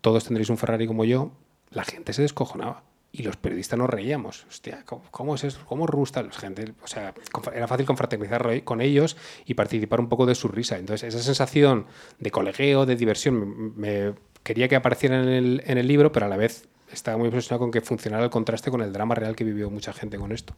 todos 0.00 0.24
tendréis 0.24 0.50
un 0.50 0.58
Ferrari 0.58 0.86
como 0.86 1.04
yo, 1.04 1.32
la 1.70 1.84
gente 1.84 2.12
se 2.12 2.22
descojonaba. 2.22 2.84
Y 3.12 3.22
los 3.22 3.36
periodistas 3.36 3.78
nos 3.78 3.90
reíamos. 3.90 4.46
Hostia, 4.48 4.84
¿cómo, 5.10 5.34
es 5.34 5.44
eso? 5.44 5.60
¿Cómo 5.66 5.86
rusta 5.86 6.22
la 6.22 6.30
gente? 6.30 6.72
O 6.82 6.86
sea, 6.86 7.12
era 7.52 7.66
fácil 7.66 7.86
confraternizar 7.86 8.62
con 8.62 8.80
ellos 8.80 9.16
y 9.44 9.54
participar 9.54 10.00
un 10.00 10.08
poco 10.08 10.26
de 10.26 10.34
su 10.34 10.48
risa. 10.48 10.78
Entonces, 10.78 11.14
esa 11.14 11.22
sensación 11.24 11.86
de 12.18 12.30
colegueo, 12.30 12.86
de 12.86 12.94
diversión, 12.94 13.76
me, 13.76 14.12
quería 14.44 14.68
que 14.68 14.76
apareciera 14.76 15.20
en 15.22 15.28
el, 15.28 15.62
en 15.66 15.78
el 15.78 15.88
libro, 15.88 16.12
pero 16.12 16.26
a 16.26 16.28
la 16.28 16.36
vez 16.36 16.68
estaba 16.92 17.16
muy 17.16 17.28
obsesionado 17.28 17.60
con 17.60 17.70
que 17.70 17.80
funcionara 17.80 18.24
el 18.24 18.30
contraste 18.30 18.70
con 18.70 18.80
el 18.80 18.92
drama 18.92 19.14
real 19.14 19.36
que 19.36 19.44
vivió 19.44 19.70
mucha 19.70 19.92
gente 19.92 20.18
con 20.18 20.32
esto. 20.32 20.54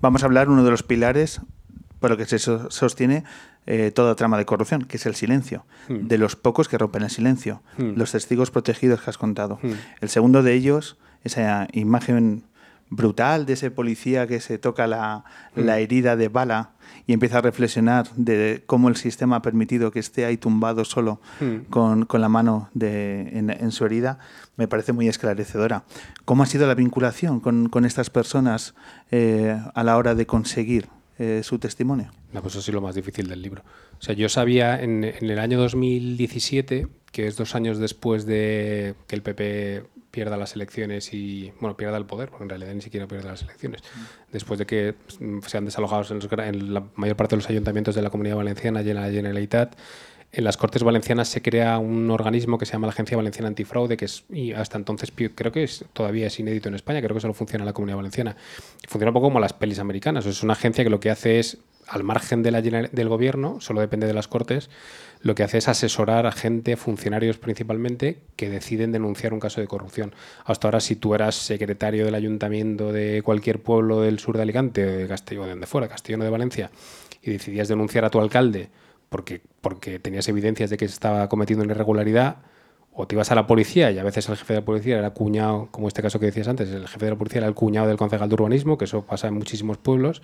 Vamos 0.00 0.22
a 0.22 0.26
hablar 0.26 0.48
uno 0.48 0.64
de 0.64 0.70
los 0.70 0.82
pilares 0.82 1.40
por 2.00 2.10
lo 2.10 2.16
que 2.16 2.26
se 2.26 2.38
sostiene 2.38 3.24
eh, 3.66 3.90
toda 3.90 4.14
trama 4.14 4.38
de 4.38 4.44
corrupción, 4.44 4.84
que 4.84 4.96
es 4.96 5.06
el 5.06 5.14
silencio, 5.14 5.66
hmm. 5.88 6.06
de 6.06 6.18
los 6.18 6.36
pocos 6.36 6.68
que 6.68 6.78
rompen 6.78 7.02
el 7.02 7.10
silencio, 7.10 7.62
hmm. 7.76 7.96
los 7.96 8.12
testigos 8.12 8.50
protegidos 8.50 9.00
que 9.02 9.10
has 9.10 9.18
contado. 9.18 9.58
Hmm. 9.62 9.72
El 10.00 10.08
segundo 10.08 10.42
de 10.42 10.54
ellos, 10.54 10.96
esa 11.24 11.68
imagen 11.72 12.44
brutal 12.90 13.46
de 13.46 13.54
ese 13.54 13.70
policía 13.70 14.26
que 14.26 14.40
se 14.40 14.58
toca 14.58 14.86
la, 14.86 15.24
la 15.54 15.78
herida 15.78 16.16
de 16.16 16.28
bala 16.28 16.70
y 17.06 17.12
empieza 17.12 17.38
a 17.38 17.40
reflexionar 17.40 18.08
de 18.16 18.62
cómo 18.66 18.88
el 18.88 18.96
sistema 18.96 19.36
ha 19.36 19.42
permitido 19.42 19.90
que 19.90 19.98
esté 19.98 20.24
ahí 20.24 20.36
tumbado 20.36 20.84
solo 20.84 21.20
hmm. 21.40 21.70
con, 21.70 22.06
con, 22.06 22.20
la 22.20 22.28
mano 22.28 22.70
de, 22.74 23.28
en, 23.32 23.72
su 23.72 23.84
herida, 23.84 24.18
me 24.56 24.68
parece 24.68 24.92
muy 24.92 25.08
esclarecedora. 25.08 25.84
¿Cómo 26.24 26.42
ha 26.42 26.46
sido 26.46 26.66
la 26.66 26.74
vinculación 26.74 27.40
con, 27.40 27.68
con 27.68 27.84
estas 27.84 28.10
personas 28.10 28.74
eh, 29.10 29.58
a 29.74 29.84
la 29.84 29.96
hora 29.96 30.14
de 30.14 30.26
conseguir 30.26 30.88
eh, 31.18 31.42
su 31.44 31.58
testimonio? 31.58 32.10
No, 32.32 32.42
pues 32.42 32.54
eso 32.54 32.62
sí 32.62 32.72
lo 32.72 32.80
más 32.80 32.94
difícil 32.94 33.28
del 33.28 33.42
libro. 33.42 33.62
O 33.98 34.02
sea, 34.02 34.14
yo 34.14 34.28
sabía 34.28 34.80
en, 34.80 35.04
en 35.04 35.30
el 35.30 35.38
año 35.38 35.58
2017, 35.58 36.88
que 37.10 37.26
es 37.26 37.36
dos 37.36 37.54
años 37.54 37.78
después 37.78 38.26
de 38.26 38.94
que 39.06 39.16
el 39.16 39.22
PP 39.22 39.84
pierda 40.18 40.36
las 40.36 40.56
elecciones 40.56 41.14
y, 41.14 41.52
bueno, 41.60 41.76
pierda 41.76 41.96
el 41.96 42.04
poder, 42.04 42.28
porque 42.28 42.42
en 42.42 42.48
realidad 42.48 42.74
ni 42.74 42.80
siquiera 42.80 43.06
pierde 43.06 43.28
las 43.28 43.42
elecciones. 43.42 43.84
Después 44.32 44.58
de 44.58 44.66
que 44.66 44.96
sean 45.46 45.64
desalojados 45.64 46.10
en, 46.10 46.74
la 46.74 46.82
mayor 46.96 47.14
parte 47.14 47.36
de 47.36 47.42
los 47.42 47.48
ayuntamientos 47.48 47.94
de 47.94 48.02
la 48.02 48.10
Comunidad 48.10 48.34
Valenciana 48.34 48.82
y 48.82 48.90
en 48.90 48.96
la 48.96 49.08
Generalitat, 49.08 49.76
en 50.32 50.42
las 50.42 50.56
Cortes 50.56 50.82
Valencianas 50.82 51.28
se 51.28 51.40
crea 51.40 51.78
un 51.78 52.10
organismo 52.10 52.58
que 52.58 52.66
se 52.66 52.72
llama 52.72 52.88
la 52.88 52.94
Agencia 52.94 53.16
Valenciana 53.16 53.46
Antifraude, 53.46 53.96
que 53.96 54.06
es, 54.06 54.24
y 54.28 54.54
hasta 54.54 54.76
entonces 54.76 55.12
creo 55.36 55.52
que 55.52 55.62
es, 55.62 55.84
todavía 55.92 56.26
es 56.26 56.40
inédito 56.40 56.68
en 56.68 56.74
España, 56.74 57.00
creo 57.00 57.14
que 57.14 57.20
solo 57.20 57.32
funciona 57.32 57.62
en 57.62 57.66
la 57.66 57.72
Comunidad 57.74 57.98
Valenciana. 57.98 58.36
Funciona 58.88 59.10
un 59.10 59.14
poco 59.14 59.28
como 59.28 59.38
las 59.38 59.52
pelis 59.52 59.78
americanas. 59.78 60.26
Es 60.26 60.42
una 60.42 60.54
agencia 60.54 60.82
que 60.82 60.90
lo 60.90 60.98
que 60.98 61.10
hace 61.10 61.38
es, 61.38 61.58
al 61.88 62.04
margen 62.04 62.42
de 62.42 62.50
la 62.50 62.60
del 62.60 63.08
gobierno, 63.08 63.60
solo 63.60 63.80
depende 63.80 64.06
de 64.06 64.14
las 64.14 64.28
Cortes, 64.28 64.70
lo 65.20 65.34
que 65.34 65.42
hace 65.42 65.58
es 65.58 65.68
asesorar 65.68 66.26
a 66.26 66.32
gente, 66.32 66.76
funcionarios 66.76 67.38
principalmente, 67.38 68.20
que 68.36 68.50
deciden 68.50 68.92
denunciar 68.92 69.32
un 69.32 69.40
caso 69.40 69.60
de 69.60 69.66
corrupción. 69.66 70.14
Hasta 70.44 70.68
ahora, 70.68 70.80
si 70.80 70.96
tú 70.96 71.14
eras 71.14 71.34
secretario 71.34 72.04
del 72.04 72.14
ayuntamiento 72.14 72.92
de 72.92 73.22
cualquier 73.22 73.62
pueblo 73.62 74.02
del 74.02 74.18
sur 74.18 74.36
de 74.36 74.42
Alicante, 74.42 74.84
de 74.84 75.08
Castellón, 75.08 75.44
de 75.44 75.50
donde 75.50 75.66
fuera, 75.66 75.88
Castellón 75.88 76.20
de 76.20 76.30
Valencia, 76.30 76.70
y 77.22 77.32
decidías 77.32 77.68
denunciar 77.68 78.04
a 78.04 78.10
tu 78.10 78.20
alcalde 78.20 78.68
porque, 79.08 79.40
porque 79.60 79.98
tenías 79.98 80.28
evidencias 80.28 80.70
de 80.70 80.76
que 80.76 80.86
se 80.86 80.94
estaba 80.94 81.28
cometiendo 81.28 81.64
una 81.64 81.72
irregularidad, 81.72 82.36
o 82.92 83.06
te 83.06 83.14
ibas 83.14 83.30
a 83.30 83.36
la 83.36 83.46
policía 83.46 83.92
y 83.92 83.98
a 83.98 84.02
veces 84.02 84.28
el 84.28 84.36
jefe 84.36 84.54
de 84.54 84.60
la 84.60 84.64
policía 84.64 84.98
era 84.98 85.10
cuñado, 85.10 85.68
como 85.70 85.86
este 85.86 86.02
caso 86.02 86.18
que 86.18 86.26
decías 86.26 86.48
antes, 86.48 86.68
el 86.70 86.88
jefe 86.88 87.04
de 87.04 87.12
la 87.12 87.16
policía 87.16 87.38
era 87.38 87.46
el 87.46 87.54
cuñado 87.54 87.86
del 87.86 87.96
concejal 87.96 88.28
de 88.28 88.34
urbanismo, 88.34 88.76
que 88.76 88.86
eso 88.86 89.02
pasa 89.06 89.28
en 89.28 89.34
muchísimos 89.34 89.78
pueblos, 89.78 90.20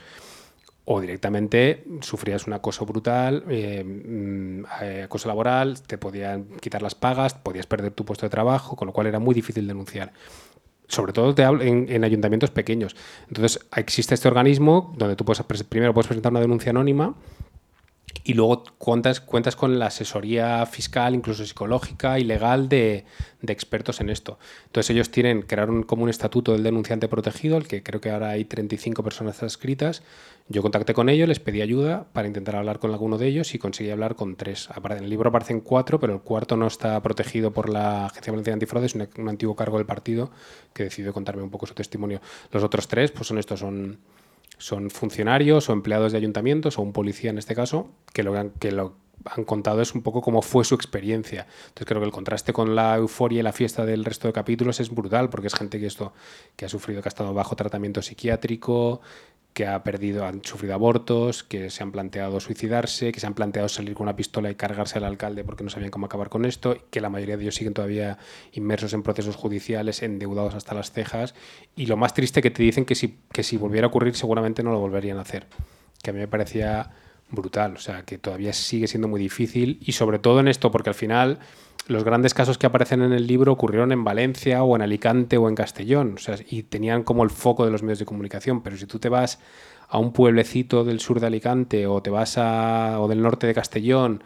o 0.87 1.01
directamente 1.01 1.85
sufrías 2.01 2.47
un 2.47 2.53
acoso 2.53 2.85
brutal, 2.85 3.44
eh, 3.49 3.83
mm, 3.85 4.64
eh, 4.83 5.03
acoso 5.05 5.29
laboral, 5.29 5.81
te 5.83 5.97
podían 5.99 6.44
quitar 6.61 6.83
las 6.83 6.94
pagas, 6.94 7.35
podías 7.35 7.66
perder 7.66 7.92
tu 7.92 8.05
puesto 8.05 8.27
de 8.27 8.31
trabajo, 8.31 8.77
con 8.77 8.87
lo 8.87 8.92
cual 8.92 9.07
era 9.07 9.18
muy 9.18 9.35
difícil 9.35 9.66
denunciar. 9.66 10.12
Sobre 10.87 11.14
todo 11.14 11.35
te 11.35 11.44
hablo 11.44 11.62
en, 11.62 11.87
en 11.88 12.05
ayuntamientos 12.05 12.51
pequeños. 12.51 12.94
Entonces 13.29 13.66
existe 13.75 14.14
este 14.14 14.29
organismo 14.29 14.92
donde 14.99 15.16
tú 15.16 15.25
puedes, 15.25 15.42
primero 15.64 15.94
puedes 15.94 16.07
presentar 16.07 16.31
una 16.31 16.40
denuncia 16.40 16.70
anónima 16.70 17.14
y 18.26 18.32
luego 18.32 18.64
cuentas, 18.78 19.20
cuentas 19.20 19.54
con 19.54 19.78
la 19.78 19.87
asesoría 19.87 20.64
fiscal, 20.64 21.14
incluso 21.14 21.44
psicológica 21.44 22.18
y 22.18 22.24
legal 22.24 22.70
de, 22.70 23.04
de 23.42 23.52
expertos 23.52 24.00
en 24.00 24.08
esto. 24.08 24.38
Entonces 24.64 24.90
ellos 24.90 25.10
tienen, 25.10 25.42
crearon 25.42 25.82
como 25.82 26.04
un 26.04 26.08
estatuto 26.08 26.52
del 26.52 26.62
denunciante 26.62 27.06
protegido, 27.06 27.58
el 27.58 27.68
que 27.68 27.82
creo 27.82 28.00
que 28.00 28.10
ahora 28.10 28.30
hay 28.30 28.46
35 28.46 29.02
personas 29.02 29.42
adscritas. 29.42 30.02
Yo 30.48 30.62
contacté 30.62 30.94
con 30.94 31.10
ellos, 31.10 31.28
les 31.28 31.38
pedí 31.38 31.60
ayuda 31.60 32.06
para 32.14 32.26
intentar 32.26 32.56
hablar 32.56 32.78
con 32.78 32.92
alguno 32.92 33.18
de 33.18 33.26
ellos 33.26 33.54
y 33.54 33.58
conseguí 33.58 33.90
hablar 33.90 34.14
con 34.14 34.37
tres. 34.37 34.70
En 34.74 35.04
el 35.04 35.10
libro 35.10 35.28
aparecen 35.28 35.60
cuatro, 35.60 36.00
pero 36.00 36.14
el 36.14 36.20
cuarto 36.20 36.56
no 36.56 36.66
está 36.66 37.00
protegido 37.02 37.52
por 37.52 37.68
la 37.68 38.06
Agencia 38.06 38.32
Valenciana 38.32 38.54
Antifraude, 38.54 38.87
es 38.87 38.94
un, 38.94 39.06
un 39.18 39.28
antiguo 39.28 39.54
cargo 39.54 39.76
del 39.76 39.87
partido 39.87 40.30
que 40.72 40.84
decidió 40.84 41.12
contarme 41.12 41.42
un 41.42 41.50
poco 41.50 41.66
su 41.66 41.74
testimonio. 41.74 42.22
Los 42.50 42.64
otros 42.64 42.88
tres, 42.88 43.10
pues 43.12 43.28
son 43.28 43.38
estos, 43.38 43.60
son 43.60 43.98
son 44.59 44.90
funcionarios 44.90 45.69
o 45.69 45.73
empleados 45.73 46.12
de 46.12 46.19
ayuntamientos 46.19 46.79
o 46.79 46.83
un 46.83 46.93
policía 46.93 47.31
en 47.31 47.38
este 47.38 47.55
caso 47.55 47.90
que 48.12 48.23
lo 48.23 48.38
han, 48.38 48.51
que 48.51 48.73
lo 48.73 48.97
han 49.25 49.45
contado 49.45 49.81
es 49.81 49.95
un 49.95 50.03
poco 50.03 50.21
cómo 50.21 50.43
fue 50.43 50.64
su 50.64 50.75
experiencia. 50.75 51.47
Entonces 51.69 51.87
creo 51.87 52.01
que 52.01 52.07
el 52.07 52.12
contraste 52.12 52.53
con 52.53 52.75
la 52.75 52.97
euforia 52.97 53.40
y 53.40 53.43
la 53.43 53.53
fiesta 53.53 53.85
del 53.85 54.05
resto 54.05 54.29
de 54.29 54.33
capítulos 54.33 54.81
es 54.81 54.90
brutal 54.90 55.31
porque 55.31 55.47
es 55.47 55.55
gente 55.55 55.81
que 55.81 55.87
esto 55.87 56.12
que 56.57 56.67
ha 56.67 56.69
sufrido 56.69 57.03
que 57.03 57.09
ha 57.09 57.11
estado 57.11 57.33
bajo 57.33 57.57
tratamiento 57.57 58.03
psiquiátrico, 58.03 59.01
que 59.55 59.69
ha 59.69 59.85
perdido, 59.85 60.27
han 60.27 60.45
sufrido 60.45 60.75
abortos, 60.75 61.45
que 61.45 61.71
se 61.71 61.83
han 61.85 61.93
planteado 61.93 62.40
suicidarse, 62.40 63.12
que 63.12 63.21
se 63.21 63.27
han 63.29 63.35
planteado 63.35 63.69
salir 63.69 63.95
con 63.95 64.03
una 64.03 64.17
pistola 64.17 64.51
y 64.51 64.57
cargarse 64.57 64.99
al 64.99 65.05
alcalde 65.05 65.45
porque 65.45 65.62
no 65.62 65.71
sabían 65.71 65.93
cómo 65.93 66.07
acabar 66.07 66.29
con 66.29 66.45
esto, 66.45 66.77
que 66.90 67.01
la 67.01 67.09
mayoría 67.09 67.37
de 67.37 67.45
ellos 67.45 67.55
siguen 67.55 67.73
todavía 67.73 68.19
inmersos 68.53 68.93
en 68.95 69.05
procesos 69.05 69.37
judiciales, 69.37 70.03
endeudados 70.03 70.57
hasta 70.57 70.75
las 70.75 70.90
cejas, 70.90 71.37
y 71.77 71.87
lo 71.87 71.97
más 71.97 72.14
triste 72.14 72.43
que 72.43 72.51
te 72.51 72.64
dicen 72.64 72.85
que 72.85 72.97
si, 72.97 73.21
que 73.33 73.45
si 73.45 73.57
volviera 73.57 73.87
a 73.87 73.88
ocurrir 73.88 74.17
seguramente 74.17 74.64
no 74.64 74.73
lo 74.73 74.81
volverían 74.81 75.19
a 75.19 75.23
hacer, 75.23 75.47
que 76.03 76.11
a 76.11 76.12
mí 76.12 76.19
me 76.19 76.29
parecía 76.29 76.90
brutal, 77.35 77.75
o 77.75 77.79
sea, 77.79 78.03
que 78.05 78.18
todavía 78.18 78.53
sigue 78.53 78.87
siendo 78.87 79.09
muy 79.09 79.20
difícil, 79.20 79.79
y 79.81 79.92
sobre 79.92 80.18
todo 80.18 80.40
en 80.40 80.49
esto, 80.49 80.70
porque 80.70 80.90
al 80.90 80.94
final 80.94 81.38
los 81.87 82.05
grandes 82.05 82.33
casos 82.33 82.57
que 82.57 82.66
aparecen 82.66 83.03
en 83.03 83.12
el 83.12 83.27
libro 83.27 83.53
ocurrieron 83.53 83.92
en 83.92 84.05
Valencia 84.05 84.62
o 84.62 84.75
en 84.77 84.83
Alicante 84.83 85.37
o 85.37 85.49
en 85.49 85.55
Castellón, 85.55 86.14
o 86.16 86.18
sea, 86.18 86.37
y 86.49 86.62
tenían 86.62 87.03
como 87.03 87.25
el 87.25 87.31
foco 87.31 87.64
de 87.64 87.70
los 87.70 87.83
medios 87.83 87.99
de 87.99 88.07
comunicación, 88.07 88.62
pero 88.62 88.77
si 88.77 88.87
tú 88.87 88.99
te 88.99 89.09
vas 89.09 89.38
a 89.88 89.99
un 89.99 90.12
pueblecito 90.12 90.85
del 90.85 91.01
sur 91.01 91.20
de 91.20 91.27
Alicante 91.27 91.87
o 91.87 92.03
te 92.03 92.11
vas 92.11 92.38
a 92.38 93.01
o 93.01 93.09
del 93.09 93.20
norte 93.20 93.47
de 93.47 93.55
Castellón, 93.55 94.25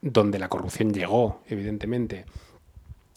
donde 0.00 0.38
la 0.38 0.48
corrupción 0.48 0.92
llegó, 0.92 1.42
evidentemente, 1.48 2.24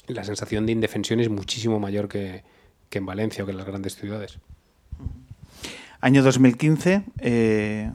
la 0.08 0.24
sensación 0.24 0.66
de 0.66 0.74
indefensión 0.74 1.20
es 1.20 1.30
muchísimo 1.30 1.80
mayor 1.80 2.10
que, 2.10 2.44
que 2.90 2.98
en 2.98 3.06
Valencia 3.06 3.44
o 3.44 3.46
que 3.46 3.52
en 3.52 3.58
las 3.58 3.68
grandes 3.68 3.96
ciudades. 3.96 4.40
Año 6.02 6.24
2015, 6.24 7.04
eh, 7.20 7.92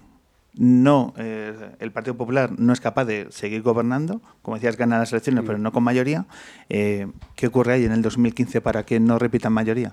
no, 0.57 1.15
eh, 1.17 1.53
el 1.81 1.91
Partido 1.91 2.17
Popular 2.17 2.53
no 2.59 2.73
es 2.73 2.81
capaz 2.81 3.05
de 3.07 3.27
seguir 3.31 3.63
gobernando, 3.63 4.21
como 4.43 4.57
decías, 4.57 4.77
gana 4.77 4.99
las 4.99 5.13
elecciones, 5.13 5.45
pero 5.45 5.59
no 5.59 5.73
con 5.73 5.83
mayoría. 5.83 6.27
Eh, 6.69 7.09
¿Qué 7.35 7.49
ocurre 7.49 7.75
ahí 7.75 7.85
en 7.85 7.93
el 7.93 8.03
2015 8.03 8.61
para 8.61 8.85
que 8.85 9.01
no 9.01 9.19
repitan 9.19 9.53
mayoría? 9.53 9.93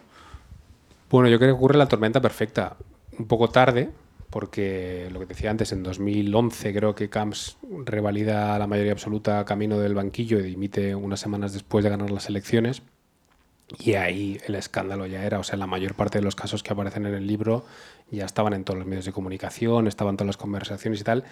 Bueno, 1.09 1.29
yo 1.29 1.39
creo 1.39 1.49
que 1.49 1.57
ocurre 1.57 1.77
la 1.77 1.87
tormenta 1.87 2.21
perfecta. 2.21 2.77
Un 3.17 3.25
poco 3.25 3.49
tarde, 3.49 3.89
porque 4.29 5.09
lo 5.11 5.19
que 5.19 5.25
decía 5.25 5.49
antes, 5.49 5.71
en 5.71 5.83
2011 5.83 6.73
creo 6.73 6.95
que 6.95 7.09
Camps 7.09 7.57
revalida 7.85 8.57
la 8.59 8.67
mayoría 8.67 8.93
absoluta 8.93 9.43
camino 9.45 9.79
del 9.79 9.95
banquillo 9.95 10.39
y 10.39 10.43
dimite 10.43 10.95
unas 10.95 11.19
semanas 11.19 11.53
después 11.53 11.83
de 11.83 11.89
ganar 11.89 12.11
las 12.11 12.29
elecciones. 12.29 12.83
Y 13.79 13.93
ahí 13.93 14.37
el 14.45 14.55
escándalo 14.55 15.05
ya 15.05 15.23
era, 15.23 15.39
o 15.39 15.43
sea, 15.43 15.57
la 15.57 15.67
mayor 15.67 15.95
parte 15.95 16.19
de 16.19 16.23
los 16.23 16.35
casos 16.35 16.63
que 16.63 16.73
aparecen 16.73 17.05
en 17.05 17.13
el 17.13 17.25
libro 17.25 17.65
ya 18.09 18.25
estaban 18.25 18.53
en 18.53 18.63
todos 18.63 18.77
los 18.77 18.87
medios 18.87 19.05
de 19.05 19.13
comunicación, 19.13 19.87
estaban 19.87 20.17
todas 20.17 20.27
las 20.27 20.37
conversaciones 20.37 21.01
y 21.01 21.03
tal. 21.03 21.23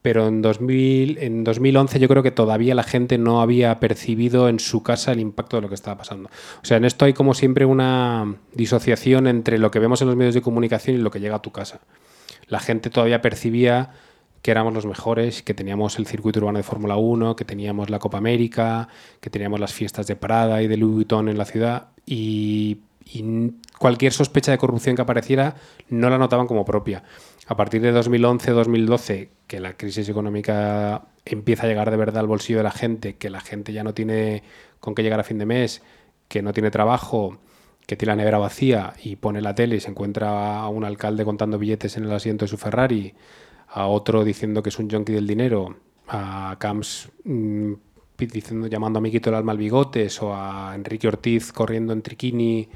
Pero 0.00 0.26
en, 0.26 0.42
2000, 0.42 1.18
en 1.18 1.44
2011 1.44 1.98
yo 1.98 2.08
creo 2.08 2.22
que 2.22 2.30
todavía 2.30 2.74
la 2.74 2.82
gente 2.82 3.16
no 3.16 3.40
había 3.40 3.80
percibido 3.80 4.50
en 4.50 4.60
su 4.60 4.82
casa 4.82 5.12
el 5.12 5.20
impacto 5.20 5.56
de 5.56 5.62
lo 5.62 5.68
que 5.68 5.74
estaba 5.74 5.96
pasando. 5.96 6.28
O 6.62 6.64
sea, 6.66 6.76
en 6.76 6.84
esto 6.84 7.06
hay 7.06 7.14
como 7.14 7.32
siempre 7.32 7.64
una 7.64 8.36
disociación 8.52 9.26
entre 9.26 9.58
lo 9.58 9.70
que 9.70 9.78
vemos 9.78 10.02
en 10.02 10.08
los 10.08 10.16
medios 10.16 10.34
de 10.34 10.42
comunicación 10.42 10.96
y 10.96 10.98
lo 10.98 11.10
que 11.10 11.20
llega 11.20 11.36
a 11.36 11.42
tu 11.42 11.52
casa. 11.52 11.80
La 12.48 12.60
gente 12.60 12.90
todavía 12.90 13.22
percibía 13.22 13.92
que 14.44 14.50
éramos 14.50 14.74
los 14.74 14.84
mejores, 14.84 15.42
que 15.42 15.54
teníamos 15.54 15.98
el 15.98 16.06
circuito 16.06 16.38
urbano 16.38 16.58
de 16.58 16.64
Fórmula 16.64 16.96
1, 16.96 17.34
que 17.34 17.46
teníamos 17.46 17.88
la 17.88 17.98
Copa 17.98 18.18
América, 18.18 18.88
que 19.22 19.30
teníamos 19.30 19.58
las 19.58 19.72
fiestas 19.72 20.06
de 20.06 20.16
Prada 20.16 20.60
y 20.60 20.66
de 20.68 20.76
Louis 20.76 20.96
Vuitton 20.96 21.30
en 21.30 21.38
la 21.38 21.46
ciudad 21.46 21.88
y, 22.04 22.80
cualquier 23.78 24.12
sospecha 24.12 24.52
de 24.52 24.58
corrupción 24.58 24.96
que 24.96 25.02
apareciera 25.02 25.56
no 25.88 26.10
la 26.10 26.18
notaban 26.18 26.46
como 26.46 26.66
propia. 26.66 27.04
A 27.46 27.56
partir 27.56 27.80
de 27.80 27.94
2011-2012, 27.94 29.28
que 29.46 29.60
la 29.60 29.78
crisis 29.78 30.10
económica 30.10 31.06
empieza 31.24 31.62
a 31.62 31.66
llegar 31.66 31.90
de 31.90 31.96
verdad 31.96 32.18
al 32.18 32.26
bolsillo 32.26 32.58
de 32.58 32.64
la 32.64 32.70
gente, 32.70 33.16
que 33.16 33.30
la 33.30 33.40
gente 33.40 33.72
ya 33.72 33.82
no 33.82 33.94
tiene 33.94 34.42
con 34.78 34.94
qué 34.94 35.02
llegar 35.02 35.20
a 35.20 35.24
fin 35.24 35.38
de 35.38 35.46
mes, 35.46 35.80
que 36.28 36.42
no 36.42 36.52
tiene 36.52 36.70
trabajo, 36.70 37.38
que 37.86 37.96
tiene 37.96 38.12
la 38.12 38.16
nevera 38.16 38.36
vacía 38.36 38.92
y 39.02 39.16
pone 39.16 39.40
la 39.40 39.54
tele 39.54 39.76
y 39.76 39.80
se 39.80 39.88
encuentra 39.88 40.60
a 40.60 40.68
un 40.68 40.84
alcalde 40.84 41.24
contando 41.24 41.58
billetes 41.58 41.96
en 41.96 42.04
el 42.04 42.12
asiento 42.12 42.44
de 42.44 42.50
su 42.50 42.58
Ferrari, 42.58 43.14
a 43.74 43.88
otro 43.88 44.22
diciendo 44.22 44.62
que 44.62 44.68
es 44.68 44.78
un 44.78 44.88
junkie 44.88 45.12
del 45.12 45.26
dinero, 45.26 45.76
a 46.06 46.56
Camps 46.60 47.08
mmm, 47.24 47.72
diciendo, 48.16 48.68
llamando 48.68 49.00
a 49.00 49.02
Miquito 49.02 49.30
el 49.30 49.36
alma 49.36 49.50
al 49.50 49.58
bigotes, 49.58 50.22
o 50.22 50.32
a 50.32 50.72
Enrique 50.76 51.08
Ortiz 51.08 51.52
corriendo 51.52 51.92
en 51.92 52.00
triquini 52.00 52.68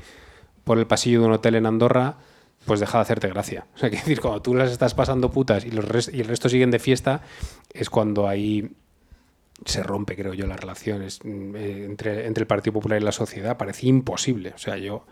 por 0.64 0.76
el 0.78 0.88
pasillo 0.88 1.20
de 1.20 1.26
un 1.26 1.32
hotel 1.34 1.54
en 1.54 1.66
Andorra, 1.66 2.16
pues 2.64 2.80
deja 2.80 2.98
de 2.98 3.02
hacerte 3.02 3.28
gracia. 3.28 3.68
O 3.76 3.78
sea, 3.78 3.90
que 3.90 3.96
decir, 3.96 4.20
cuando 4.20 4.42
tú 4.42 4.54
las 4.54 4.72
estás 4.72 4.94
pasando 4.94 5.30
putas 5.30 5.64
y, 5.64 5.70
los 5.70 5.84
res 5.84 6.10
y 6.12 6.20
el 6.20 6.26
resto 6.26 6.48
siguen 6.48 6.72
de 6.72 6.80
fiesta, 6.80 7.22
es 7.72 7.88
cuando 7.90 8.26
ahí 8.26 8.68
se 9.64 9.84
rompe, 9.84 10.16
creo 10.16 10.34
yo, 10.34 10.48
las 10.48 10.58
relaciones 10.58 11.20
eh, 11.24 11.84
entre, 11.88 12.26
entre 12.26 12.42
el 12.42 12.46
Partido 12.48 12.72
Popular 12.72 13.00
y 13.00 13.04
la 13.04 13.12
sociedad. 13.12 13.56
Parecía 13.56 13.88
imposible. 13.88 14.52
O 14.56 14.58
sea, 14.58 14.76
yo 14.76 15.04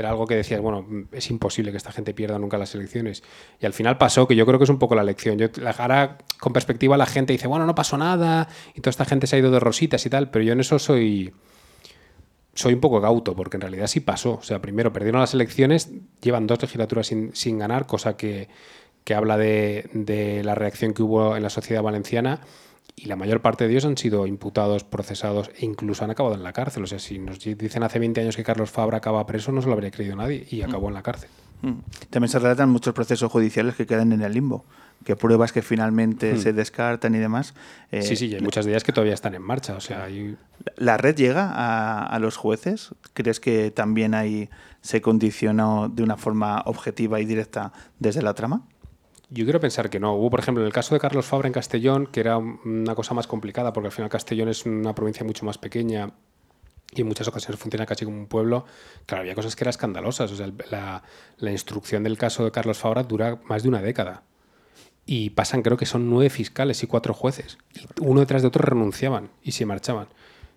era 0.00 0.10
algo 0.10 0.26
que 0.26 0.34
decías, 0.34 0.60
bueno, 0.60 0.86
es 1.12 1.30
imposible 1.30 1.70
que 1.70 1.76
esta 1.76 1.92
gente 1.92 2.12
pierda 2.14 2.38
nunca 2.38 2.58
las 2.58 2.74
elecciones. 2.74 3.22
Y 3.60 3.66
al 3.66 3.72
final 3.72 3.98
pasó, 3.98 4.26
que 4.26 4.36
yo 4.36 4.44
creo 4.46 4.58
que 4.58 4.64
es 4.64 4.70
un 4.70 4.78
poco 4.78 4.94
la 4.94 5.04
lección. 5.04 5.38
Yo, 5.38 5.48
ahora, 5.78 6.18
con 6.38 6.52
perspectiva, 6.52 6.96
la 6.96 7.06
gente 7.06 7.32
dice, 7.32 7.46
bueno, 7.46 7.66
no 7.66 7.74
pasó 7.74 7.96
nada, 7.96 8.48
y 8.74 8.80
toda 8.80 8.90
esta 8.90 9.04
gente 9.04 9.26
se 9.26 9.36
ha 9.36 9.38
ido 9.38 9.50
de 9.50 9.60
rositas 9.60 10.04
y 10.04 10.10
tal, 10.10 10.30
pero 10.30 10.44
yo 10.44 10.52
en 10.52 10.60
eso 10.60 10.78
soy 10.78 11.32
soy 12.54 12.74
un 12.74 12.80
poco 12.80 13.00
gauto, 13.00 13.34
porque 13.36 13.56
en 13.56 13.62
realidad 13.62 13.86
sí 13.86 14.00
pasó. 14.00 14.34
O 14.34 14.42
sea, 14.42 14.60
primero 14.60 14.92
perdieron 14.92 15.20
las 15.20 15.34
elecciones, 15.34 15.90
llevan 16.20 16.46
dos 16.46 16.60
legislaturas 16.60 17.06
sin, 17.06 17.34
sin 17.34 17.58
ganar, 17.58 17.86
cosa 17.86 18.16
que, 18.16 18.48
que 19.04 19.14
habla 19.14 19.36
de, 19.36 19.88
de, 19.92 20.42
la 20.44 20.54
reacción 20.54 20.92
que 20.92 21.02
hubo 21.02 21.36
en 21.36 21.42
la 21.42 21.50
sociedad 21.50 21.82
valenciana. 21.82 22.40
Y 22.96 23.06
la 23.06 23.16
mayor 23.16 23.40
parte 23.40 23.64
de 23.64 23.70
ellos 23.70 23.84
han 23.84 23.96
sido 23.96 24.26
imputados, 24.26 24.84
procesados 24.84 25.50
e 25.58 25.64
incluso 25.64 26.04
han 26.04 26.10
acabado 26.10 26.34
en 26.34 26.42
la 26.42 26.52
cárcel. 26.52 26.84
O 26.84 26.86
sea, 26.86 26.98
si 26.98 27.18
nos 27.18 27.38
dicen 27.38 27.82
hace 27.82 27.98
20 27.98 28.20
años 28.20 28.36
que 28.36 28.44
Carlos 28.44 28.70
Fabra 28.70 28.98
acaba 28.98 29.24
preso, 29.26 29.52
no 29.52 29.62
se 29.62 29.68
lo 29.68 29.74
habría 29.74 29.90
creído 29.90 30.16
nadie 30.16 30.46
y 30.50 30.62
acabó 30.62 30.88
en 30.88 30.94
la 30.94 31.02
cárcel. 31.02 31.30
También 32.08 32.28
se 32.30 32.38
relatan 32.38 32.70
muchos 32.70 32.94
procesos 32.94 33.30
judiciales 33.30 33.74
que 33.74 33.86
quedan 33.86 34.12
en 34.12 34.22
el 34.22 34.32
limbo, 34.32 34.64
que 35.04 35.14
pruebas 35.14 35.52
que 35.52 35.62
finalmente 35.62 36.34
hmm. 36.34 36.38
se 36.38 36.52
descartan 36.52 37.14
y 37.14 37.18
demás. 37.18 37.54
Eh, 37.90 38.02
sí, 38.02 38.16
sí, 38.16 38.34
hay 38.34 38.40
muchas 38.40 38.64
de 38.64 38.72
ellas 38.72 38.84
que 38.84 38.92
todavía 38.92 39.14
están 39.14 39.34
en 39.34 39.42
marcha. 39.42 39.74
O 39.76 39.80
sea, 39.80 40.04
hay... 40.04 40.36
¿La 40.76 40.96
red 40.96 41.14
llega 41.16 41.50
a, 41.50 42.06
a, 42.06 42.18
los 42.18 42.36
jueces? 42.36 42.94
¿Crees 43.12 43.40
que 43.40 43.70
también 43.70 44.14
ahí 44.14 44.48
se 44.80 45.02
condicionó 45.02 45.90
de 45.90 46.02
una 46.02 46.16
forma 46.16 46.62
objetiva 46.64 47.20
y 47.20 47.26
directa 47.26 47.72
desde 47.98 48.22
la 48.22 48.34
trama? 48.34 48.62
Yo 49.32 49.44
quiero 49.44 49.60
pensar 49.60 49.90
que 49.90 50.00
no. 50.00 50.14
Hubo, 50.14 50.28
por 50.28 50.40
ejemplo, 50.40 50.62
en 50.62 50.66
el 50.66 50.72
caso 50.72 50.94
de 50.94 51.00
Carlos 51.00 51.24
Fabra 51.24 51.46
en 51.46 51.52
Castellón, 51.52 52.06
que 52.06 52.20
era 52.20 52.36
una 52.36 52.94
cosa 52.96 53.14
más 53.14 53.28
complicada, 53.28 53.72
porque 53.72 53.86
al 53.86 53.92
final 53.92 54.10
Castellón 54.10 54.48
es 54.48 54.66
una 54.66 54.94
provincia 54.94 55.24
mucho 55.24 55.44
más 55.46 55.56
pequeña 55.56 56.12
y 56.92 57.02
en 57.02 57.06
muchas 57.06 57.28
ocasiones 57.28 57.60
funciona 57.60 57.86
casi 57.86 58.04
como 58.04 58.18
un 58.18 58.26
pueblo. 58.26 58.64
Claro, 59.06 59.22
había 59.22 59.36
cosas 59.36 59.54
que 59.54 59.62
eran 59.62 59.70
escandalosas. 59.70 60.32
O 60.32 60.36
sea, 60.36 60.50
la, 60.70 61.04
la 61.38 61.50
instrucción 61.52 62.02
del 62.02 62.18
caso 62.18 62.44
de 62.44 62.50
Carlos 62.50 62.78
Fabra 62.78 63.04
dura 63.04 63.40
más 63.44 63.62
de 63.62 63.68
una 63.68 63.80
década. 63.80 64.24
Y 65.06 65.30
pasan, 65.30 65.62
creo 65.62 65.76
que 65.76 65.86
son 65.86 66.10
nueve 66.10 66.30
fiscales 66.30 66.82
y 66.82 66.88
cuatro 66.88 67.14
jueces. 67.14 67.58
Y 67.74 67.86
uno 68.00 68.20
detrás 68.20 68.42
de 68.42 68.48
otro 68.48 68.64
renunciaban 68.64 69.30
y 69.42 69.52
se 69.52 69.64
marchaban. 69.64 70.08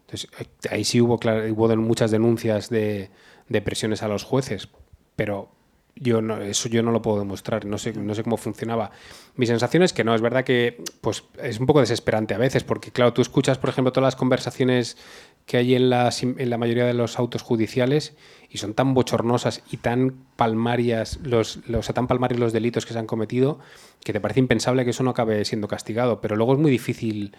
Entonces, 0.07 0.29
eh, 0.39 0.47
ahí 0.71 0.83
sí 0.83 0.99
hubo, 0.99 1.19
claro, 1.19 1.43
hubo 1.53 1.75
muchas 1.77 2.09
denuncias 2.09 2.69
de, 2.69 3.11
de 3.49 3.61
presiones 3.61 4.01
a 4.01 4.07
los 4.07 4.23
jueces, 4.23 4.69
pero 5.15 5.51
yo 5.95 6.21
no, 6.21 6.41
eso 6.41 6.69
yo 6.69 6.81
no 6.81 6.91
lo 6.91 7.01
puedo 7.01 7.19
demostrar, 7.19 7.65
no 7.65 7.77
sé, 7.77 7.93
no 7.93 8.15
sé 8.15 8.23
cómo 8.23 8.37
funcionaba. 8.37 8.91
Mi 9.35 9.45
sensación 9.45 9.83
es 9.83 9.93
que 9.93 10.03
no, 10.03 10.15
es 10.15 10.21
verdad 10.21 10.43
que 10.43 10.83
pues, 11.01 11.23
es 11.41 11.59
un 11.59 11.65
poco 11.65 11.81
desesperante 11.81 12.33
a 12.33 12.37
veces, 12.37 12.63
porque 12.63 12.91
claro, 12.91 13.13
tú 13.13 13.21
escuchas, 13.21 13.57
por 13.57 13.69
ejemplo, 13.69 13.91
todas 13.91 14.07
las 14.07 14.15
conversaciones 14.15 14.97
que 15.45 15.57
hay 15.57 15.75
en, 15.75 15.89
las, 15.89 16.23
en 16.23 16.49
la 16.49 16.57
mayoría 16.57 16.85
de 16.85 16.93
los 16.93 17.19
autos 17.19 17.41
judiciales 17.41 18.15
y 18.49 18.57
son 18.57 18.73
tan 18.73 18.93
bochornosas 18.93 19.61
y 19.71 19.77
tan 19.77 20.25
palmarias 20.35 21.19
los, 21.23 21.59
los, 21.67 21.87
tan 21.87 22.07
palmarios 22.07 22.39
los 22.39 22.53
delitos 22.53 22.85
que 22.85 22.93
se 22.93 22.99
han 22.99 23.07
cometido 23.07 23.59
que 24.03 24.13
te 24.13 24.21
parece 24.21 24.39
impensable 24.39 24.83
que 24.83 24.91
eso 24.91 25.03
no 25.03 25.11
acabe 25.11 25.43
siendo 25.45 25.67
castigado, 25.67 26.21
pero 26.21 26.35
luego 26.35 26.53
es 26.53 26.59
muy 26.59 26.71
difícil 26.71 27.35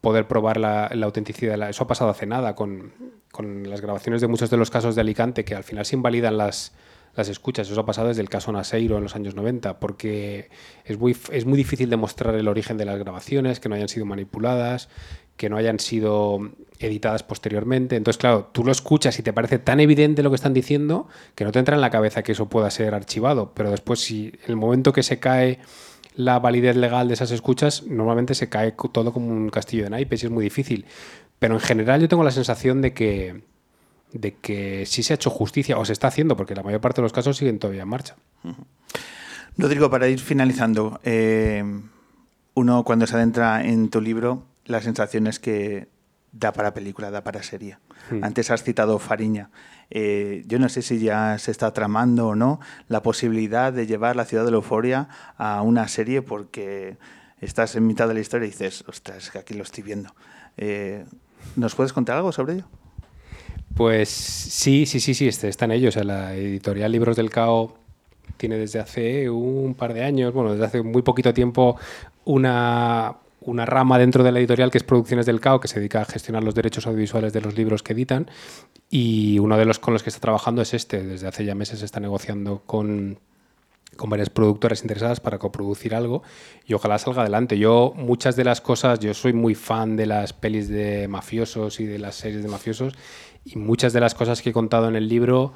poder 0.00 0.28
probar 0.28 0.58
la, 0.58 0.90
la 0.92 1.06
autenticidad. 1.06 1.68
Eso 1.68 1.84
ha 1.84 1.86
pasado 1.86 2.10
hace 2.10 2.26
nada 2.26 2.54
con, 2.54 2.92
con 3.32 3.68
las 3.68 3.80
grabaciones 3.80 4.20
de 4.20 4.28
muchos 4.28 4.50
de 4.50 4.56
los 4.56 4.70
casos 4.70 4.94
de 4.94 5.00
Alicante 5.00 5.44
que 5.44 5.54
al 5.54 5.64
final 5.64 5.86
se 5.86 5.96
invalidan 5.96 6.36
las 6.36 6.72
las 7.16 7.28
escuchas. 7.28 7.70
Eso 7.70 7.80
ha 7.80 7.86
pasado 7.86 8.08
desde 8.08 8.22
el 8.22 8.28
caso 8.28 8.52
Naseiro 8.52 8.96
en 8.96 9.02
los 9.02 9.14
años 9.14 9.34
90, 9.34 9.78
porque 9.78 10.50
es 10.84 10.98
muy, 10.98 11.16
es 11.30 11.44
muy 11.44 11.56
difícil 11.56 11.90
demostrar 11.90 12.34
el 12.34 12.48
origen 12.48 12.76
de 12.76 12.84
las 12.84 12.98
grabaciones, 12.98 13.60
que 13.60 13.68
no 13.68 13.74
hayan 13.74 13.88
sido 13.88 14.06
manipuladas, 14.06 14.88
que 15.36 15.48
no 15.48 15.56
hayan 15.56 15.80
sido 15.80 16.38
editadas 16.78 17.22
posteriormente. 17.22 17.96
Entonces, 17.96 18.18
claro, 18.18 18.50
tú 18.52 18.64
lo 18.64 18.72
escuchas 18.72 19.18
y 19.18 19.22
te 19.22 19.32
parece 19.32 19.58
tan 19.58 19.80
evidente 19.80 20.22
lo 20.22 20.30
que 20.30 20.36
están 20.36 20.54
diciendo 20.54 21.08
que 21.34 21.44
no 21.44 21.52
te 21.52 21.58
entra 21.58 21.74
en 21.74 21.80
la 21.80 21.90
cabeza 21.90 22.22
que 22.22 22.32
eso 22.32 22.48
pueda 22.48 22.70
ser 22.70 22.94
archivado. 22.94 23.52
Pero 23.54 23.70
después, 23.70 24.00
si 24.00 24.28
en 24.44 24.50
el 24.50 24.56
momento 24.56 24.92
que 24.92 25.02
se 25.02 25.18
cae 25.18 25.58
la 26.14 26.38
validez 26.38 26.76
legal 26.76 27.08
de 27.08 27.14
esas 27.14 27.32
escuchas, 27.32 27.84
normalmente 27.84 28.34
se 28.34 28.48
cae 28.48 28.74
todo 28.92 29.12
como 29.12 29.28
un 29.28 29.50
castillo 29.50 29.84
de 29.84 29.90
naipes 29.90 30.22
y 30.22 30.26
es 30.26 30.32
muy 30.32 30.44
difícil. 30.44 30.86
Pero 31.38 31.54
en 31.54 31.60
general 31.60 32.00
yo 32.00 32.08
tengo 32.08 32.24
la 32.24 32.30
sensación 32.30 32.80
de 32.80 32.94
que, 32.94 33.42
de 34.14 34.34
que 34.34 34.86
sí 34.86 35.02
se 35.02 35.12
ha 35.12 35.16
hecho 35.16 35.28
justicia 35.28 35.76
o 35.76 35.84
se 35.84 35.92
está 35.92 36.06
haciendo, 36.06 36.36
porque 36.36 36.54
la 36.54 36.62
mayor 36.62 36.80
parte 36.80 37.00
de 37.00 37.02
los 37.02 37.12
casos 37.12 37.36
siguen 37.36 37.58
todavía 37.58 37.82
en 37.82 37.88
marcha. 37.88 38.16
Rodrigo, 39.58 39.90
para 39.90 40.08
ir 40.08 40.20
finalizando, 40.20 41.00
eh, 41.04 41.62
uno 42.54 42.84
cuando 42.84 43.06
se 43.06 43.16
adentra 43.16 43.64
en 43.64 43.90
tu 43.90 44.00
libro, 44.00 44.46
la 44.64 44.80
sensación 44.80 45.26
es 45.26 45.38
que 45.40 45.88
da 46.32 46.52
para 46.52 46.74
película, 46.74 47.10
da 47.10 47.22
para 47.22 47.42
serie. 47.42 47.78
Hmm. 48.10 48.24
Antes 48.24 48.50
has 48.50 48.62
citado 48.62 48.98
Fariña. 48.98 49.50
Eh, 49.90 50.44
yo 50.46 50.58
no 50.58 50.68
sé 50.68 50.82
si 50.82 50.98
ya 50.98 51.38
se 51.38 51.50
está 51.50 51.72
tramando 51.72 52.28
o 52.28 52.34
no 52.34 52.60
la 52.88 53.02
posibilidad 53.02 53.72
de 53.72 53.86
llevar 53.86 54.16
la 54.16 54.24
ciudad 54.24 54.44
de 54.44 54.50
la 54.50 54.56
euforia 54.56 55.08
a 55.36 55.62
una 55.62 55.88
serie 55.88 56.22
porque 56.22 56.96
estás 57.40 57.76
en 57.76 57.86
mitad 57.86 58.08
de 58.08 58.14
la 58.14 58.20
historia 58.20 58.46
y 58.46 58.50
dices, 58.50 58.84
ostras, 58.86 59.30
que 59.30 59.38
aquí 59.38 59.54
lo 59.54 59.62
estoy 59.62 59.82
viendo. 59.82 60.14
Eh, 60.56 61.04
¿Nos 61.56 61.74
puedes 61.74 61.92
contar 61.92 62.16
algo 62.16 62.32
sobre 62.32 62.54
ello? 62.54 62.68
Pues 63.74 64.08
sí, 64.08 64.86
sí, 64.86 65.00
sí, 65.00 65.14
sí, 65.14 65.26
este, 65.26 65.48
está 65.48 65.64
en 65.64 65.72
ello. 65.72 65.90
O 65.94 66.02
la 66.04 66.34
editorial 66.34 66.92
Libros 66.92 67.16
del 67.16 67.30
Cao 67.30 67.74
tiene 68.36 68.56
desde 68.56 68.78
hace 68.78 69.28
un 69.30 69.74
par 69.74 69.94
de 69.94 70.04
años, 70.04 70.32
bueno, 70.32 70.52
desde 70.52 70.66
hace 70.66 70.82
muy 70.82 71.02
poquito 71.02 71.34
tiempo, 71.34 71.76
una, 72.24 73.16
una 73.40 73.66
rama 73.66 73.98
dentro 73.98 74.22
de 74.22 74.32
la 74.32 74.38
editorial 74.38 74.70
que 74.70 74.78
es 74.78 74.84
Producciones 74.84 75.26
del 75.26 75.40
Cao, 75.40 75.60
que 75.60 75.68
se 75.68 75.80
dedica 75.80 76.02
a 76.02 76.04
gestionar 76.04 76.44
los 76.44 76.54
derechos 76.54 76.86
audiovisuales 76.86 77.32
de 77.32 77.40
los 77.40 77.56
libros 77.56 77.82
que 77.82 77.92
editan. 77.92 78.30
Y 78.90 79.38
uno 79.40 79.56
de 79.56 79.64
los 79.64 79.78
con 79.80 79.92
los 79.92 80.02
que 80.02 80.10
está 80.10 80.20
trabajando 80.20 80.62
es 80.62 80.72
este. 80.72 81.02
Desde 81.02 81.26
hace 81.26 81.44
ya 81.44 81.56
meses 81.56 81.82
está 81.82 81.98
negociando 81.98 82.62
con, 82.66 83.18
con 83.96 84.10
varias 84.10 84.30
productoras 84.30 84.82
interesadas 84.82 85.18
para 85.18 85.38
coproducir 85.38 85.94
algo 85.94 86.22
y 86.66 86.74
ojalá 86.74 86.98
salga 86.98 87.22
adelante. 87.22 87.58
Yo 87.58 87.92
muchas 87.96 88.36
de 88.36 88.44
las 88.44 88.60
cosas, 88.60 89.00
yo 89.00 89.14
soy 89.14 89.32
muy 89.32 89.54
fan 89.54 89.96
de 89.96 90.06
las 90.06 90.32
pelis 90.32 90.68
de 90.68 91.08
mafiosos 91.08 91.80
y 91.80 91.86
de 91.86 91.98
las 91.98 92.14
series 92.14 92.42
de 92.42 92.48
mafiosos 92.48 92.94
y 93.44 93.58
muchas 93.58 93.92
de 93.92 94.00
las 94.00 94.14
cosas 94.14 94.42
que 94.42 94.50
he 94.50 94.52
contado 94.52 94.88
en 94.88 94.96
el 94.96 95.08
libro 95.08 95.52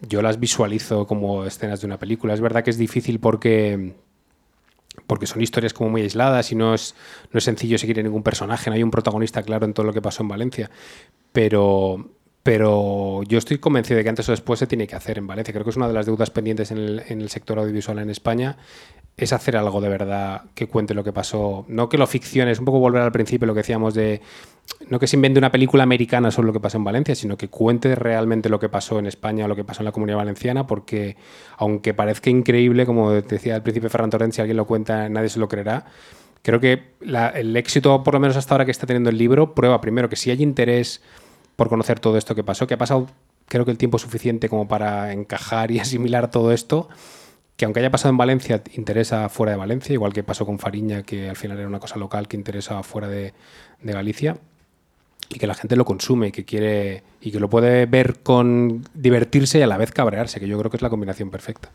yo 0.00 0.22
las 0.22 0.40
visualizo 0.40 1.06
como 1.06 1.44
escenas 1.44 1.80
de 1.80 1.86
una 1.86 1.98
película. 1.98 2.32
Es 2.32 2.40
verdad 2.40 2.64
que 2.64 2.70
es 2.70 2.78
difícil 2.78 3.20
porque 3.20 3.94
porque 5.06 5.26
son 5.26 5.40
historias 5.40 5.72
como 5.72 5.90
muy 5.90 6.02
aisladas 6.02 6.52
y 6.52 6.56
no 6.56 6.74
es, 6.74 6.94
no 7.32 7.38
es 7.38 7.44
sencillo 7.44 7.78
seguir 7.78 7.98
a 8.00 8.02
ningún 8.02 8.22
personaje, 8.22 8.70
no 8.70 8.76
hay 8.76 8.82
un 8.82 8.90
protagonista 8.90 9.42
claro 9.42 9.64
en 9.64 9.72
todo 9.72 9.86
lo 9.86 9.92
que 9.92 10.02
pasó 10.02 10.22
en 10.22 10.28
Valencia, 10.28 10.70
pero, 11.32 12.10
pero 12.42 13.22
yo 13.24 13.38
estoy 13.38 13.58
convencido 13.58 13.98
de 13.98 14.02
que 14.02 14.08
antes 14.08 14.28
o 14.28 14.32
después 14.32 14.58
se 14.58 14.66
tiene 14.66 14.86
que 14.86 14.96
hacer 14.96 15.18
en 15.18 15.26
Valencia. 15.26 15.52
Creo 15.52 15.64
que 15.64 15.70
es 15.70 15.76
una 15.76 15.88
de 15.88 15.94
las 15.94 16.06
deudas 16.06 16.30
pendientes 16.30 16.70
en 16.70 16.78
el, 16.78 17.02
en 17.08 17.20
el 17.20 17.28
sector 17.28 17.58
audiovisual 17.58 17.98
en 17.98 18.10
España, 18.10 18.56
es 19.16 19.32
hacer 19.32 19.56
algo 19.56 19.80
de 19.80 19.88
verdad 19.88 20.44
que 20.54 20.66
cuente 20.66 20.94
lo 20.94 21.04
que 21.04 21.12
pasó. 21.12 21.66
No 21.68 21.88
que 21.88 21.98
lo 21.98 22.06
ficcione, 22.06 22.50
es 22.50 22.58
un 22.58 22.64
poco 22.64 22.78
volver 22.78 23.02
al 23.02 23.12
principio 23.12 23.46
lo 23.46 23.54
que 23.54 23.60
decíamos 23.60 23.94
de 23.94 24.22
no 24.88 24.98
que 24.98 25.06
se 25.06 25.16
invente 25.16 25.38
una 25.38 25.52
película 25.52 25.82
americana 25.82 26.30
sobre 26.30 26.46
lo 26.46 26.52
que 26.52 26.60
pasó 26.60 26.78
en 26.78 26.84
Valencia, 26.84 27.14
sino 27.14 27.36
que 27.36 27.48
cuente 27.48 27.94
realmente 27.94 28.48
lo 28.48 28.58
que 28.58 28.68
pasó 28.68 28.98
en 28.98 29.06
España 29.06 29.44
o 29.44 29.48
lo 29.48 29.56
que 29.56 29.64
pasó 29.64 29.82
en 29.82 29.86
la 29.86 29.92
comunidad 29.92 30.18
valenciana, 30.18 30.66
porque 30.66 31.16
aunque 31.58 31.92
parezca 31.92 32.30
increíble, 32.30 32.86
como 32.86 33.12
decía 33.12 33.56
al 33.56 33.62
principio 33.62 33.90
Ferran 33.90 34.10
Torrent, 34.10 34.32
si 34.32 34.40
alguien 34.40 34.56
lo 34.56 34.66
cuenta 34.66 35.08
nadie 35.08 35.28
se 35.28 35.38
lo 35.38 35.48
creerá, 35.48 35.86
creo 36.42 36.60
que 36.60 36.94
el 37.34 37.56
éxito, 37.56 38.02
por 38.02 38.14
lo 38.14 38.20
menos 38.20 38.36
hasta 38.36 38.54
ahora 38.54 38.64
que 38.64 38.70
está 38.70 38.86
teniendo 38.86 39.10
el 39.10 39.18
libro, 39.18 39.54
prueba 39.54 39.80
primero 39.80 40.08
que 40.08 40.16
si 40.16 40.30
hay 40.30 40.42
interés 40.42 41.02
por 41.60 41.68
conocer 41.68 42.00
todo 42.00 42.16
esto 42.16 42.34
que 42.34 42.42
pasó, 42.42 42.66
que 42.66 42.72
ha 42.72 42.78
pasado 42.78 43.06
creo 43.44 43.66
que 43.66 43.70
el 43.70 43.76
tiempo 43.76 43.98
suficiente 43.98 44.48
como 44.48 44.66
para 44.66 45.12
encajar 45.12 45.70
y 45.70 45.78
asimilar 45.78 46.30
todo 46.30 46.52
esto, 46.52 46.88
que 47.58 47.66
aunque 47.66 47.80
haya 47.80 47.90
pasado 47.90 48.12
en 48.12 48.16
Valencia, 48.16 48.62
interesa 48.72 49.28
fuera 49.28 49.52
de 49.52 49.58
Valencia, 49.58 49.92
igual 49.92 50.14
que 50.14 50.22
pasó 50.22 50.46
con 50.46 50.58
Fariña, 50.58 51.02
que 51.02 51.28
al 51.28 51.36
final 51.36 51.58
era 51.58 51.68
una 51.68 51.78
cosa 51.78 51.98
local 51.98 52.28
que 52.28 52.38
interesa 52.38 52.82
fuera 52.82 53.08
de, 53.08 53.34
Galicia 53.82 54.38
y 55.28 55.38
que 55.38 55.46
la 55.46 55.52
gente 55.52 55.76
lo 55.76 55.84
consume 55.84 56.28
y 56.28 56.32
que 56.32 56.46
quiere 56.46 57.02
y 57.20 57.30
que 57.30 57.40
lo 57.40 57.50
puede 57.50 57.84
ver 57.84 58.20
con 58.20 58.82
divertirse 58.94 59.58
y 59.58 59.62
a 59.62 59.66
la 59.66 59.76
vez 59.76 59.92
cabrearse, 59.92 60.40
que 60.40 60.48
yo 60.48 60.58
creo 60.58 60.70
que 60.70 60.78
es 60.78 60.82
la 60.82 60.88
combinación 60.88 61.30
perfecta. 61.30 61.70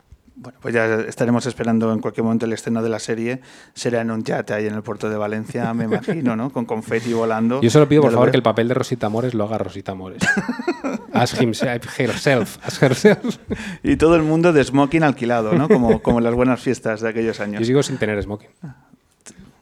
Bueno, 0.46 0.60
pues 0.62 0.74
ya 0.76 0.86
estaremos 1.02 1.46
esperando 1.48 1.92
en 1.92 2.00
cualquier 2.00 2.24
momento 2.24 2.46
el 2.46 2.54
estreno 2.54 2.84
de 2.84 2.90
la 2.90 3.00
serie. 3.00 3.42
Será 3.74 4.02
en 4.02 4.12
un 4.12 4.24
yate 4.24 4.54
ahí 4.54 4.68
en 4.68 4.76
el 4.76 4.84
puerto 4.84 5.10
de 5.10 5.18
Valencia, 5.18 5.74
me 5.74 5.84
imagino, 5.86 6.36
¿no? 6.36 6.52
Con 6.52 6.66
confeti 6.66 7.14
volando. 7.14 7.62
Yo 7.62 7.70
solo 7.72 7.90
pido, 7.90 8.04
por 8.04 8.12
favor, 8.12 8.30
que 8.30 8.38
el 8.38 8.44
papel 8.44 8.68
de 8.68 8.76
Rosita 8.76 9.10
Mores 9.10 9.34
lo 9.34 9.44
haga 9.46 9.58
Rosita 9.58 9.96
Mores. 9.96 10.22
ask 11.14 11.42
himself, 11.42 12.00
herself, 12.00 12.58
ask 12.64 12.82
herself. 12.84 13.38
Y 13.82 13.96
todo 13.98 14.16
el 14.16 14.22
mundo 14.22 14.54
de 14.54 14.64
smoking 14.64 15.02
alquilado, 15.04 15.54
¿no? 15.54 15.68
Como, 15.68 16.02
como 16.04 16.20
en 16.20 16.24
las 16.26 16.36
buenas 16.36 16.60
fiestas 16.62 17.02
de 17.02 17.10
aquellos 17.10 17.40
años. 17.40 17.60
Yo 17.62 17.66
sigo 17.66 17.82
sin 17.82 17.98
tener 17.98 18.22
smoking. 18.22 18.50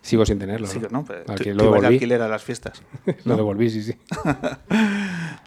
Sigo 0.02 0.26
sin 0.26 0.38
tenerlo. 0.38 0.68
Sí, 0.68 0.80
¿no? 0.80 0.90
¿no? 0.90 1.06
Pero 1.06 1.24
que 1.36 1.52
tú- 1.52 1.58
lo 1.60 1.64
devolví. 1.64 1.86
alquiler 1.86 2.22
a 2.22 2.28
las 2.28 2.44
fiestas. 2.44 2.84
Lo 3.24 3.38
devolví, 3.38 3.70
sí, 3.70 3.82
sí. 3.84 3.96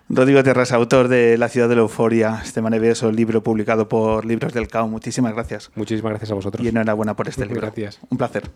Rodrigo 0.09 0.43
Terras, 0.43 0.72
autor 0.72 1.09
de 1.09 1.39
La 1.39 1.49
ciudad 1.49 1.68
de 1.68 1.74
la 1.74 1.82
euforia, 1.82 2.41
este 2.45 2.62
maravilloso 2.62 3.11
libro 3.11 3.43
publicado 3.43 3.89
por 3.89 4.24
Libros 4.24 4.53
del 4.53 4.68
Cao. 4.68 4.89
Muchísimas 4.89 5.34
gracias. 5.34 5.70
Muchísimas 5.74 6.11
gracias 6.11 6.30
a 6.30 6.34
vosotros. 6.34 6.64
Y 6.64 6.68
enhorabuena 6.68 7.14
por 7.14 7.28
este 7.28 7.47
libro. 7.47 7.62
Gracias. 7.62 7.99
Un 8.11 8.18
placer. 8.18 8.51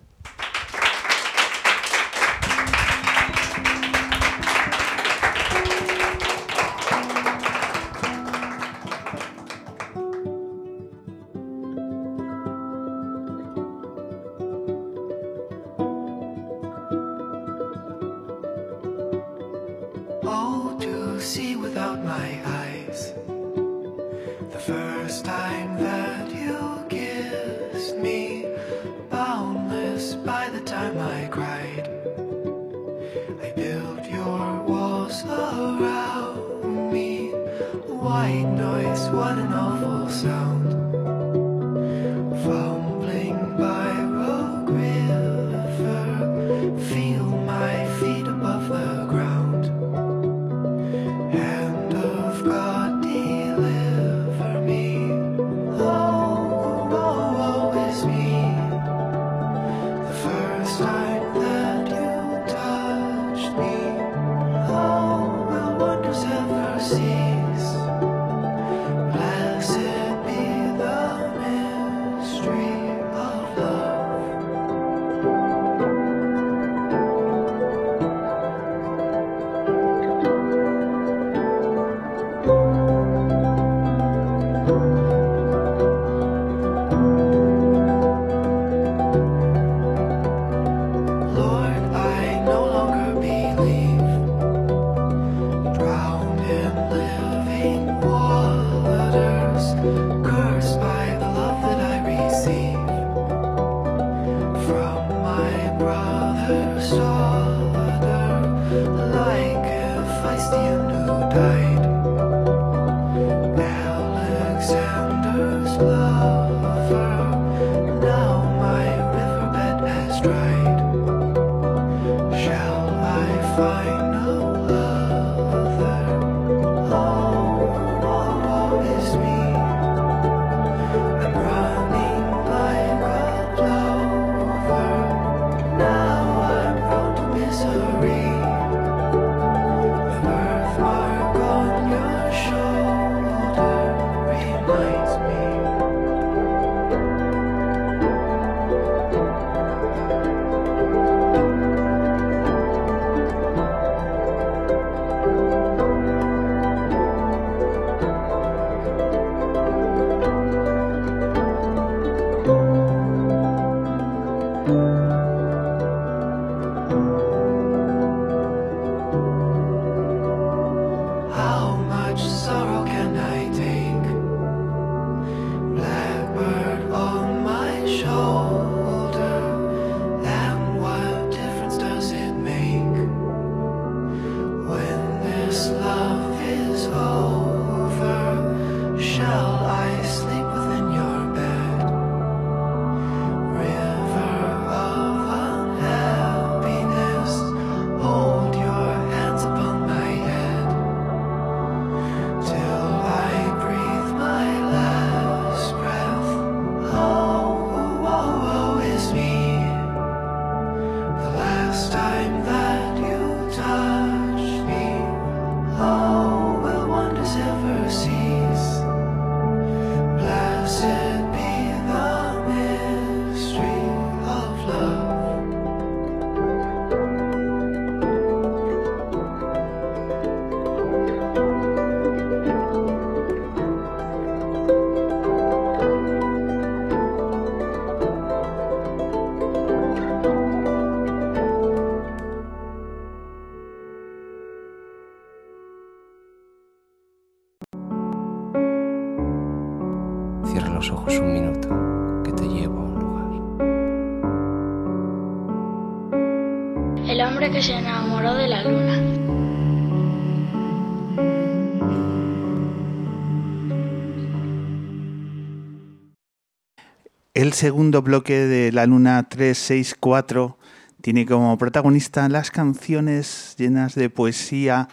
El 267.51 267.55
segundo 267.55 268.01
bloque 268.01 268.47
de 268.47 268.71
la 268.71 268.87
Luna 268.87 269.29
364 269.29 270.57
tiene 271.03 271.27
como 271.27 271.59
protagonista 271.59 272.29
las 272.29 272.53
canciones 272.53 273.57
llenas 273.59 273.97
de 273.97 274.09
poesía, 274.09 274.87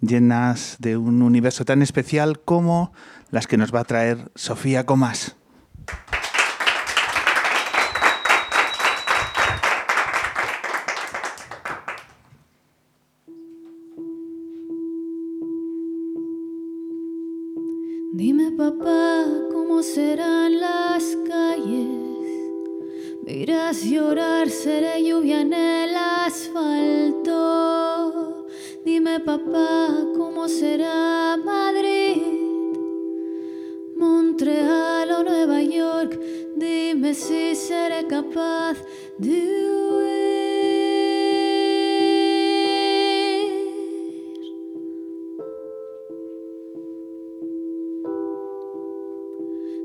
llenas 0.00 0.76
de 0.78 0.96
un 0.96 1.20
universo 1.20 1.66
tan 1.66 1.82
especial 1.82 2.40
como 2.40 2.94
las 3.30 3.46
que 3.46 3.58
nos 3.58 3.74
va 3.74 3.80
a 3.80 3.84
traer 3.84 4.32
Sofía 4.34 4.86
Comas. 4.86 5.36
Dime 18.14 18.52
papá, 18.52 19.26
¿cómo 19.52 19.82
serán 19.82 20.58
las? 20.60 20.79
Me 23.30 23.36
irás 23.36 23.84
llorar, 23.84 24.50
seré 24.50 25.04
lluvia 25.04 25.42
en 25.42 25.52
el 25.52 25.94
asfalto. 26.26 27.28
Dime 28.84 29.20
papá, 29.20 29.88
¿cómo 30.16 30.48
será 30.48 31.36
Madrid? 31.36 32.16
Montreal 33.94 35.12
o 35.12 35.22
Nueva 35.22 35.62
York, 35.62 36.18
dime 36.56 37.14
si 37.14 37.54
seré 37.54 38.04
capaz 38.08 38.78
de 39.18 39.30
huir. 39.30 40.40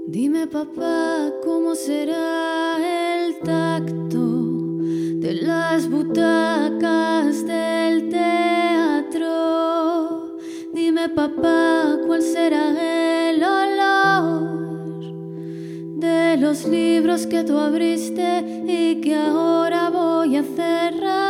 Dime 0.07 0.47
papá, 0.47 1.31
¿cómo 1.43 1.75
será 1.75 2.54
butacas 5.89 7.45
del 7.45 8.09
teatro? 8.09 9.25
Dime 10.73 11.09
papá, 11.09 11.97
¿cuál 12.05 12.21
será 12.21 12.69
el 13.29 13.43
olor 13.43 14.55
de 15.99 16.37
los 16.37 16.65
libros 16.65 17.27
que 17.27 17.43
tú 17.43 17.57
abriste 17.57 18.63
y 18.67 19.01
que 19.01 19.15
ahora 19.15 19.89
voy 19.89 20.37
a 20.37 20.43
cerrar 20.43 21.24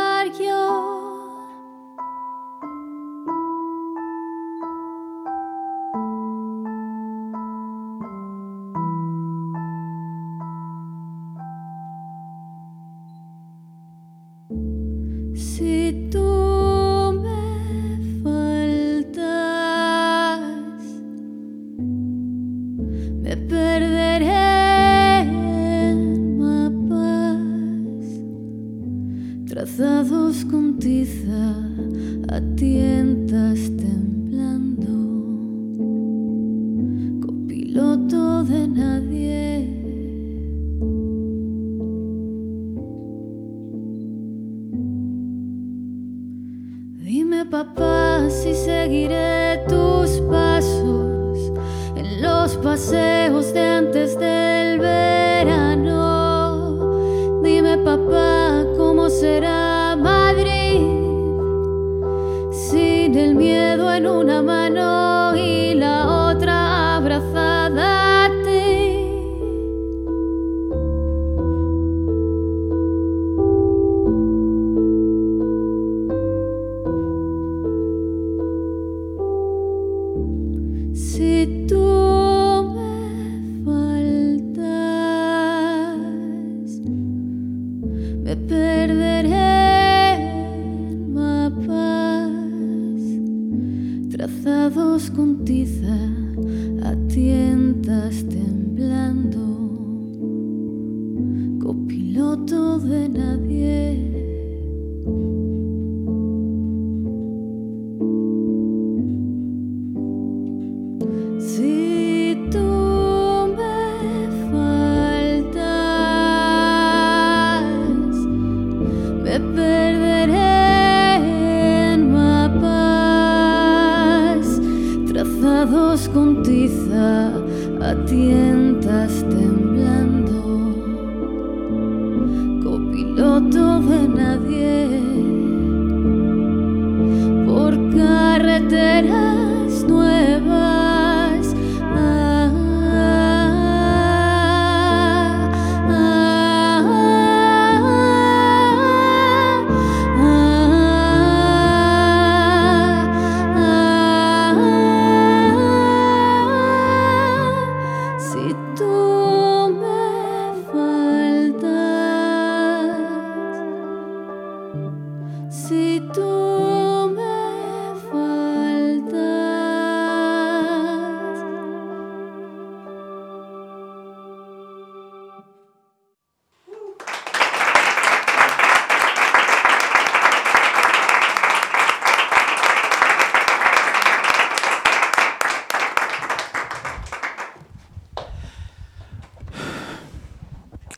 de 38.46 38.66
nadie. 38.66 39.45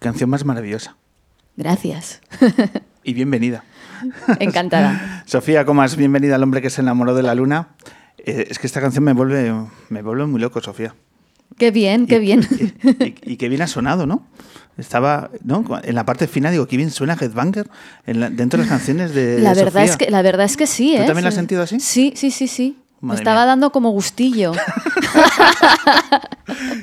Canción 0.08 0.30
más 0.30 0.44
maravillosa. 0.44 0.96
Gracias. 1.56 2.20
Y 3.04 3.12
bienvenida. 3.14 3.64
Encantada. 4.40 5.22
Sofía 5.26 5.64
Comas, 5.64 5.96
bienvenida 5.96 6.36
al 6.36 6.42
hombre 6.42 6.62
que 6.62 6.70
se 6.70 6.80
enamoró 6.80 7.14
de 7.14 7.22
la 7.22 7.34
luna. 7.34 7.68
Eh, 8.18 8.46
es 8.50 8.58
que 8.58 8.66
esta 8.66 8.80
canción 8.80 9.04
me 9.04 9.12
vuelve, 9.12 9.52
me 9.88 10.02
vuelve 10.02 10.26
muy 10.26 10.40
loco, 10.40 10.60
Sofía. 10.60 10.94
Qué 11.56 11.70
bien, 11.70 12.06
qué 12.06 12.16
Y- 12.16 12.20
bien. 12.20 12.46
Y, 12.58 13.04
y- 13.04 13.14
y 13.32 13.36
qué 13.36 13.48
bien 13.48 13.62
ha 13.62 13.66
sonado, 13.66 14.06
¿no? 14.06 14.26
Estaba, 14.76 15.30
¿no? 15.42 15.64
En 15.82 15.94
la 15.96 16.04
parte 16.06 16.26
final 16.28 16.52
digo, 16.52 16.66
qué 16.68 16.76
bien 16.76 16.90
suena 16.90 17.16
Headbanger 17.20 17.68
en 18.06 18.20
la- 18.20 18.30
dentro 18.30 18.58
de 18.58 18.64
las 18.64 18.70
canciones 18.70 19.12
de 19.12 19.40
La 19.40 19.52
verdad, 19.54 19.72
Sofía. 19.82 19.84
es 19.84 19.96
que, 19.96 20.10
la 20.10 20.22
verdad 20.22 20.46
es 20.46 20.56
que 20.56 20.66
sí, 20.68 20.94
¿Tú 20.96 21.02
¿eh? 21.02 21.06
también 21.06 21.24
lo 21.24 21.28
has 21.28 21.34
sentido 21.34 21.62
así? 21.62 21.80
Sí, 21.80 22.12
sí, 22.16 22.30
sí, 22.30 22.46
sí. 22.46 22.77
Me 23.00 23.08
Madre 23.08 23.20
estaba 23.20 23.40
mía. 23.40 23.46
dando 23.46 23.70
como 23.70 23.90
gustillo. 23.90 24.52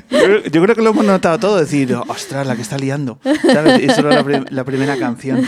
Yo, 0.09 0.43
yo 0.43 0.61
creo 0.61 0.75
que 0.75 0.81
lo 0.81 0.91
hemos 0.91 1.05
notado 1.05 1.39
todo, 1.39 1.57
decir, 1.57 1.93
ostras, 2.07 2.47
la 2.47 2.55
que 2.55 2.61
está 2.61 2.77
liando. 2.77 3.19
¿Sabes? 3.51 3.81
Y 3.83 3.89
solo 3.89 4.09
la 4.49 4.63
primera 4.63 4.97
canción. 4.97 5.43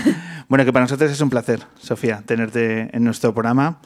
Bueno, 0.49 0.65
que 0.65 0.73
para 0.73 0.85
nosotros 0.85 1.11
es 1.11 1.21
un 1.21 1.29
placer, 1.29 1.61
Sofía, 1.79 2.21
tenerte 2.25 2.89
en 2.95 3.03
nuestro 3.03 3.33
programa. 3.33 3.79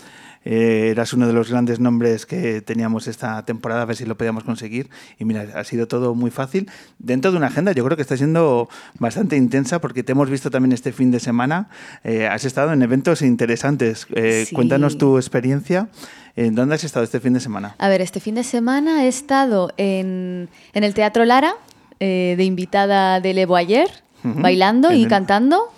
Eh, 0.43 0.89
eras 0.89 1.13
uno 1.13 1.27
de 1.27 1.33
los 1.33 1.51
grandes 1.51 1.79
nombres 1.79 2.25
que 2.25 2.61
teníamos 2.61 3.07
esta 3.07 3.45
temporada, 3.45 3.83
a 3.83 3.85
ver 3.85 3.95
si 3.95 4.05
lo 4.05 4.17
podíamos 4.17 4.43
conseguir. 4.43 4.89
Y 5.19 5.25
mira, 5.25 5.45
ha 5.55 5.63
sido 5.63 5.87
todo 5.87 6.15
muy 6.15 6.31
fácil. 6.31 6.69
Dentro 6.97 7.31
de 7.31 7.37
una 7.37 7.47
agenda, 7.47 7.73
yo 7.73 7.83
creo 7.85 7.95
que 7.95 8.01
está 8.01 8.17
siendo 8.17 8.67
bastante 8.97 9.37
intensa 9.37 9.79
porque 9.79 10.01
te 10.01 10.13
hemos 10.13 10.29
visto 10.31 10.49
también 10.49 10.71
este 10.71 10.91
fin 10.93 11.11
de 11.11 11.19
semana. 11.19 11.69
Eh, 12.03 12.27
has 12.27 12.43
estado 12.45 12.73
en 12.73 12.81
eventos 12.81 13.21
interesantes. 13.21 14.07
Eh, 14.15 14.45
Sí. 14.47 14.55
Cuéntanos 14.55 14.97
tu 14.97 15.17
experiencia. 15.17 15.89
¿En 16.35 16.55
dónde 16.55 16.75
has 16.75 16.83
estado 16.83 17.03
este 17.03 17.19
fin 17.19 17.33
de 17.33 17.39
semana? 17.39 17.75
A 17.77 17.89
ver, 17.89 18.01
este 18.01 18.19
fin 18.19 18.35
de 18.35 18.43
semana 18.43 19.03
he 19.05 19.07
estado 19.09 19.71
en, 19.77 20.49
en 20.73 20.83
el 20.83 20.93
Teatro 20.93 21.25
Lara, 21.25 21.53
eh, 21.99 22.33
de 22.37 22.43
invitada 22.45 23.19
de 23.19 23.33
Le 23.33 23.45
Boyer, 23.45 23.89
Ujú. 24.23 24.41
bailando 24.41 24.89
En 24.89 24.97
y 24.97 25.03
el- 25.03 25.09
cantando. 25.09 25.71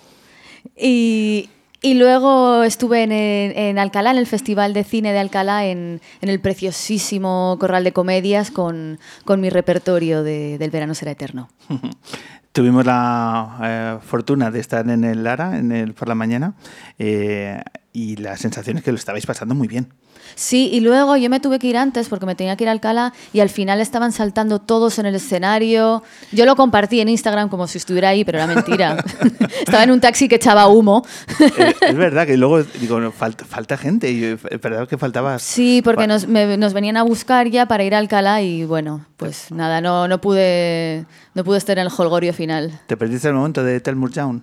Y, 0.76 1.50
y 1.84 1.92
luego 1.92 2.62
estuve 2.62 3.02
en, 3.02 3.12
en 3.12 3.78
Alcalá, 3.78 4.10
en 4.10 4.16
el 4.16 4.26
Festival 4.26 4.72
de 4.72 4.84
Cine 4.84 5.12
de 5.12 5.18
Alcalá, 5.18 5.66
en, 5.66 6.00
en 6.22 6.28
el 6.30 6.40
preciosísimo 6.40 7.58
Corral 7.60 7.84
de 7.84 7.92
Comedias 7.92 8.50
con, 8.50 8.98
con 9.26 9.42
mi 9.42 9.50
repertorio 9.50 10.22
de, 10.22 10.56
del 10.56 10.70
Verano 10.70 10.94
será 10.94 11.10
eterno. 11.10 11.50
Tuvimos 12.52 12.86
la 12.86 13.58
eh, 13.62 13.98
fortuna 14.02 14.50
de 14.50 14.60
estar 14.60 14.88
en 14.88 15.04
el 15.04 15.24
Lara 15.24 15.58
en 15.58 15.72
el, 15.72 15.92
por 15.92 16.08
la 16.08 16.14
mañana 16.14 16.54
eh, 16.98 17.62
y 17.96 18.16
la 18.16 18.36
sensación 18.36 18.76
es 18.76 18.82
que 18.82 18.90
lo 18.90 18.98
estabais 18.98 19.24
pasando 19.24 19.54
muy 19.54 19.68
bien. 19.68 19.88
Sí, 20.34 20.68
y 20.72 20.80
luego 20.80 21.16
yo 21.16 21.30
me 21.30 21.38
tuve 21.38 21.60
que 21.60 21.68
ir 21.68 21.76
antes 21.76 22.08
porque 22.08 22.26
me 22.26 22.34
tenía 22.34 22.56
que 22.56 22.64
ir 22.64 22.68
a 22.68 22.72
Alcalá 22.72 23.12
y 23.32 23.38
al 23.38 23.48
final 23.50 23.80
estaban 23.80 24.10
saltando 24.10 24.58
todos 24.58 24.98
en 24.98 25.06
el 25.06 25.14
escenario. 25.14 26.02
Yo 26.32 26.44
lo 26.44 26.56
compartí 26.56 27.00
en 27.00 27.08
Instagram 27.08 27.48
como 27.48 27.68
si 27.68 27.78
estuviera 27.78 28.08
ahí, 28.08 28.24
pero 28.24 28.38
era 28.38 28.48
mentira. 28.48 28.96
Estaba 29.60 29.84
en 29.84 29.92
un 29.92 30.00
taxi 30.00 30.26
que 30.26 30.34
echaba 30.34 30.66
humo. 30.66 31.06
Eh, 31.38 31.74
es 31.88 31.94
verdad 31.96 32.26
que 32.26 32.36
luego 32.36 32.64
digo, 32.64 33.12
falta, 33.12 33.44
falta 33.44 33.76
gente 33.76 34.10
y 34.10 34.24
es 34.24 34.42
verdad 34.60 34.88
que 34.88 34.98
faltaba... 34.98 35.38
Sí, 35.38 35.80
porque 35.84 36.08
nos, 36.08 36.26
me- 36.26 36.56
nos 36.56 36.72
venían 36.72 36.96
a 36.96 37.04
buscar 37.04 37.46
ya 37.48 37.66
para 37.66 37.84
ir 37.84 37.94
a 37.94 37.98
Alcalá 37.98 38.42
y 38.42 38.64
bueno, 38.64 39.06
pues 39.16 39.52
nada, 39.52 39.80
no, 39.80 40.08
no, 40.08 40.20
pude, 40.20 41.06
no 41.34 41.44
pude 41.44 41.58
estar 41.58 41.78
en 41.78 41.86
el 41.86 41.92
holgorio 41.96 42.32
final. 42.32 42.80
¿Te 42.88 42.96
perdiste 42.96 43.28
el 43.28 43.34
momento 43.34 43.62
de 43.62 43.78
Tell 43.80 43.94
Down? 44.12 44.42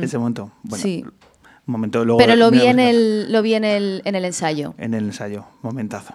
Ese 0.00 0.16
momento. 0.16 0.52
Bueno, 0.62 0.80
Hmm. 0.84 0.86
Sí. 0.86 1.04
Momento, 1.64 2.04
luego 2.04 2.18
Pero 2.18 2.34
lo 2.34 2.50
vi, 2.50 2.62
en 2.62 2.80
el, 2.80 3.30
lo 3.30 3.40
vi 3.40 3.54
en 3.54 3.64
el, 3.64 4.02
en 4.04 4.16
el 4.16 4.24
ensayo. 4.24 4.74
en 4.78 4.94
el 4.94 5.04
ensayo, 5.04 5.46
momentazo. 5.62 6.12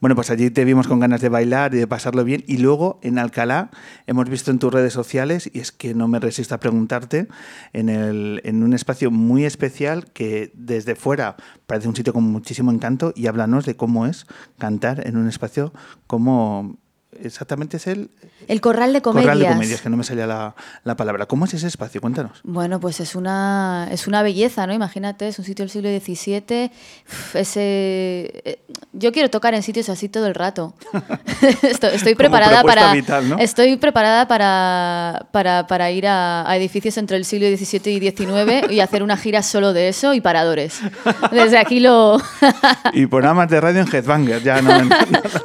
Bueno, 0.00 0.16
pues 0.16 0.28
allí 0.30 0.50
te 0.50 0.64
vimos 0.64 0.88
con 0.88 0.98
ganas 0.98 1.20
de 1.20 1.28
bailar 1.28 1.72
y 1.72 1.78
de 1.78 1.86
pasarlo 1.86 2.24
bien. 2.24 2.42
Y 2.48 2.56
luego 2.56 2.98
en 3.02 3.20
Alcalá 3.20 3.70
hemos 4.08 4.28
visto 4.28 4.50
en 4.50 4.58
tus 4.58 4.72
redes 4.72 4.92
sociales, 4.92 5.48
y 5.52 5.60
es 5.60 5.70
que 5.70 5.94
no 5.94 6.08
me 6.08 6.18
resisto 6.18 6.56
a 6.56 6.58
preguntarte, 6.58 7.28
en, 7.72 7.90
el, 7.90 8.40
en 8.42 8.64
un 8.64 8.74
espacio 8.74 9.12
muy 9.12 9.44
especial 9.44 10.10
que 10.12 10.50
desde 10.54 10.96
fuera 10.96 11.36
parece 11.68 11.86
un 11.86 11.94
sitio 11.94 12.12
con 12.12 12.24
muchísimo 12.24 12.72
encanto. 12.72 13.12
Y 13.14 13.28
háblanos 13.28 13.66
de 13.66 13.76
cómo 13.76 14.04
es 14.04 14.26
cantar 14.58 15.06
en 15.06 15.16
un 15.16 15.28
espacio 15.28 15.72
como. 16.08 16.76
Exactamente 17.22 17.78
es 17.78 17.86
el 17.86 18.10
El 18.48 18.60
Corral 18.60 18.92
de 18.92 19.00
Comedias. 19.00 19.24
Corral 19.32 19.38
de 19.38 19.54
Comedias, 19.54 19.80
que 19.80 19.88
no 19.88 19.96
me 19.96 20.04
salía 20.04 20.26
la, 20.26 20.54
la 20.84 20.94
palabra. 20.96 21.24
¿Cómo 21.26 21.46
es 21.46 21.54
ese 21.54 21.66
espacio? 21.66 22.00
Cuéntanos. 22.02 22.40
Bueno, 22.44 22.80
pues 22.80 23.00
es 23.00 23.14
una, 23.14 23.88
es 23.90 24.06
una 24.06 24.22
belleza, 24.22 24.66
¿no? 24.66 24.74
Imagínate, 24.74 25.26
es 25.26 25.38
un 25.38 25.44
sitio 25.46 25.62
del 25.64 25.70
siglo 25.70 25.88
XVII. 25.88 26.70
Uf, 27.08 27.36
Ese, 27.36 27.60
eh, 28.44 28.60
yo 28.92 29.10
quiero 29.12 29.30
tocar 29.30 29.54
en 29.54 29.62
sitios 29.62 29.88
así 29.88 30.08
todo 30.10 30.26
el 30.26 30.34
rato. 30.34 30.74
estoy, 31.62 31.90
estoy 31.94 32.14
preparada 32.14 32.62
para. 32.62 32.92
vital, 32.92 33.28
¿no? 33.28 33.38
Estoy 33.38 33.76
preparada 33.76 34.28
para, 34.28 35.26
para, 35.32 35.66
para 35.66 35.90
ir 35.90 36.06
a, 36.06 36.48
a 36.48 36.56
edificios 36.56 36.98
entre 36.98 37.16
el 37.16 37.24
siglo 37.24 37.46
XVII 37.48 37.90
y 37.96 38.10
XIX 38.10 38.70
y 38.70 38.80
hacer 38.80 39.02
una 39.02 39.16
gira 39.16 39.42
solo 39.42 39.72
de 39.72 39.88
eso 39.88 40.12
y 40.14 40.20
paradores. 40.20 40.80
Desde 41.32 41.58
aquí 41.58 41.80
lo. 41.80 42.20
Y 42.92 43.06
programas 43.06 43.48
de 43.48 43.60
radio 43.60 43.80
en 43.82 43.88
Headbanger, 43.94 44.42
ya 44.42 44.60
no, 44.62 44.84
no- 44.84 44.96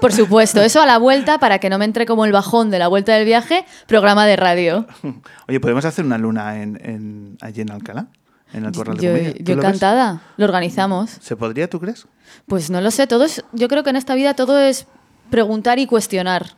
Por 0.01 0.11
supuesto, 0.13 0.61
eso 0.61 0.81
a 0.81 0.85
la 0.85 0.97
vuelta 0.97 1.37
para 1.37 1.52
que 1.59 1.69
no 1.69 1.77
me 1.77 1.85
entre 1.85 2.05
como 2.05 2.25
el 2.25 2.31
bajón 2.31 2.69
de 2.71 2.79
la 2.79 2.87
vuelta 2.87 3.13
del 3.15 3.25
viaje, 3.25 3.65
programa 3.87 4.25
de 4.25 4.35
radio. 4.35 4.85
Oye, 5.47 5.59
¿podemos 5.59 5.85
hacer 5.85 6.05
una 6.05 6.17
luna 6.17 6.61
en, 6.61 6.79
en- 6.83 7.37
allí 7.41 7.61
en 7.61 7.71
Alcalá? 7.71 8.07
En 8.53 8.65
el 8.65 8.71
Corral 8.71 8.97
de 8.97 9.35
Yo, 9.41 9.53
encantada, 9.53 10.21
lo 10.37 10.45
organizamos. 10.45 11.09
¿Se 11.21 11.35
podría, 11.35 11.67
tú 11.69 11.79
crees? 11.79 12.05
Pues 12.47 12.69
no 12.69 12.81
lo 12.81 12.91
sé, 12.91 13.07
todo 13.07 13.23
es, 13.25 13.43
yo 13.51 13.67
creo 13.67 13.83
que 13.83 13.89
en 13.89 13.95
esta 13.95 14.13
vida 14.13 14.35
todo 14.35 14.59
es 14.59 14.85
preguntar 15.31 15.79
y 15.79 15.87
cuestionar 15.87 16.51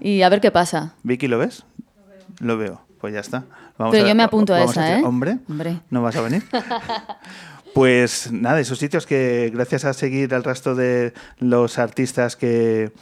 y 0.00 0.22
a 0.22 0.28
ver 0.28 0.40
qué 0.40 0.52
pasa. 0.52 0.94
Vicky, 1.02 1.26
¿lo 1.26 1.38
ves? 1.38 1.64
Lo 2.38 2.56
veo. 2.56 2.82
Pues 3.00 3.12
ya 3.12 3.18
está. 3.20 3.44
Vamos 3.76 3.90
Pero 3.92 4.04
a- 4.04 4.08
yo 4.08 4.14
me 4.14 4.22
apunto 4.22 4.54
a 4.54 4.62
esa, 4.62 4.96
¿eh? 4.98 5.02
Hombre, 5.04 5.38
Hombre. 5.48 5.80
¿no 5.90 6.02
vas 6.02 6.14
a 6.14 6.20
venir? 6.20 6.44
Pues 7.74 8.30
nada, 8.30 8.60
esos 8.60 8.78
sitios 8.78 9.04
que 9.04 9.50
gracias 9.52 9.84
a 9.84 9.92
seguir 9.94 10.32
al 10.32 10.44
resto 10.44 10.76
de 10.76 11.12
los 11.40 11.78
artistas 11.78 12.36
que, 12.36 12.92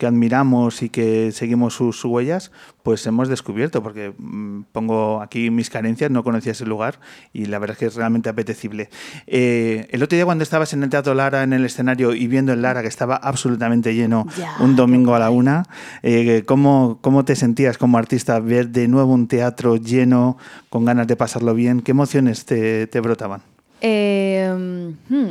que 0.00 0.06
admiramos 0.06 0.82
y 0.82 0.88
que 0.88 1.30
seguimos 1.30 1.74
sus 1.74 2.02
huellas, 2.06 2.50
pues 2.82 3.06
hemos 3.06 3.28
descubierto, 3.28 3.82
porque 3.82 4.14
mm, 4.16 4.62
pongo 4.72 5.20
aquí 5.20 5.50
mis 5.50 5.68
carencias, 5.68 6.10
no 6.10 6.24
conocía 6.24 6.52
ese 6.52 6.64
lugar 6.64 6.98
y 7.34 7.44
la 7.44 7.58
verdad 7.58 7.74
es 7.74 7.78
que 7.80 7.86
es 7.86 7.94
realmente 7.96 8.30
apetecible. 8.30 8.88
Eh, 9.26 9.86
el 9.90 10.02
otro 10.02 10.16
día 10.16 10.24
cuando 10.24 10.42
estabas 10.42 10.72
en 10.72 10.82
el 10.82 10.88
Teatro 10.88 11.12
Lara, 11.12 11.42
en 11.42 11.52
el 11.52 11.66
escenario, 11.66 12.14
y 12.14 12.26
viendo 12.28 12.54
el 12.54 12.62
Lara, 12.62 12.80
que 12.80 12.88
estaba 12.88 13.14
absolutamente 13.16 13.94
lleno 13.94 14.26
Ya, 14.38 14.56
un 14.60 14.74
domingo 14.74 15.14
a 15.14 15.18
la 15.18 15.28
una, 15.28 15.64
eh, 16.02 16.44
¿cómo, 16.46 16.98
¿cómo 17.02 17.26
te 17.26 17.36
sentías 17.36 17.76
como 17.76 17.98
artista 17.98 18.40
ver 18.40 18.70
de 18.70 18.88
nuevo 18.88 19.12
un 19.12 19.28
teatro 19.28 19.76
lleno, 19.76 20.38
con 20.70 20.86
ganas 20.86 21.06
de 21.08 21.16
pasarlo 21.16 21.52
bien? 21.54 21.82
¿Qué 21.82 21.90
emociones 21.90 22.46
te, 22.46 22.86
te 22.86 23.00
brotaban? 23.00 23.42
Eh, 23.82 24.94
hmm, 25.10 25.24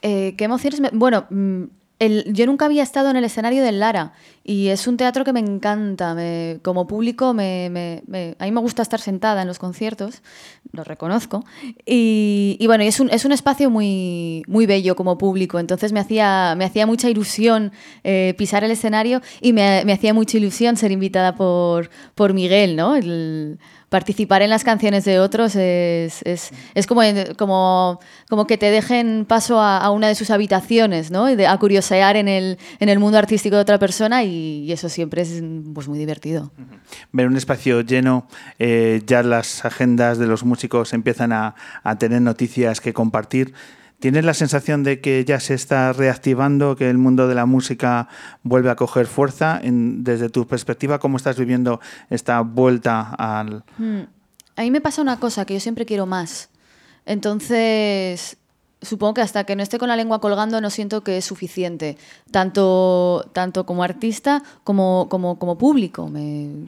eh, 0.00 0.34
¿Qué 0.38 0.44
emociones? 0.44 0.80
me- 0.80 0.90
Bueno, 0.94 1.26
mm, 1.28 1.64
yo 2.00 2.46
nunca 2.46 2.64
había 2.64 2.82
estado 2.82 3.10
en 3.10 3.16
el 3.16 3.24
escenario 3.24 3.62
del 3.62 3.78
Lara 3.78 4.14
y 4.42 4.68
es 4.68 4.86
un 4.86 4.96
teatro 4.96 5.22
que 5.22 5.34
me 5.34 5.40
encanta. 5.40 6.16
como 6.62 6.86
público, 6.86 7.34
me, 7.34 7.66
a 8.38 8.44
mí 8.44 8.50
me 8.50 8.60
gusta 8.60 8.82
estar 8.82 9.00
sentada 9.00 9.42
en 9.42 9.48
los 9.48 9.58
conciertos, 9.58 10.22
lo 10.72 10.82
reconozco. 10.82 11.44
Y, 11.84 12.58
bueno, 12.66 12.84
es 12.84 13.00
un, 13.00 13.10
es 13.10 13.24
un 13.24 13.32
espacio 13.32 13.68
muy, 13.68 14.42
muy 14.48 14.64
bello 14.64 14.96
como 14.96 15.18
público, 15.18 15.58
entonces 15.58 15.92
me 15.92 16.00
hacía, 16.00 16.54
me 16.56 16.64
hacía 16.64 16.86
mucha 16.86 17.10
ilusión 17.10 17.72
eh, 18.02 18.34
pisar 18.38 18.64
el 18.64 18.70
escenario 18.70 19.20
y 19.42 19.52
me, 19.52 19.92
hacía 19.92 20.14
mucha 20.14 20.38
ilusión 20.38 20.76
ser 20.76 20.92
invitada 20.92 21.34
por, 21.34 21.90
por 22.14 22.32
Miguel, 22.32 22.76
¿no? 22.76 22.96
Participar 23.90 24.40
en 24.40 24.48
las 24.48 24.64
canciones 24.64 25.04
de 25.04 25.18
otros 25.20 25.54
es, 25.56 26.22
es, 26.22 26.50
es 26.74 26.86
como, 26.86 27.02
como, 27.36 28.00
como 28.30 28.46
que 28.46 28.56
te 28.56 28.70
dejen 28.70 29.26
paso 29.28 29.60
a, 29.60 29.90
una 29.90 30.08
de 30.08 30.14
sus 30.14 30.30
habitaciones, 30.30 31.10
¿no? 31.10 31.26
De- 31.26 31.46
a 31.46 31.58
curiosear 31.58 32.16
en 32.16 32.28
el, 32.28 32.56
en 32.78 32.88
el 32.88 32.98
mundo 32.98 33.18
artístico 33.18 33.56
de 33.56 33.62
otra 33.62 33.78
persona 33.78 34.22
y, 34.22 34.64
y 34.64 34.72
eso 34.72 34.88
siempre 34.88 35.22
es 35.22 35.42
pues, 35.74 35.88
muy 35.88 35.98
divertido. 35.98 36.52
Ver 37.12 37.26
un 37.26 37.36
espacio 37.36 37.82
lleno, 37.82 38.26
eh, 38.58 39.02
ya 39.06 39.22
las 39.22 39.64
agendas 39.64 40.18
de 40.18 40.26
los 40.26 40.44
músicos 40.44 40.92
empiezan 40.92 41.32
a, 41.32 41.56
a 41.82 41.98
tener 41.98 42.22
noticias 42.22 42.80
que 42.80 42.92
compartir. 42.92 43.52
¿Tienes 44.00 44.24
la 44.24 44.32
sensación 44.32 44.82
de 44.82 45.00
que 45.00 45.24
ya 45.26 45.40
se 45.40 45.52
está 45.52 45.92
reactivando, 45.92 46.74
que 46.74 46.88
el 46.88 46.96
mundo 46.96 47.28
de 47.28 47.34
la 47.34 47.44
música 47.44 48.08
vuelve 48.42 48.70
a 48.70 48.76
coger 48.76 49.06
fuerza? 49.06 49.60
Desde 49.62 50.30
tu 50.30 50.46
perspectiva, 50.46 50.98
¿cómo 50.98 51.18
estás 51.18 51.38
viviendo 51.38 51.80
esta 52.08 52.40
vuelta 52.40 53.14
al... 53.18 53.62
Mm. 53.76 54.00
A 54.56 54.62
mí 54.62 54.70
me 54.70 54.80
pasa 54.80 55.02
una 55.02 55.20
cosa, 55.20 55.44
que 55.44 55.54
yo 55.54 55.60
siempre 55.60 55.84
quiero 55.84 56.06
más. 56.06 56.48
Entonces, 57.04 58.36
supongo 58.82 59.14
que 59.14 59.20
hasta 59.20 59.44
que 59.44 59.56
no 59.56 59.62
esté 59.62 59.78
con 59.78 59.88
la 59.88 59.96
lengua 59.96 60.20
colgando 60.20 60.60
no 60.60 60.70
siento 60.70 61.02
que 61.02 61.18
es 61.18 61.24
suficiente, 61.24 61.98
tanto, 62.30 63.28
tanto 63.32 63.66
como 63.66 63.82
artista 63.82 64.42
como, 64.64 65.06
como, 65.10 65.38
como 65.38 65.58
público. 65.58 66.10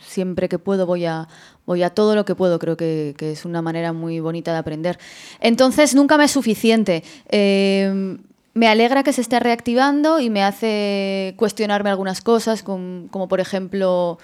Siempre 0.05 0.49
que 0.49 0.59
puedo 0.59 0.85
voy 0.87 1.07
a, 1.07 1.27
voy 1.67 1.83
a 1.83 1.91
todo 1.91 2.15
lo 2.15 2.25
que 2.25 2.35
puedo, 2.35 2.59
creo 2.59 2.77
que, 2.77 3.15
que 3.17 3.33
es 3.33 3.45
una 3.45 3.63
manera 3.63 3.93
muy 3.93 4.21
bonita 4.21 4.53
de 4.53 4.59
aprender. 4.59 4.99
Entonces, 5.41 5.95
nunca 5.95 6.19
me 6.19 6.25
es 6.25 6.31
suficiente. 6.31 7.03
Eh, 7.31 8.19
me 8.55 8.69
alegra 8.69 9.03
que 9.03 9.15
se 9.15 9.23
esté 9.23 9.41
reactivando 9.41 10.21
y 10.21 10.29
me 10.29 10.45
hace 10.45 11.33
cuestionarme 11.39 11.89
algunas 11.89 12.21
cosas, 12.21 12.63
com- 12.63 13.09
como 13.09 13.27
por 13.27 13.41
ejemplo 13.41 14.19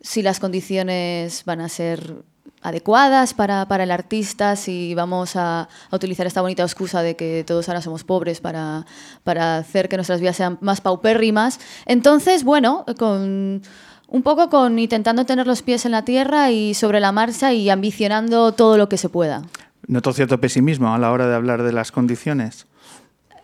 si 0.00 0.22
las 0.22 0.40
condiciones 0.40 1.44
van 1.44 1.60
a 1.60 1.68
ser 1.68 2.24
adecuadas 2.62 3.34
para, 3.34 3.66
para 3.68 3.84
el 3.84 3.90
artista, 3.90 4.56
si 4.56 4.94
vamos 4.94 5.36
a, 5.36 5.68
a 5.90 5.96
utilizar 5.96 6.26
esta 6.26 6.40
bonita 6.40 6.62
excusa 6.62 7.02
de 7.02 7.16
que 7.16 7.44
todos 7.46 7.68
ahora 7.68 7.82
somos 7.82 8.04
pobres 8.04 8.40
para, 8.40 8.86
para 9.24 9.58
hacer 9.58 9.88
que 9.88 9.96
nuestras 9.96 10.20
vidas 10.20 10.36
sean 10.36 10.58
más 10.60 10.80
paupérrimas. 10.80 11.60
Entonces, 11.86 12.44
bueno, 12.44 12.84
con 12.98 13.62
un 14.08 14.22
poco 14.22 14.48
con 14.48 14.78
intentando 14.78 15.26
tener 15.26 15.46
los 15.46 15.62
pies 15.62 15.84
en 15.84 15.92
la 15.92 16.04
tierra 16.04 16.50
y 16.50 16.74
sobre 16.74 17.00
la 17.00 17.12
marcha 17.12 17.52
y 17.52 17.70
ambicionando 17.70 18.52
todo 18.52 18.78
lo 18.78 18.88
que 18.88 18.96
se 18.96 19.08
pueda. 19.08 19.42
Noto 19.86 20.12
cierto 20.12 20.40
pesimismo 20.40 20.92
a 20.92 20.98
la 20.98 21.12
hora 21.12 21.28
de 21.28 21.34
hablar 21.34 21.62
de 21.62 21.72
las 21.72 21.92
condiciones. 21.92 22.66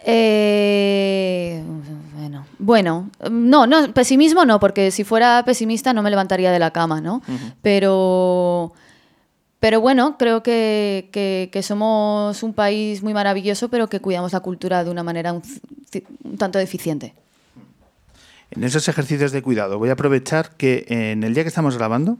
Eh, 0.05 1.63
bueno, 2.17 2.47
bueno, 2.59 3.11
no, 3.31 3.67
no, 3.67 3.93
pesimismo 3.93 4.45
no, 4.45 4.59
porque 4.59 4.91
si 4.91 5.05
fuera 5.05 5.45
pesimista 5.45 5.93
no 5.93 6.03
me 6.03 6.11
levantaría 6.11 6.51
de 6.51 6.59
la 6.59 6.73
cama, 6.73 7.01
¿no? 7.01 7.23
Pero, 7.63 8.73
pero 9.63 9.81
bueno, 9.81 10.17
creo 10.19 10.43
que, 10.43 11.09
que- 11.13 11.63
somos 11.63 12.43
un 12.43 12.53
país 12.53 13.01
muy 13.05 13.15
maravilloso, 13.15 13.69
pero 13.69 13.87
que 13.89 14.01
cuidamos 14.01 14.33
la 14.33 14.41
cultura 14.41 14.83
de 14.83 14.91
una 14.91 15.05
manera 15.05 15.33
un, 15.33 15.41
tanto 16.37 16.59
deficiente. 16.59 17.15
En 18.51 18.65
esos 18.65 18.89
ejercicios 18.89 19.31
de 19.31 19.41
cuidado, 19.41 19.79
voy 19.79 19.91
a 19.91 19.93
aprovechar 19.93 20.57
que 20.57 20.85
en 20.89 21.23
el 21.23 21.33
día 21.33 21.45
que 21.45 21.49
estamos 21.49 21.79
grabando 21.79 22.19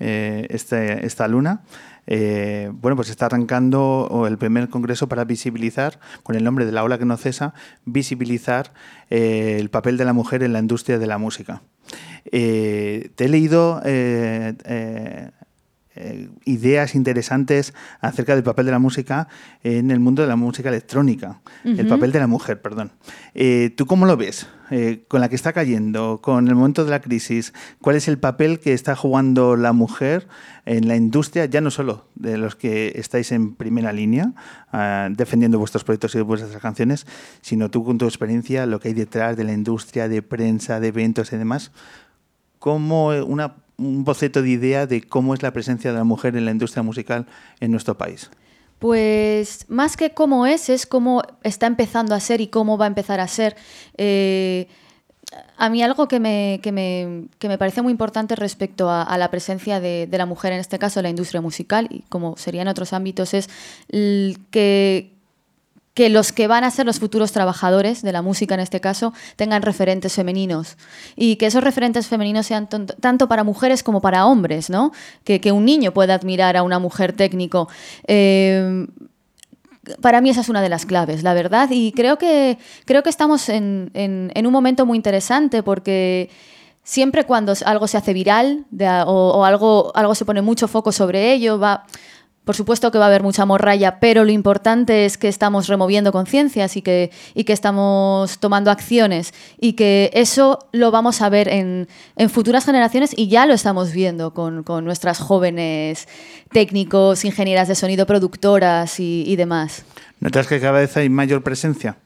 eh, 0.00 0.46
este- 0.50 1.06
esta 1.06 1.26
luna, 1.28 1.62
eh, 2.06 2.68
bueno, 2.74 2.94
pues 2.94 3.08
está 3.08 3.24
arrancando 3.24 4.26
el 4.28 4.36
primer 4.36 4.68
congreso 4.68 5.08
para 5.08 5.24
visibilizar, 5.24 5.98
con 6.22 6.36
el 6.36 6.44
nombre 6.44 6.66
de 6.66 6.72
la 6.72 6.84
ola 6.84 6.98
que 6.98 7.06
no 7.06 7.16
cesa, 7.16 7.54
visibilizar 7.86 8.74
eh, 9.08 9.56
el 9.58 9.70
papel 9.70 9.96
de 9.96 10.04
la 10.04 10.12
mujer 10.12 10.42
en 10.42 10.52
la 10.52 10.58
industria 10.58 10.98
de 10.98 11.06
la 11.06 11.16
música. 11.16 11.62
Eh, 12.30 13.08
te 13.14 13.24
he 13.24 13.28
leído 13.30 13.80
eh, 15.94 16.30
ideas 16.44 16.94
interesantes 16.94 17.74
acerca 18.00 18.34
del 18.34 18.42
papel 18.42 18.66
de 18.66 18.72
la 18.72 18.78
música 18.78 19.28
en 19.62 19.90
el 19.90 20.00
mundo 20.00 20.22
de 20.22 20.28
la 20.28 20.36
música 20.36 20.68
electrónica, 20.68 21.40
el 21.64 21.86
papel 21.86 22.12
de 22.12 22.18
la 22.18 22.26
mujer, 22.26 22.62
perdón. 22.62 22.92
Eh, 23.34 23.72
¿Tú 23.76 23.86
cómo 23.86 24.06
lo 24.06 24.16
ves? 24.16 24.46
Eh, 24.70 25.04
con 25.06 25.20
la 25.20 25.28
que 25.28 25.36
está 25.36 25.52
cayendo, 25.52 26.20
con 26.22 26.48
el 26.48 26.54
momento 26.54 26.84
de 26.84 26.90
la 26.90 27.00
crisis, 27.00 27.52
¿cuál 27.80 27.96
es 27.96 28.08
el 28.08 28.18
papel 28.18 28.58
que 28.58 28.72
está 28.72 28.96
jugando 28.96 29.54
la 29.56 29.74
mujer 29.74 30.28
en 30.64 30.88
la 30.88 30.96
industria, 30.96 31.44
ya 31.44 31.60
no 31.60 31.70
solo 31.70 32.06
de 32.14 32.38
los 32.38 32.56
que 32.56 32.92
estáis 32.94 33.32
en 33.32 33.54
primera 33.54 33.92
línea 33.92 34.32
ah, 34.72 35.08
defendiendo 35.10 35.58
vuestros 35.58 35.84
proyectos 35.84 36.14
y 36.14 36.20
vuestras 36.22 36.56
canciones, 36.62 37.06
sino 37.42 37.70
tú 37.70 37.84
con 37.84 37.98
tu 37.98 38.06
experiencia, 38.06 38.64
lo 38.64 38.80
que 38.80 38.88
hay 38.88 38.94
detrás 38.94 39.36
de 39.36 39.44
la 39.44 39.52
industria, 39.52 40.08
de 40.08 40.22
prensa, 40.22 40.80
de 40.80 40.88
eventos 40.88 41.32
y 41.32 41.36
demás? 41.36 41.70
como 42.62 43.08
una, 43.08 43.56
un 43.76 44.04
boceto 44.04 44.42
de 44.42 44.50
idea 44.50 44.86
de 44.86 45.02
cómo 45.02 45.34
es 45.34 45.42
la 45.42 45.52
presencia 45.52 45.92
de 45.92 45.98
la 45.98 46.04
mujer 46.04 46.36
en 46.36 46.44
la 46.44 46.50
industria 46.50 46.82
musical 46.82 47.26
en 47.60 47.70
nuestro 47.70 47.96
país. 47.96 48.30
Pues 48.78 49.66
más 49.68 49.96
que 49.96 50.10
cómo 50.10 50.46
es, 50.46 50.68
es 50.68 50.86
cómo 50.86 51.22
está 51.44 51.66
empezando 51.66 52.14
a 52.14 52.20
ser 52.20 52.40
y 52.40 52.48
cómo 52.48 52.76
va 52.78 52.86
a 52.86 52.88
empezar 52.88 53.20
a 53.20 53.28
ser. 53.28 53.54
Eh, 53.96 54.66
a 55.56 55.70
mí 55.70 55.82
algo 55.82 56.08
que 56.08 56.20
me, 56.20 56.60
que 56.62 56.72
me, 56.72 57.28
que 57.38 57.48
me 57.48 57.58
parece 57.58 57.82
muy 57.82 57.92
importante 57.92 58.34
respecto 58.36 58.90
a, 58.90 59.16
la 59.16 59.30
presencia 59.30 59.80
de, 59.80 60.06
de 60.06 60.18
la 60.18 60.26
mujer, 60.26 60.52
en 60.52 60.58
este 60.58 60.78
caso 60.78 61.00
en 61.00 61.04
la 61.04 61.10
industria 61.10 61.40
musical, 61.40 61.86
y 61.90 62.00
como 62.08 62.36
sería 62.36 62.62
en 62.62 62.68
otros 62.68 62.92
ámbitos, 62.92 63.34
es 63.34 63.48
que, 64.50 65.12
que 65.94 66.08
los 66.08 66.32
que 66.32 66.46
van 66.46 66.64
a 66.64 66.70
ser 66.70 66.86
los 66.86 67.00
futuros 67.00 67.32
trabajadores 67.32 68.02
de 68.02 68.12
la 68.12 68.22
música 68.22 68.54
en 68.54 68.60
este 68.60 68.80
caso 68.80 69.12
tengan 69.36 69.62
referentes 69.62 70.14
femeninos 70.14 70.76
y 71.16 71.36
que 71.36 71.46
esos 71.46 71.62
referentes 71.62 72.06
femeninos 72.06 72.46
sean 72.46 72.68
tanto 72.68 73.28
para 73.28 73.44
mujeres 73.44 73.82
como 73.82 74.00
para 74.00 74.26
hombres, 74.26 74.70
¿no? 74.70 74.92
Que, 75.24 75.52
un 75.52 75.66
niño 75.66 75.92
pueda 75.92 76.14
admirar 76.14 76.56
a 76.56 76.62
una 76.62 76.78
mujer 76.78 77.12
técnico. 77.12 77.68
Eh, 78.06 78.86
para 80.00 80.20
mí 80.20 80.30
esa 80.30 80.40
es 80.40 80.48
una 80.48 80.62
de 80.62 80.68
las 80.68 80.86
claves, 80.86 81.22
la 81.22 81.34
verdad, 81.34 81.68
y 81.70 81.92
creo 81.92 82.16
que, 82.16 82.56
creo 82.86 83.02
que 83.02 83.10
estamos 83.10 83.48
en, 83.48 83.90
un 84.34 84.52
momento 84.52 84.86
muy 84.86 84.96
interesante 84.96 85.62
porque 85.62 86.30
siempre 86.84 87.24
cuando 87.24 87.52
algo 87.66 87.86
se 87.86 87.98
hace 87.98 88.12
viral 88.12 88.64
o, 89.06 89.32
o 89.34 89.44
algo, 89.44 89.92
algo 89.94 90.14
se 90.14 90.24
pone 90.24 90.40
mucho 90.40 90.68
foco 90.68 90.92
sobre 90.92 91.32
ello, 91.32 91.58
va, 91.58 91.84
por 92.44 92.56
supuesto 92.56 92.90
que 92.90 92.98
va 92.98 93.04
a 93.04 93.08
haber 93.08 93.22
mucha 93.22 93.46
morralla, 93.46 94.00
pero 94.00 94.24
lo 94.24 94.32
importante 94.32 95.04
es 95.04 95.16
que 95.16 95.28
estamos 95.28 95.68
removiendo 95.68 96.10
conciencias 96.10 96.76
y 96.76 96.82
que, 96.82 97.10
y 97.34 97.44
que 97.44 97.52
estamos 97.52 98.38
tomando 98.40 98.70
acciones 98.72 99.32
y 99.60 99.74
que 99.74 100.10
eso 100.12 100.58
lo 100.72 100.90
vamos 100.90 101.22
a 101.22 101.28
ver 101.28 101.46
en, 101.48 101.86
en 102.16 102.30
futuras 102.30 102.64
generaciones 102.64 103.12
y 103.16 103.28
ya 103.28 103.46
lo 103.46 103.54
estamos 103.54 103.92
viendo 103.92 104.34
con, 104.34 104.64
con 104.64 104.84
nuestras 104.84 105.20
jóvenes 105.20 106.08
técnicos, 106.50 107.24
ingenieras 107.24 107.68
de 107.68 107.74
sonido, 107.76 108.06
productoras 108.06 108.98
y, 108.98 109.22
y 109.26 109.36
demás. 109.36 109.84
¿Notas 110.20 110.46
que 110.48 110.58
cada 110.60 110.80
vez 110.80 110.96
hay 110.96 111.08
mayor 111.08 111.42
presencia? 111.42 111.96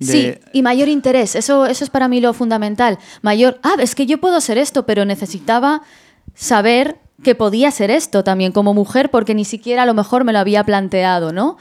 de- 0.00 0.06
Sí, 0.06 0.34
y 0.52 0.62
mayor 0.62 0.88
interés. 0.88 1.36
Eso, 1.36 1.66
eso 1.66 1.84
es 1.84 1.90
para 1.90 2.08
mí 2.08 2.20
lo 2.20 2.32
fundamental. 2.34 2.98
Mayor, 3.22 3.60
ah, 3.62 3.76
es 3.78 3.94
que 3.94 4.06
yo 4.06 4.18
puedo 4.18 4.40
ser 4.40 4.58
esto, 4.58 4.86
pero 4.86 5.04
necesitaba 5.04 5.82
saber 6.34 6.96
que 7.24 7.34
podía 7.34 7.72
ser 7.72 7.90
esto 7.90 8.22
también 8.22 8.52
como 8.52 8.72
mujer, 8.72 9.10
porque 9.10 9.34
ni 9.34 9.44
siquiera 9.44 9.82
a 9.82 9.86
lo 9.86 9.94
mejor 9.94 10.22
me 10.22 10.32
lo 10.32 10.38
había 10.38 10.62
planteado, 10.62 11.32
¿no? 11.32 11.56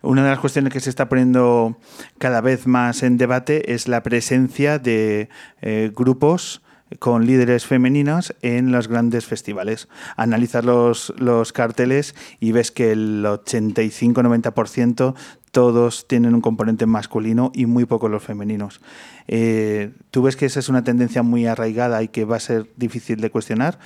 Una 0.00 0.22
de 0.24 0.30
las 0.30 0.38
cuestiones 0.38 0.72
que 0.72 0.80
se 0.80 0.88
está 0.88 1.08
poniendo 1.10 1.76
cada 2.16 2.40
vez 2.40 2.66
más 2.66 3.02
en 3.02 3.18
debate 3.18 3.74
es 3.74 3.88
la 3.88 4.02
presencia 4.02 4.78
de 4.78 5.28
eh, 5.60 5.92
grupos 5.94 6.62
con 6.98 7.26
líderes 7.26 7.66
femeninos 7.66 8.34
en 8.42 8.70
los 8.70 8.88
grandes 8.88 9.26
festivales. 9.26 9.88
Analizas 10.16 10.64
los, 10.64 11.12
los 11.18 11.52
carteles 11.52 12.14
y 12.38 12.52
ves 12.52 12.70
que 12.70 12.92
el 12.92 13.24
85-90% 13.24 15.14
todos 15.50 16.06
tienen 16.06 16.34
un 16.34 16.42
componente 16.42 16.86
masculino 16.86 17.50
y 17.54 17.66
muy 17.66 17.86
pocos 17.86 18.10
los 18.10 18.22
femeninos. 18.22 18.80
Eh, 19.26 19.92
¿Tú 20.10 20.22
ves 20.22 20.36
que 20.36 20.46
esa 20.46 20.60
es 20.60 20.68
una 20.68 20.84
tendencia 20.84 21.22
muy 21.22 21.46
arraigada 21.46 22.02
y 22.02 22.08
que 22.08 22.24
va 22.24 22.36
a 22.36 22.40
ser 22.40 22.66
difícil 22.76 23.20
de 23.20 23.30
cuestionar? 23.30 23.78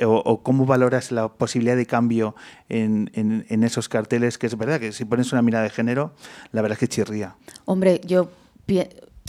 O, 0.00 0.08
o 0.16 0.42
cómo 0.42 0.64
valoras 0.64 1.12
la 1.12 1.28
posibilidad 1.28 1.76
de 1.76 1.84
cambio 1.84 2.34
en, 2.70 3.10
esos 3.62 3.88
carteles? 3.90 4.38
Que 4.38 4.46
es 4.46 4.56
verdad 4.56 4.80
que 4.80 4.92
si 4.92 5.04
pones 5.04 5.32
una 5.32 5.42
mirada 5.42 5.64
de 5.64 5.70
género, 5.70 6.14
la 6.52 6.62
verdad 6.62 6.76
es 6.76 6.80
que 6.80 6.88
chirría. 6.88 7.36
Hombre, 7.66 8.00
yo 8.06 8.30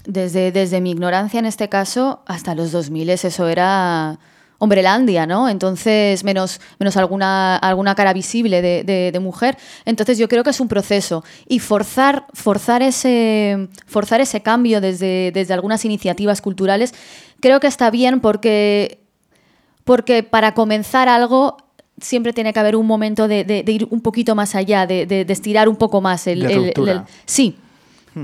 desde, 0.06 0.52
desde 0.52 0.80
mi 0.82 0.92
ignorancia 0.92 1.40
en 1.40 1.46
este 1.46 1.68
caso, 1.70 2.24
hasta 2.28 2.56
los 2.56 2.72
2000 2.72 3.10
eso 3.10 3.48
era 3.48 4.20
Hombrelandia, 4.60 5.26
¿no? 5.26 5.50
Entonces, 5.50 6.24
menos, 6.24 6.62
menos 6.80 6.96
alguna, 6.96 7.58
alguna 7.58 7.96
cara 7.96 8.14
visible 8.14 8.62
de, 8.62 8.86
de- 8.86 9.12
de 9.12 9.20
mujer. 9.20 9.58
Entonces, 9.84 10.18
yo 10.18 10.30
creo 10.30 10.46
que 10.46 10.52
es 10.52 10.60
un 10.62 10.70
proceso. 10.70 11.26
Y 11.48 11.60
forzar, 11.60 12.28
forzar, 12.34 12.82
ese, 12.82 13.68
forzar 13.86 14.22
ese 14.22 14.42
cambio 14.42 14.80
desde, 14.80 15.32
desde 15.34 15.54
algunas 15.54 15.84
iniciativas 15.84 16.42
culturales, 16.42 16.94
creo 17.42 17.60
que 17.60 17.68
está 17.68 17.92
bien 17.92 18.22
porque, 18.22 19.03
porque 19.84 20.24
para 20.24 20.54
comenzar 20.54 21.10
algo 21.10 21.58
siempre 22.00 22.34
tiene 22.34 22.54
que 22.54 22.60
haber 22.60 22.76
un 22.76 22.88
momento 22.88 23.28
de, 23.28 23.44
de- 23.44 23.64
de 23.64 23.72
ir 23.72 23.88
un 23.92 24.02
poquito 24.02 24.36
más 24.36 24.56
allá, 24.56 24.86
de, 24.88 25.06
de- 25.06 25.26
de 25.26 25.34
estirar 25.34 25.70
un 25.70 25.76
poco 25.76 26.02
más 26.02 26.26
el- 26.28 26.42
sí. 27.26 27.56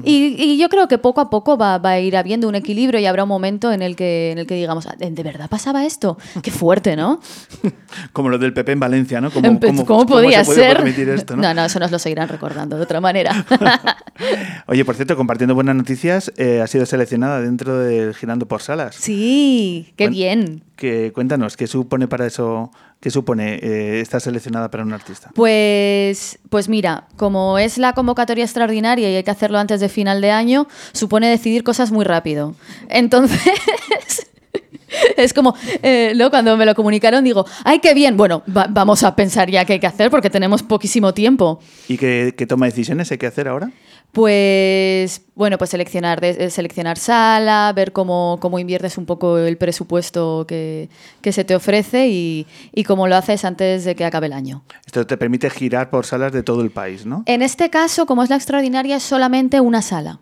Y, 0.03 0.35
y 0.37 0.57
yo 0.57 0.69
creo 0.69 0.87
que 0.87 0.97
poco 0.97 1.19
a 1.21 1.29
poco 1.29 1.57
va, 1.57 1.77
va 1.79 1.91
a 1.91 1.99
ir 1.99 2.15
habiendo 2.15 2.47
un 2.47 2.55
equilibrio 2.55 2.99
y 2.99 3.05
habrá 3.05 3.23
un 3.23 3.29
momento 3.29 3.71
en 3.71 3.81
el 3.81 3.95
que, 3.95 4.31
en 4.31 4.37
el 4.37 4.45
que 4.47 4.55
digamos, 4.55 4.85
"Ah, 4.87 4.95
¿de 4.97 5.09
de 5.09 5.23
verdad 5.23 5.49
pasaba 5.49 5.85
esto? 5.85 6.17
Qué 6.43 6.51
fuerte, 6.51 6.95
¿no? 6.95 7.19
Como 8.13 8.29
lo 8.29 8.37
del 8.37 8.53
PP 8.53 8.71
en 8.73 8.79
Valencia, 8.79 9.19
¿no? 9.21 9.31
¿Cómo, 9.31 9.59
cómo- 9.59 9.59
¿Cómo 9.59 9.85
cómo 9.85 10.05
podía 10.05 10.43
se 10.43 10.53
ser? 10.53 10.85
esto, 10.87 11.35
¿no? 11.35 11.41
no, 11.41 11.53
no, 11.53 11.65
eso 11.65 11.79
nos 11.79 11.91
lo 11.91 11.97
seguirán 11.99 12.29
recordando 12.29 12.77
de 12.77 12.83
otra 12.83 13.01
manera. 13.01 13.45
Oye, 14.67 14.85
por 14.85 14.95
cierto, 14.95 15.15
compartiendo 15.15 15.55
buenas 15.55 15.75
noticias, 15.75 16.31
eh, 16.37 16.61
ha 16.61 16.67
sido 16.67 16.85
seleccionada 16.85 17.41
dentro 17.41 17.77
del 17.79 18.13
Girando 18.13 18.47
por 18.47 18.61
Salas. 18.61 18.95
sí, 18.95 19.93
qué 19.95 20.05
Bueno. 20.05 20.15
bien. 20.15 20.63
Que, 20.75 21.11
cuéntanos, 21.11 21.57
¿qué 21.57 21.67
supone 21.67 22.07
para 22.07 22.25
eso? 22.25 22.71
¿Qué 22.99 23.11
supone 23.11 23.55
eh, 23.55 24.01
estar 24.01 24.19
seleccionada 24.19 24.69
para 24.69 24.83
un 24.83 24.91
artista? 24.91 25.31
Pues, 25.33 26.37
pues 26.49 26.67
mira, 26.67 27.07
como 27.15 27.57
es 27.57 27.77
la 27.77 27.93
convocatoria 27.93 28.43
extraordinaria 28.43 29.09
y 29.09 29.15
hay 29.15 29.23
que 29.23 29.31
hacerlo 29.31 29.57
antes 29.57 29.79
de 29.79 29.87
final 29.87 30.19
de 30.19 30.31
año, 30.31 30.67
supone 30.91 31.29
decidir 31.29 31.63
cosas 31.63 31.91
muy 31.91 32.03
rápido. 32.03 32.55
Entonces, 32.89 33.39
es 35.17 35.33
como, 35.33 35.53
eh, 35.83 36.13
luego 36.15 36.31
cuando 36.31 36.55
me 36.57 36.65
lo 36.65 36.75
comunicaron 36.75 37.23
digo, 37.23 37.45
¡ay, 37.63 37.79
qué 37.79 37.93
bien! 37.93 38.17
Bueno, 38.17 38.43
va- 38.55 38.67
vamos 38.69 39.03
a 39.03 39.15
pensar 39.15 39.49
ya 39.49 39.65
qué 39.65 39.73
hay 39.73 39.79
que 39.79 39.87
hacer 39.87 40.09
porque 40.09 40.29
tenemos 40.29 40.63
poquísimo 40.63 41.13
tiempo. 41.13 41.59
¿Y 41.87 41.97
qué, 41.97 42.33
qué 42.37 42.45
toma 42.45 42.65
de 42.65 42.71
decisiones 42.71 43.11
hay 43.11 43.17
que 43.17 43.27
hacer 43.27 43.47
ahora? 43.47 43.71
Pues, 44.11 45.21
bueno, 45.35 45.57
pues 45.57 45.69
seleccionar, 45.69 46.19
de- 46.21 46.45
eh, 46.45 46.49
seleccionar 46.49 46.97
sala, 46.97 47.71
ver 47.75 47.91
cómo, 47.91 48.37
cómo 48.41 48.57
inviertes 48.59 48.97
un 48.97 49.05
poco 49.05 49.37
el 49.37 49.57
presupuesto 49.57 50.45
que, 50.47 50.89
que 51.21 51.31
se 51.31 51.43
te 51.43 51.55
ofrece 51.55 52.07
y, 52.07 52.45
y 52.73 52.83
cómo 52.83 53.07
lo 53.07 53.15
haces 53.15 53.45
antes 53.45 53.85
de 53.85 53.95
que 53.95 54.05
acabe 54.05 54.27
el 54.27 54.33
año. 54.33 54.63
Esto 54.85 55.05
te 55.05 55.15
permite 55.17 55.49
girar 55.49 55.89
por 55.89 56.05
salas 56.05 56.31
de 56.31 56.43
todo 56.43 56.61
el 56.61 56.71
país, 56.71 57.05
¿no? 57.05 57.23
En 57.27 57.41
este 57.41 57.69
caso, 57.69 58.05
como 58.05 58.23
es 58.23 58.29
la 58.29 58.35
extraordinaria, 58.35 58.95
es 58.97 59.03
solamente 59.03 59.59
una 59.59 59.81
sala. 59.81 60.19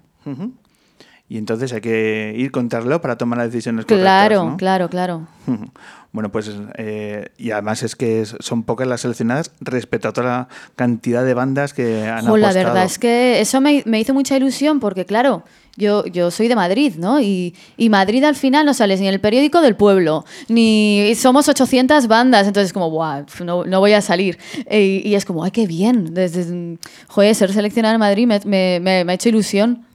Y 1.30 1.38
entonces 1.38 1.74
hay 1.74 1.82
que 1.82 2.34
ir 2.38 2.52
contra 2.52 2.82
para 3.02 3.18
tomar 3.18 3.38
las 3.40 3.48
decisiones 3.52 3.86
correctas. 3.86 4.28
Claro, 4.28 4.56
claro, 4.58 4.90
claro. 4.90 5.28
Bueno, 6.14 6.32
pues 6.32 6.50
eh, 6.78 7.28
y 7.38 7.52
además 7.52 7.84
es 7.84 7.96
que 7.96 8.26
son 8.26 8.64
pocas 8.64 8.88
las 8.88 9.02
seleccionadas 9.02 9.52
respecto 9.60 10.08
a 10.08 10.14
toda 10.14 10.28
la 10.28 10.48
cantidad 10.76 11.24
de 11.24 11.34
bandas 11.36 11.74
que 11.74 12.08
han 12.08 12.26
Jo, 12.26 12.38
la 12.38 12.48
apostado. 12.48 12.66
verdad 12.70 12.86
es 12.86 12.98
que 12.98 13.40
eso 13.42 13.62
me, 13.62 13.84
me 13.86 14.00
hizo 14.00 14.14
mucha 14.16 14.36
ilusión 14.36 14.80
porque, 14.80 15.06
claro, 15.06 15.44
yo, 15.76 16.06
yo 16.08 16.32
soy 16.32 16.48
de 16.48 16.56
Madrid, 16.56 16.94
¿no? 16.98 17.20
Y, 17.20 17.54
y 17.76 17.90
Madrid 17.90 18.24
al 18.24 18.36
final 18.36 18.66
no 18.66 18.74
sales 18.74 19.00
ni 19.00 19.08
en 19.08 19.14
el 19.14 19.20
periódico 19.20 19.62
del 19.62 19.76
pueblo, 19.76 20.26
ni 20.48 21.14
somos 21.16 21.50
800 21.50 22.08
bandas, 22.08 22.48
entonces 22.48 22.74
como, 22.74 22.90
guau, 22.90 23.26
no, 23.44 23.64
no 23.66 23.80
voy 23.80 23.94
a 23.94 24.02
salir. 24.02 24.40
E- 24.66 25.02
Y, 25.06 25.14
es 25.14 25.24
como, 25.26 25.44
ay, 25.44 25.52
qué 25.52 25.68
bien. 25.68 26.16
Desde, 26.16 26.80
joder, 27.10 27.36
ser 27.36 27.54
seleccionada 27.54 27.94
en 27.94 28.00
Madrid 28.00 28.26
me- 28.46 28.80
me 28.80 29.12
ha 29.12 29.14
hecho 29.14 29.30
ilusión. 29.30 29.86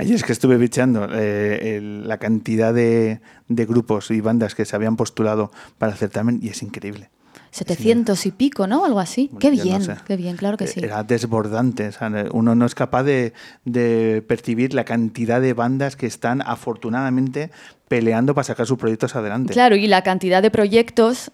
Ayer 0.00 0.14
es 0.16 0.24
que 0.24 0.32
estuve 0.32 0.56
bicheando 0.56 1.08
eh, 1.12 1.76
el- 1.76 2.08
la 2.08 2.18
cantidad 2.18 2.72
de, 2.74 3.20
de 3.48 3.66
grupos 3.66 4.10
y 4.10 4.20
bandas 4.20 4.54
que 4.54 4.64
se 4.64 4.74
habían 4.74 4.96
postulado 4.96 5.50
para 5.78 5.92
el 5.92 5.98
certamen 5.98 6.40
y 6.42 6.48
es 6.48 6.62
increíble. 6.62 7.10
700 7.52 8.26
y 8.26 8.30
pico, 8.30 8.66
¿no? 8.68 8.84
Algo 8.84 9.00
así. 9.00 9.26
Bueno, 9.32 9.40
qué 9.40 9.56
ya 9.56 9.64
no 9.64 9.70
bien, 9.78 9.82
sé. 9.82 9.94
qué 10.06 10.16
bien, 10.16 10.36
claro 10.36 10.56
que 10.56 10.68
sí. 10.68 10.80
Era 10.82 11.02
desbordante. 11.02 11.88
o 11.88 11.92
sea, 11.92 12.10
uno 12.32 12.54
no 12.54 12.64
es 12.64 12.74
capaz 12.76 13.02
de, 13.02 13.32
de 13.64 14.22
percibir 14.26 14.72
la 14.72 14.84
cantidad 14.84 15.40
de 15.40 15.52
bandas 15.52 15.96
que 15.96 16.06
están 16.06 16.42
afortunadamente 16.42 17.50
peleando 17.88 18.34
para 18.34 18.44
sacar 18.44 18.66
sus 18.66 18.78
proyectos 18.78 19.16
adelante. 19.16 19.52
Claro, 19.52 19.74
y 19.74 19.88
la 19.88 20.02
cantidad 20.02 20.42
de 20.42 20.50
proyectos 20.52 21.32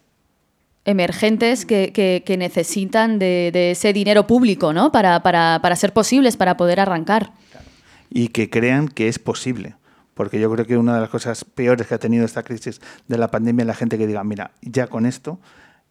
emergentes 0.84 1.66
que, 1.66 1.92
que- 1.92 2.22
que 2.24 2.36
necesitan 2.36 3.18
de, 3.18 3.50
de 3.52 3.72
ese 3.72 3.92
dinero 3.92 4.26
público, 4.26 4.72
¿no? 4.72 4.92
Para, 4.92 5.22
para- 5.22 5.58
para 5.60 5.76
ser 5.76 5.92
posibles, 5.92 6.36
para 6.36 6.56
poder 6.56 6.80
arrancar. 6.80 7.32
Y 8.16 8.28
que 8.28 8.48
crean 8.48 8.88
que 8.88 9.08
es 9.08 9.18
posible. 9.18 9.76
Porque 10.14 10.40
yo 10.40 10.50
creo 10.50 10.64
que 10.64 10.78
una 10.78 10.94
de 10.94 11.02
las 11.02 11.10
cosas 11.10 11.44
peores 11.44 11.86
que 11.86 11.94
ha 11.94 11.98
tenido 11.98 12.24
esta 12.24 12.42
crisis 12.42 12.80
de 13.08 13.18
la 13.18 13.30
pandemia 13.30 13.64
es 13.64 13.66
la 13.66 13.74
gente 13.74 13.98
que 13.98 14.06
diga, 14.06 14.24
mira, 14.24 14.52
ya 14.62 14.86
con 14.86 15.04
esto, 15.04 15.38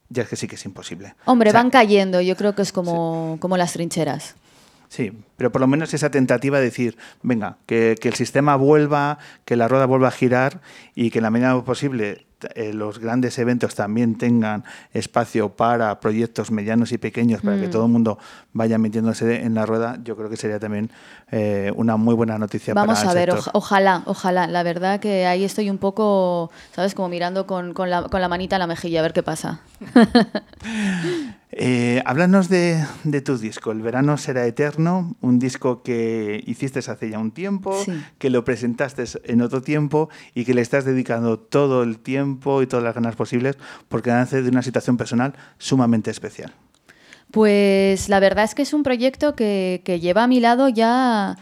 ya 0.10 0.24
es 0.24 0.30
que 0.30 0.36
sí 0.36 0.48
que 0.48 0.56
es 0.56 0.66
imposible. 0.66 1.14
Hombre, 1.26 1.50
O 1.50 1.52
sea, 1.52 1.62
van 1.62 1.70
cayendo, 1.70 2.22
yo 2.22 2.36
creo 2.36 2.56
que 2.56 2.64
es 2.64 2.72
como, 2.72 3.38
como 3.40 3.58
las 3.58 3.74
trincheras. 3.74 4.34
Sí, 4.90 5.12
pero 5.38 5.52
por 5.52 5.62
lo 5.62 5.68
menos 5.68 5.94
esa 5.94 6.10
tentativa 6.10 6.58
de 6.58 6.66
decir, 6.66 6.98
venga, 7.22 7.58
que, 7.68 7.96
que 8.02 8.08
el 8.08 8.16
sistema 8.16 8.56
vuelva, 8.56 9.20
que 9.46 9.56
la 9.56 9.68
rueda 9.68 9.86
vuelva 9.86 10.08
a 10.08 10.12
girar 10.12 10.62
y 10.96 11.12
que 11.12 11.20
en 11.20 11.24
la 11.24 11.30
medida 11.30 11.64
posible 11.64 12.26
eh, 12.54 12.74
los 12.74 13.00
grandes 13.00 13.38
eventos 13.40 13.76
también 13.76 14.18
tengan 14.18 14.64
espacio 14.94 15.50
para 15.50 16.00
proyectos 16.00 16.52
medianos 16.52 16.92
y 16.92 16.98
pequeños, 16.98 17.42
para 17.42 17.58
Mm. 17.58 17.62
que 17.62 17.68
todo 17.70 17.86
el 17.86 17.92
mundo 17.92 18.18
vaya 18.54 18.78
metiéndose 18.78 19.44
en 19.44 19.54
la 19.56 19.66
rueda, 19.66 19.98
yo 20.04 20.16
creo 20.16 20.30
que 20.30 20.38
sería 20.38 20.60
también 20.60 20.90
eh, 21.32 21.72
una 21.76 21.98
muy 21.98 22.14
buena 22.14 22.38
noticia 22.38 22.74
Vamos 22.74 22.98
para 23.00 23.10
a 23.10 23.12
el 23.14 23.18
ver, 23.18 23.32
sector. 23.36 23.52
ojalá, 23.54 24.04
ojalá. 24.06 24.48
La 24.48 24.64
verdad 24.64 25.00
que 25.00 25.26
ahí 25.26 25.44
estoy 25.44 25.70
un 25.70 25.78
poco, 25.78 26.52
¿sabes? 26.76 26.94
Como 26.94 27.10
mirando 27.10 27.48
con, 27.48 27.74
con 27.74 27.90
la, 27.90 28.04
con 28.04 28.22
la 28.22 28.28
manita 28.28 28.56
en 28.58 28.60
la 28.60 28.68
mejilla 28.68 29.00
a 29.00 29.04
ver 29.04 29.14
qué 29.14 29.24
pasa. 29.24 29.60
Eh, 31.58 32.02
háblanos 32.06 32.50
de, 32.50 32.84
de 33.06 33.22
tu 33.22 33.38
disco, 33.38 33.72
El 33.72 33.82
verano 33.82 34.18
será 34.18 34.46
eterno, 34.46 35.16
un 35.22 35.40
disco 35.40 35.84
que 35.84 36.44
hiciste 36.46 36.80
hace 36.80 37.10
ya 37.10 37.18
un 37.18 37.32
tiempo, 37.32 37.82
Sí. 37.86 37.94
que 38.18 38.30
lo 38.30 38.44
presentaste 38.44 39.06
en 39.24 39.42
otro 39.42 39.62
tiempo 39.62 40.10
y 40.34 40.44
que 40.44 40.54
le 40.54 40.60
estás 40.60 40.84
dedicando 40.84 41.40
todo 41.40 41.84
el 41.84 42.00
tiempo 42.00 42.62
y 42.62 42.68
todas 42.68 42.84
las 42.84 42.94
ganas 42.94 43.16
posibles 43.16 43.58
porque 43.88 44.10
nace 44.10 44.42
de 44.42 44.50
una 44.50 44.62
situación 44.64 44.98
personal 44.98 45.34
sumamente 45.58 46.12
especial. 46.12 46.52
Pues 47.32 48.10
la 48.10 48.20
verdad 48.20 48.44
es 48.44 48.54
que 48.54 48.64
es 48.64 48.74
un 48.74 48.84
proyecto 48.84 49.34
que, 49.36 49.82
que 49.86 50.02
lleva 50.02 50.24
a 50.24 50.28
mi 50.28 50.42
lado 50.42 50.68
ya. 50.68 51.38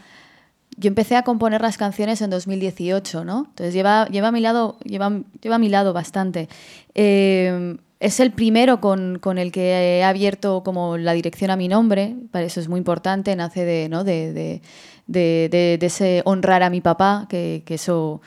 Yo 0.76 0.88
empecé 0.88 1.16
a 1.16 1.22
componer 1.22 1.60
las 1.60 1.76
canciones 1.76 2.20
en 2.20 2.30
2018, 2.30 3.24
¿no? 3.24 3.46
Entonces 3.48 3.74
lleva, 3.74 4.06
lleva 4.06 4.28
a 4.28 4.32
mi 4.32 4.40
lado, 4.40 4.78
lleva, 4.84 5.10
lleva 5.40 5.56
a 5.56 5.58
mi 5.58 5.68
lado 5.68 5.92
bastante. 5.92 6.48
Eh, 6.94 7.76
es 8.04 8.20
el 8.20 8.32
primero 8.32 8.80
con, 8.80 9.18
con 9.18 9.38
el 9.38 9.50
que 9.52 9.98
he 9.98 10.04
abierto 10.04 10.62
como 10.64 10.96
la 10.98 11.12
dirección 11.12 11.50
a 11.50 11.56
mi 11.56 11.68
nombre, 11.68 12.16
para 12.30 12.44
eso 12.44 12.60
es 12.60 12.68
muy 12.68 12.78
importante, 12.78 13.34
nace 13.36 13.64
de, 13.64 13.88
¿no? 13.88 14.04
de, 14.04 14.32
de, 14.32 14.62
de- 15.06 15.78
de- 15.80 15.86
ese 15.86 16.22
honrar 16.24 16.62
a 16.62 16.70
mi 16.70 16.80
papá, 16.80 17.26
que, 17.28 17.62
que 17.66 17.74
eso 17.74 18.20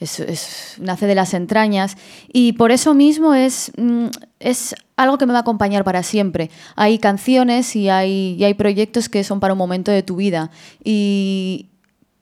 es, 0.00 0.20
es- 0.20 0.76
nace 0.80 1.06
de 1.06 1.14
las 1.14 1.34
entrañas 1.34 1.96
y 2.32 2.52
por 2.54 2.70
eso 2.72 2.94
mismo 2.94 3.34
es, 3.34 3.72
mm, 3.76 4.06
es 4.40 4.74
algo 4.96 5.18
que 5.18 5.26
me 5.26 5.32
va 5.32 5.40
a 5.40 5.42
acompañar 5.42 5.84
para 5.84 6.02
siempre. 6.02 6.50
Hay 6.76 6.98
canciones 6.98 7.74
y 7.76 7.88
hay, 7.88 8.36
y 8.38 8.44
hay 8.44 8.54
proyectos 8.54 9.08
que 9.08 9.24
son 9.24 9.40
para 9.40 9.52
un 9.54 9.58
momento 9.58 9.90
de 9.90 10.02
tu 10.02 10.16
vida 10.16 10.50
y, 10.84 11.66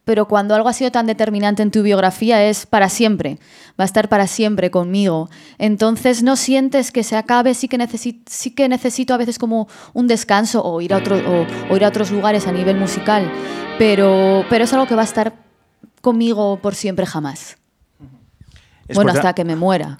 pero 0.07 0.27
cuando 0.29 0.55
algo 0.55 0.69
ha 0.69 0.73
sido 0.73 0.93
tan 0.93 1.07
determinante 1.07 1.63
en 1.65 1.73
tu 1.73 1.83
biografía 1.83 2.43
es 2.45 2.65
para 2.65 2.89
siempre, 2.89 3.39
va 3.79 3.83
a 3.83 3.85
estar 3.85 4.09
para 4.09 4.29
siempre 4.29 4.71
conmigo. 4.71 5.29
Entonces 5.59 6.23
no 6.23 6.37
sientes 6.37 6.93
que 6.93 7.03
se 7.03 7.17
acabe, 7.17 7.55
sí 7.55 7.67
que, 7.67 7.77
necesi- 7.77 8.23
sí 8.27 8.53
que 8.55 8.69
necesito 8.69 9.15
a 9.15 9.17
veces 9.17 9.37
como 9.41 9.67
un 9.95 10.07
descanso 10.07 10.65
o 10.65 10.81
ir 10.81 10.95
a, 10.95 10.99
otro, 10.99 11.17
o, 11.17 11.47
o 11.73 11.77
ir 11.77 11.85
a 11.85 11.89
otros 11.89 12.13
lugares 12.13 12.47
a 12.47 12.53
nivel 12.53 12.77
musical, 12.77 13.29
pero, 13.79 14.45
pero 14.49 14.63
es 14.65 14.73
algo 14.73 14.87
que 14.87 14.95
va 14.95 15.03
a 15.03 15.07
estar 15.07 15.35
conmigo 16.01 16.61
por 16.63 16.77
siempre 16.77 17.05
jamás. 17.05 17.57
Es 18.87 18.95
bueno, 18.95 19.11
hasta 19.11 19.35
que 19.35 19.45
me 19.45 19.57
muera. 19.57 19.99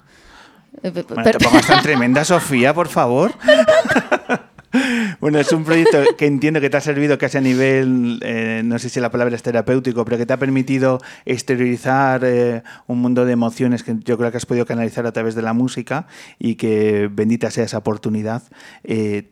Eh, 0.83 0.91
Bueno, 0.91 1.21
pero- 1.21 1.37
te 1.37 1.43
pongas 1.45 1.67
tan 1.67 1.81
tremenda, 1.83 2.23
Sofía, 2.23 2.73
por 2.73 2.87
favor. 2.87 3.33
Bueno, 5.19 5.39
es 5.39 5.51
un 5.51 5.63
proyecto 5.63 5.97
que 6.17 6.25
entiendo 6.25 6.61
que 6.61 6.69
te 6.69 6.77
ha 6.77 6.81
servido 6.81 7.17
casi 7.17 7.37
a 7.37 7.41
nivel, 7.41 8.19
eh, 8.23 8.61
no 8.63 8.79
sé 8.79 8.89
si 8.89 8.99
la 8.99 9.11
palabra 9.11 9.35
es 9.35 9.43
terapéutico, 9.43 10.05
pero 10.05 10.17
que 10.17 10.25
te 10.25 10.33
ha 10.33 10.37
permitido 10.37 10.99
exteriorizar 11.25 12.21
eh, 12.23 12.63
un 12.87 13.01
mundo 13.01 13.25
de 13.25 13.33
emociones 13.33 13.83
que 13.83 13.95
yo 14.03 14.17
creo 14.17 14.31
que 14.31 14.37
has 14.37 14.45
podido 14.45 14.65
canalizar 14.65 15.05
a 15.07 15.11
través 15.11 15.35
de 15.35 15.41
la 15.41 15.53
música 15.53 16.07
y 16.39 16.55
que 16.55 17.09
bendita 17.11 17.51
sea 17.51 17.63
esa 17.65 17.79
oportunidad. 17.79 18.43
Eh, 18.83 19.31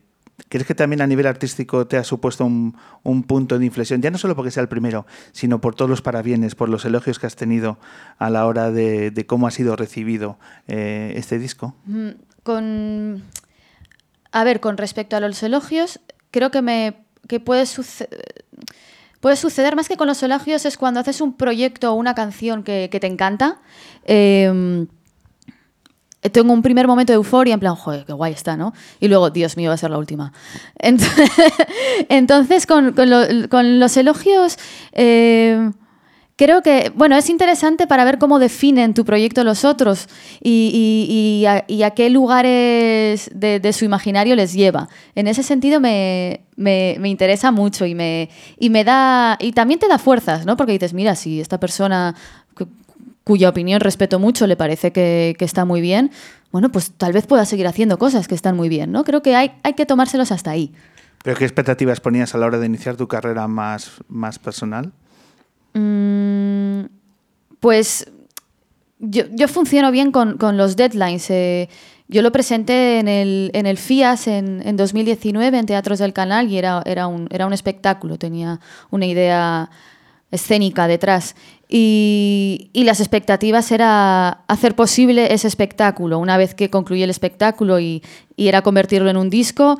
¿Crees 0.50 0.66
que 0.66 0.74
también 0.74 1.00
a 1.00 1.06
nivel 1.06 1.26
artístico 1.26 1.86
te 1.86 1.96
ha 1.96 2.04
supuesto 2.04 2.44
un, 2.44 2.76
un 3.02 3.22
punto 3.22 3.58
de 3.58 3.64
inflexión? 3.64 4.02
Ya 4.02 4.10
no 4.10 4.18
solo 4.18 4.36
porque 4.36 4.50
sea 4.50 4.62
el 4.62 4.68
primero, 4.68 5.06
sino 5.32 5.62
por 5.62 5.74
todos 5.74 5.88
los 5.88 6.02
parabienes, 6.02 6.54
por 6.54 6.68
los 6.68 6.84
elogios 6.84 7.18
que 7.18 7.26
has 7.26 7.36
tenido 7.36 7.78
a 8.18 8.28
la 8.28 8.44
hora 8.44 8.70
de, 8.70 9.24
cómo 9.26 9.46
ha 9.46 9.50
sido 9.50 9.76
recibido 9.76 10.38
eh, 10.68 11.14
este 11.16 11.38
disco. 11.38 11.74
Mm. 11.86 12.10
A 14.38 14.44
ver, 14.44 14.60
con 14.60 14.76
respecto 14.76 15.16
a 15.16 15.20
los 15.20 15.42
elogios, 15.42 15.98
creo 16.30 16.50
que 16.50 16.60
me. 16.60 16.96
que 17.26 17.40
puede 17.40 17.64
suceder. 17.64 18.14
Más 19.76 19.88
que 19.88 19.96
con 19.96 20.06
los 20.06 20.22
elogios 20.22 20.66
es 20.66 20.76
cuando 20.76 21.00
haces 21.00 21.20
un 21.22 21.36
proyecto 21.36 21.90
o 21.90 21.94
una 21.94 22.14
canción 22.14 22.62
que, 22.62 22.88
te 23.00 23.06
encanta. 23.06 23.60
eh, 24.04 24.86
tengo 26.32 26.52
un 26.52 26.60
primer 26.62 26.86
momento 26.88 27.12
de 27.12 27.16
euforia, 27.16 27.54
en 27.54 27.60
plan, 27.60 27.76
joder, 27.76 28.04
qué 28.04 28.12
guay 28.12 28.32
está, 28.32 28.56
¿no? 28.56 28.72
Y 29.00 29.06
luego, 29.08 29.30
Dios 29.30 29.56
mío, 29.56 29.70
va 29.70 29.74
a 29.74 29.78
ser 29.78 29.90
la 29.90 29.98
última. 29.98 30.32
Ent- 30.80 31.00
Entonces, 32.08 32.66
con, 32.66 32.92
con 32.92 33.08
lo- 33.08 33.48
con 33.48 33.78
los 33.78 33.96
elogios, 33.96 34.58
eh, 34.92 35.70
creo 36.36 36.62
que, 36.62 36.92
bueno, 36.94 37.16
es 37.16 37.30
interesante 37.30 37.86
para 37.86 38.04
ver 38.04 38.18
cómo 38.18 38.38
definen 38.38 38.92
tu 38.94 39.04
proyecto 39.04 39.42
los 39.42 39.64
otros 39.64 40.06
y, 40.42 41.44
a, 41.48 41.90
qué 41.92 42.10
lugares 42.10 43.30
de, 43.34 43.72
su 43.72 43.84
imaginario 43.84 44.36
les 44.36 44.52
lleva. 44.52 44.88
En 45.14 45.26
ese 45.28 45.42
sentido 45.42 45.80
me, 45.80 46.42
me- 46.56 46.96
me 47.00 47.08
interesa 47.08 47.50
mucho 47.50 47.86
y 47.86 47.94
me, 47.94 48.28
y 48.58 48.70
me 48.70 48.84
da, 48.84 49.36
y 49.40 49.52
también 49.52 49.80
te 49.80 49.88
da 49.88 49.98
fuerzas, 49.98 50.44
¿no? 50.46 50.56
Porque 50.56 50.72
dices, 50.72 50.92
mira, 50.92 51.14
si 51.16 51.40
esta 51.40 51.58
persona 51.58 52.14
cu- 52.54 52.68
cuya 53.24 53.48
opinión 53.48 53.80
respeto 53.80 54.18
mucho 54.18 54.46
le 54.46 54.56
parece 54.56 54.92
que, 54.92 55.34
que 55.38 55.44
está 55.44 55.64
muy 55.64 55.80
bien, 55.80 56.10
bueno, 56.52 56.70
pues 56.70 56.92
tal 56.96 57.12
vez 57.12 57.26
pueda 57.26 57.44
seguir 57.44 57.66
haciendo 57.66 57.98
cosas 57.98 58.28
que 58.28 58.34
están 58.34 58.56
muy 58.56 58.68
bien, 58.68 58.92
¿no? 58.92 59.04
Creo 59.04 59.22
que 59.22 59.34
hay, 59.34 59.52
hay 59.62 59.72
que 59.74 59.86
tomárselos 59.86 60.30
hasta 60.32 60.50
ahí. 60.50 60.72
¿Pero 61.24 61.36
qué 61.36 61.44
expectativas 61.44 62.00
ponías 62.00 62.34
a 62.34 62.38
la 62.38 62.46
hora 62.46 62.58
de 62.58 62.66
iniciar 62.66 62.96
tu 62.96 63.08
carrera 63.08 63.48
más, 63.48 63.92
más 64.08 64.38
personal? 64.38 64.92
Mm, 65.78 66.86
pues 67.60 68.10
yo, 68.98 69.24
yo 69.30 69.46
funciono 69.46 69.90
bien 69.90 70.10
con, 70.10 70.38
con 70.38 70.56
los 70.56 70.76
deadlines. 70.76 71.28
eh, 71.30 71.68
yo 72.08 72.22
lo 72.22 72.30
presenté 72.30 73.00
en 73.00 73.08
el, 73.08 73.50
en 73.52 73.66
el 73.66 73.76
FIAS 73.78 74.28
en, 74.28 74.62
en 74.64 74.76
2019 74.76 75.58
en 75.58 75.66
Teatros 75.66 75.98
del 75.98 76.12
Canal 76.12 76.48
y 76.48 76.56
era, 76.56 76.82
era, 76.86 77.08
un, 77.08 77.26
era 77.30 77.46
un 77.46 77.52
espectáculo, 77.52 78.16
tenía 78.16 78.60
una 78.90 79.06
idea 79.06 79.70
escénica 80.30 80.86
detrás. 80.86 81.34
Y, 81.68 82.70
y 82.72 82.84
las 82.84 83.00
expectativas 83.00 83.72
era 83.72 84.44
hacer 84.46 84.76
posible 84.76 85.34
ese 85.34 85.48
espectáculo. 85.48 86.18
Una 86.18 86.36
vez 86.36 86.54
que 86.54 86.70
concluí 86.70 87.02
el 87.02 87.10
espectáculo 87.10 87.80
y, 87.80 88.02
y 88.36 88.46
era 88.46 88.62
convertirlo 88.62 89.10
en 89.10 89.16
un 89.16 89.28
disco, 89.28 89.78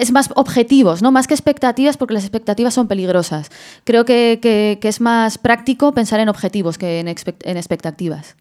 es 0.00 0.12
más 0.12 0.30
objetivos, 0.34 1.02
¿no? 1.02 1.10
Más 1.12 1.26
que 1.26 1.34
expectativas, 1.34 1.96
porque 1.96 2.14
las 2.14 2.24
expectativas 2.24 2.74
son 2.74 2.88
peligrosas. 2.88 3.50
Creo 3.84 4.04
que, 4.04 4.38
que- 4.42 4.78
que 4.80 4.88
es 4.88 5.00
más 5.00 5.38
práctico 5.38 5.92
pensar 5.92 6.20
en 6.20 6.28
objetivos 6.28 6.78
que 6.78 7.00
en, 7.00 7.06
expect- 7.08 7.42
en 7.44 7.56
expectativas. 7.56 8.36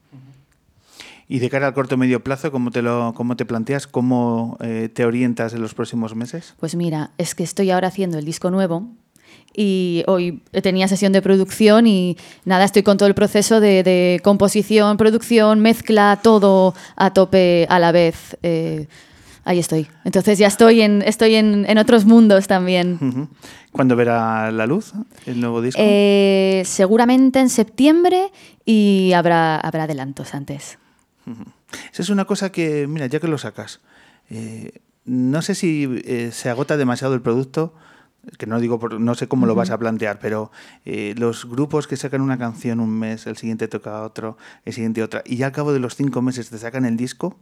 Y 1.29 1.39
de 1.39 1.49
cara 1.49 1.67
al 1.67 1.73
corto 1.73 1.95
medio 1.97 2.23
plazo, 2.23 2.51
¿cómo 2.51 2.69
te, 2.69 2.81
lo, 2.81 3.13
cómo 3.15 3.35
te 3.37 3.45
planteas? 3.45 3.87
¿Cómo 3.87 4.57
eh, 4.61 4.89
te 4.93 5.05
orientas 5.05 5.53
en 5.53 5.61
los 5.61 5.73
próximos 5.73 6.15
meses? 6.15 6.53
Pues 6.59 6.75
mira, 6.75 7.11
es 7.17 7.33
que 7.33 7.43
estoy 7.43 7.71
ahora 7.71 7.87
haciendo 7.87 8.19
el 8.19 8.25
disco 8.25 8.51
nuevo 8.51 8.87
y 9.55 10.03
hoy 10.07 10.41
tenía 10.61 10.87
sesión 10.87 11.13
de 11.13 11.21
producción 11.21 11.87
y 11.87 12.17
nada, 12.43 12.65
estoy 12.65 12.83
con 12.83 12.97
todo 12.97 13.07
el 13.07 13.15
proceso 13.15 13.59
de, 13.61 13.83
de 13.83 14.19
composición, 14.23 14.97
producción, 14.97 15.59
mezcla, 15.61 16.19
todo 16.21 16.75
a 16.97 17.13
tope 17.13 17.67
a 17.69 17.79
la 17.79 17.91
vez. 17.91 18.37
Eh, 18.43 18.87
ahí 19.43 19.59
estoy. 19.59 19.87
Entonces 20.05 20.37
ya 20.37 20.47
estoy 20.47 20.81
en, 20.81 21.01
estoy 21.01 21.35
en, 21.35 21.65
en 21.67 21.77
otros 21.77 22.05
mundos 22.05 22.47
también. 22.47 23.29
¿Cuándo 23.71 23.95
verá 23.95 24.51
la 24.51 24.65
luz 24.67 24.93
el 25.25 25.39
nuevo 25.39 25.61
disco? 25.61 25.79
Eh, 25.83 26.63
seguramente 26.65 27.39
en 27.39 27.49
septiembre 27.49 28.31
y 28.65 29.13
habrá, 29.13 29.57
habrá 29.57 29.83
adelantos 29.83 30.33
antes. 30.33 30.77
Esa 31.91 32.01
es 32.01 32.09
una 32.09 32.25
cosa 32.25 32.51
que, 32.51 32.85
mira, 32.87 33.07
ya 33.07 33.19
que 33.19 33.27
lo 33.27 33.37
sacas, 33.37 33.79
eh, 34.29 34.71
no 35.05 35.41
sé 35.41 35.55
si 35.55 35.87
eh, 36.05 36.29
se 36.31 36.49
agota 36.49 36.77
demasiado 36.77 37.13
el 37.13 37.21
producto, 37.21 37.73
que 38.37 38.45
no 38.45 38.59
digo, 38.59 38.79
por- 38.79 38.99
no 39.01 39.15
sé 39.15 39.27
cómo 39.27 39.45
lo 39.45 39.55
vas 39.55 39.69
a 39.69 39.77
plantear, 39.77 40.19
pero 40.19 40.51
eh, 40.85 41.13
los 41.17 41.45
grupos 41.49 41.87
que 41.87 41.97
sacan 41.97 42.21
una 42.21 42.37
canción 42.37 42.79
un 42.79 42.89
mes, 42.97 43.25
el 43.27 43.35
siguiente 43.37 43.67
toca 43.67 44.01
otro, 44.03 44.37
el 44.65 44.73
siguiente 44.73 45.03
otra, 45.03 45.23
y 45.25 45.37
ya 45.37 45.47
al 45.47 45.51
cabo 45.51 45.73
de 45.73 45.79
los 45.79 45.95
cinco 45.95 46.21
meses 46.21 46.49
te 46.49 46.57
sacan 46.57 46.85
el 46.85 46.95
disco, 46.95 47.37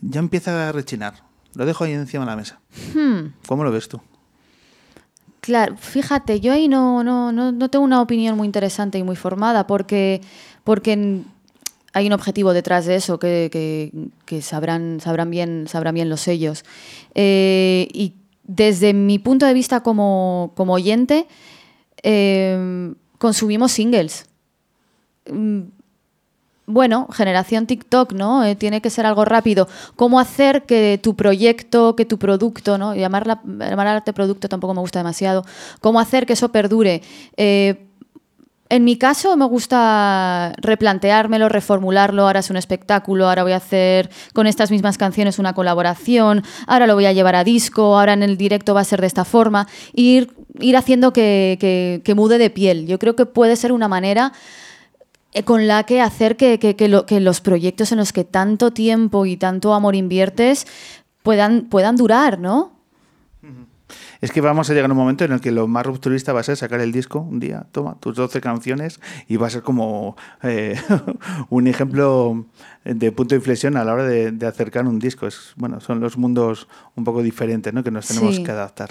ya 0.00 0.20
empieza 0.20 0.68
a 0.68 0.72
rechinar. 0.72 1.14
Lo 1.54 1.66
dejo 1.66 1.84
ahí 1.84 1.92
encima 1.92 2.24
de 2.24 2.30
la 2.30 2.36
mesa. 2.36 2.60
Hmm. 2.94 3.32
¿Cómo 3.46 3.64
lo 3.64 3.72
ves 3.72 3.88
tú? 3.88 4.00
Claro, 5.40 5.76
fíjate, 5.78 6.40
yo 6.40 6.52
ahí 6.52 6.68
no, 6.68 7.02
no, 7.02 7.32
no, 7.32 7.52
no 7.52 7.70
tengo 7.70 7.84
una 7.84 8.02
opinión 8.02 8.36
muy 8.36 8.46
interesante 8.46 8.98
y 8.98 9.02
muy 9.02 9.16
formada 9.16 9.66
porque, 9.66 10.20
porque 10.62 11.22
hay 11.94 12.06
un 12.06 12.12
objetivo 12.12 12.52
detrás 12.52 12.84
de 12.86 12.96
eso 12.96 13.18
que, 13.18 13.48
que- 13.50 13.92
que 14.26 14.42
sabrán, 14.42 15.00
sabrán, 15.00 15.30
bien, 15.30 15.66
sabrán 15.68 15.94
bien 15.94 16.10
los 16.10 16.20
sellos. 16.20 16.64
Eh, 17.14 17.88
y 17.92 18.14
desde 18.44 18.92
mi 18.92 19.18
punto 19.18 19.46
de 19.46 19.54
vista 19.54 19.82
como, 19.82 20.52
como 20.54 20.74
oyente, 20.74 21.26
eh, 22.02 22.92
consumimos 23.18 23.72
singles. 23.72 24.26
Bueno, 26.70 27.08
generación 27.10 27.66
TikTok, 27.66 28.12
¿no? 28.12 28.44
Eh, 28.44 28.54
tiene 28.54 28.82
que 28.82 28.90
ser 28.90 29.06
algo 29.06 29.24
rápido. 29.24 29.68
¿Cómo 29.96 30.20
hacer 30.20 30.64
que 30.64 31.00
tu 31.02 31.16
proyecto, 31.16 31.96
que 31.96 32.04
tu 32.04 32.18
producto, 32.18 32.76
¿no? 32.76 32.94
Llamar 32.94 33.26
al 33.26 33.78
arte 33.88 34.12
producto 34.12 34.50
tampoco 34.50 34.74
me 34.74 34.80
gusta 34.80 34.98
demasiado. 34.98 35.46
¿Cómo 35.80 35.98
hacer 35.98 36.26
que 36.26 36.34
eso 36.34 36.50
perdure? 36.50 37.00
Eh, 37.38 37.86
en 38.68 38.84
mi 38.84 38.98
caso 38.98 39.34
me 39.38 39.46
gusta 39.46 40.52
replanteármelo, 40.58 41.48
reformularlo, 41.48 42.24
ahora 42.24 42.40
es 42.40 42.50
un 42.50 42.58
espectáculo, 42.58 43.26
ahora 43.26 43.44
voy 43.44 43.52
a 43.52 43.56
hacer 43.56 44.10
con 44.34 44.46
estas 44.46 44.70
mismas 44.70 44.98
canciones 44.98 45.38
una 45.38 45.54
colaboración, 45.54 46.42
ahora 46.66 46.86
lo 46.86 46.94
voy 46.94 47.06
a 47.06 47.12
llevar 47.14 47.34
a 47.34 47.44
disco, 47.44 47.98
ahora 47.98 48.12
en 48.12 48.22
el 48.22 48.36
directo 48.36 48.74
va 48.74 48.82
a 48.82 48.84
ser 48.84 49.00
de 49.00 49.06
esta 49.06 49.24
forma, 49.24 49.68
ir, 49.94 50.34
ir 50.60 50.76
haciendo 50.76 51.14
que, 51.14 51.56
que- 51.58 52.02
que 52.04 52.14
mude 52.14 52.36
de 52.36 52.50
piel. 52.50 52.86
Yo 52.86 52.98
creo 52.98 53.16
que 53.16 53.24
puede 53.24 53.56
ser 53.56 53.72
una 53.72 53.88
manera 53.88 54.34
con 55.44 55.66
la 55.68 55.84
que 55.84 56.00
hacer 56.00 56.36
que, 56.36 56.58
que- 56.58 56.74
que 56.76 56.88
lo- 56.88 57.06
que 57.06 57.20
los 57.20 57.40
proyectos 57.40 57.92
en 57.92 57.98
los 57.98 58.12
que 58.12 58.24
tanto 58.24 58.72
tiempo 58.72 59.26
y 59.26 59.36
tanto 59.36 59.74
amor 59.74 59.94
inviertes 59.94 60.66
puedan, 61.22 61.66
puedan 61.68 61.96
durar, 61.96 62.38
¿no? 62.38 62.72
Es 64.20 64.32
que 64.32 64.40
vamos 64.42 64.68
a 64.68 64.74
llegar 64.74 64.90
a 64.90 64.92
un 64.92 64.98
momento 64.98 65.24
en 65.24 65.32
el 65.32 65.40
que 65.40 65.50
lo 65.52 65.66
más 65.68 65.86
rupturista 65.86 66.32
va 66.32 66.40
a 66.40 66.42
ser 66.42 66.56
sacar 66.56 66.80
el 66.80 66.92
disco 66.92 67.20
un 67.20 67.38
día, 67.40 67.66
toma 67.72 67.96
tus 68.00 68.16
12 68.16 68.40
canciones 68.40 69.00
y 69.28 69.36
va 69.36 69.46
a 69.46 69.50
ser 69.50 69.62
como 69.62 70.16
eh, 70.42 70.74
un 71.50 71.68
ejemplo 71.68 72.44
de 72.84 73.12
punto 73.12 73.34
de 73.34 73.36
inflexión 73.38 73.76
a 73.76 73.84
la 73.84 73.94
hora 73.94 74.04
de, 74.04 74.32
de 74.32 74.46
acercar 74.46 74.86
un 74.86 74.98
disco. 74.98 75.26
Es, 75.26 75.52
bueno, 75.56 75.80
son 75.80 76.00
los 76.00 76.18
mundos 76.18 76.68
un 76.96 77.04
poco 77.04 77.22
diferentes 77.22 77.72
¿no? 77.72 77.82
que 77.84 77.90
nos 77.90 78.08
tenemos 78.08 78.36
Sí. 78.36 78.42
que 78.42 78.50
adaptar. 78.50 78.90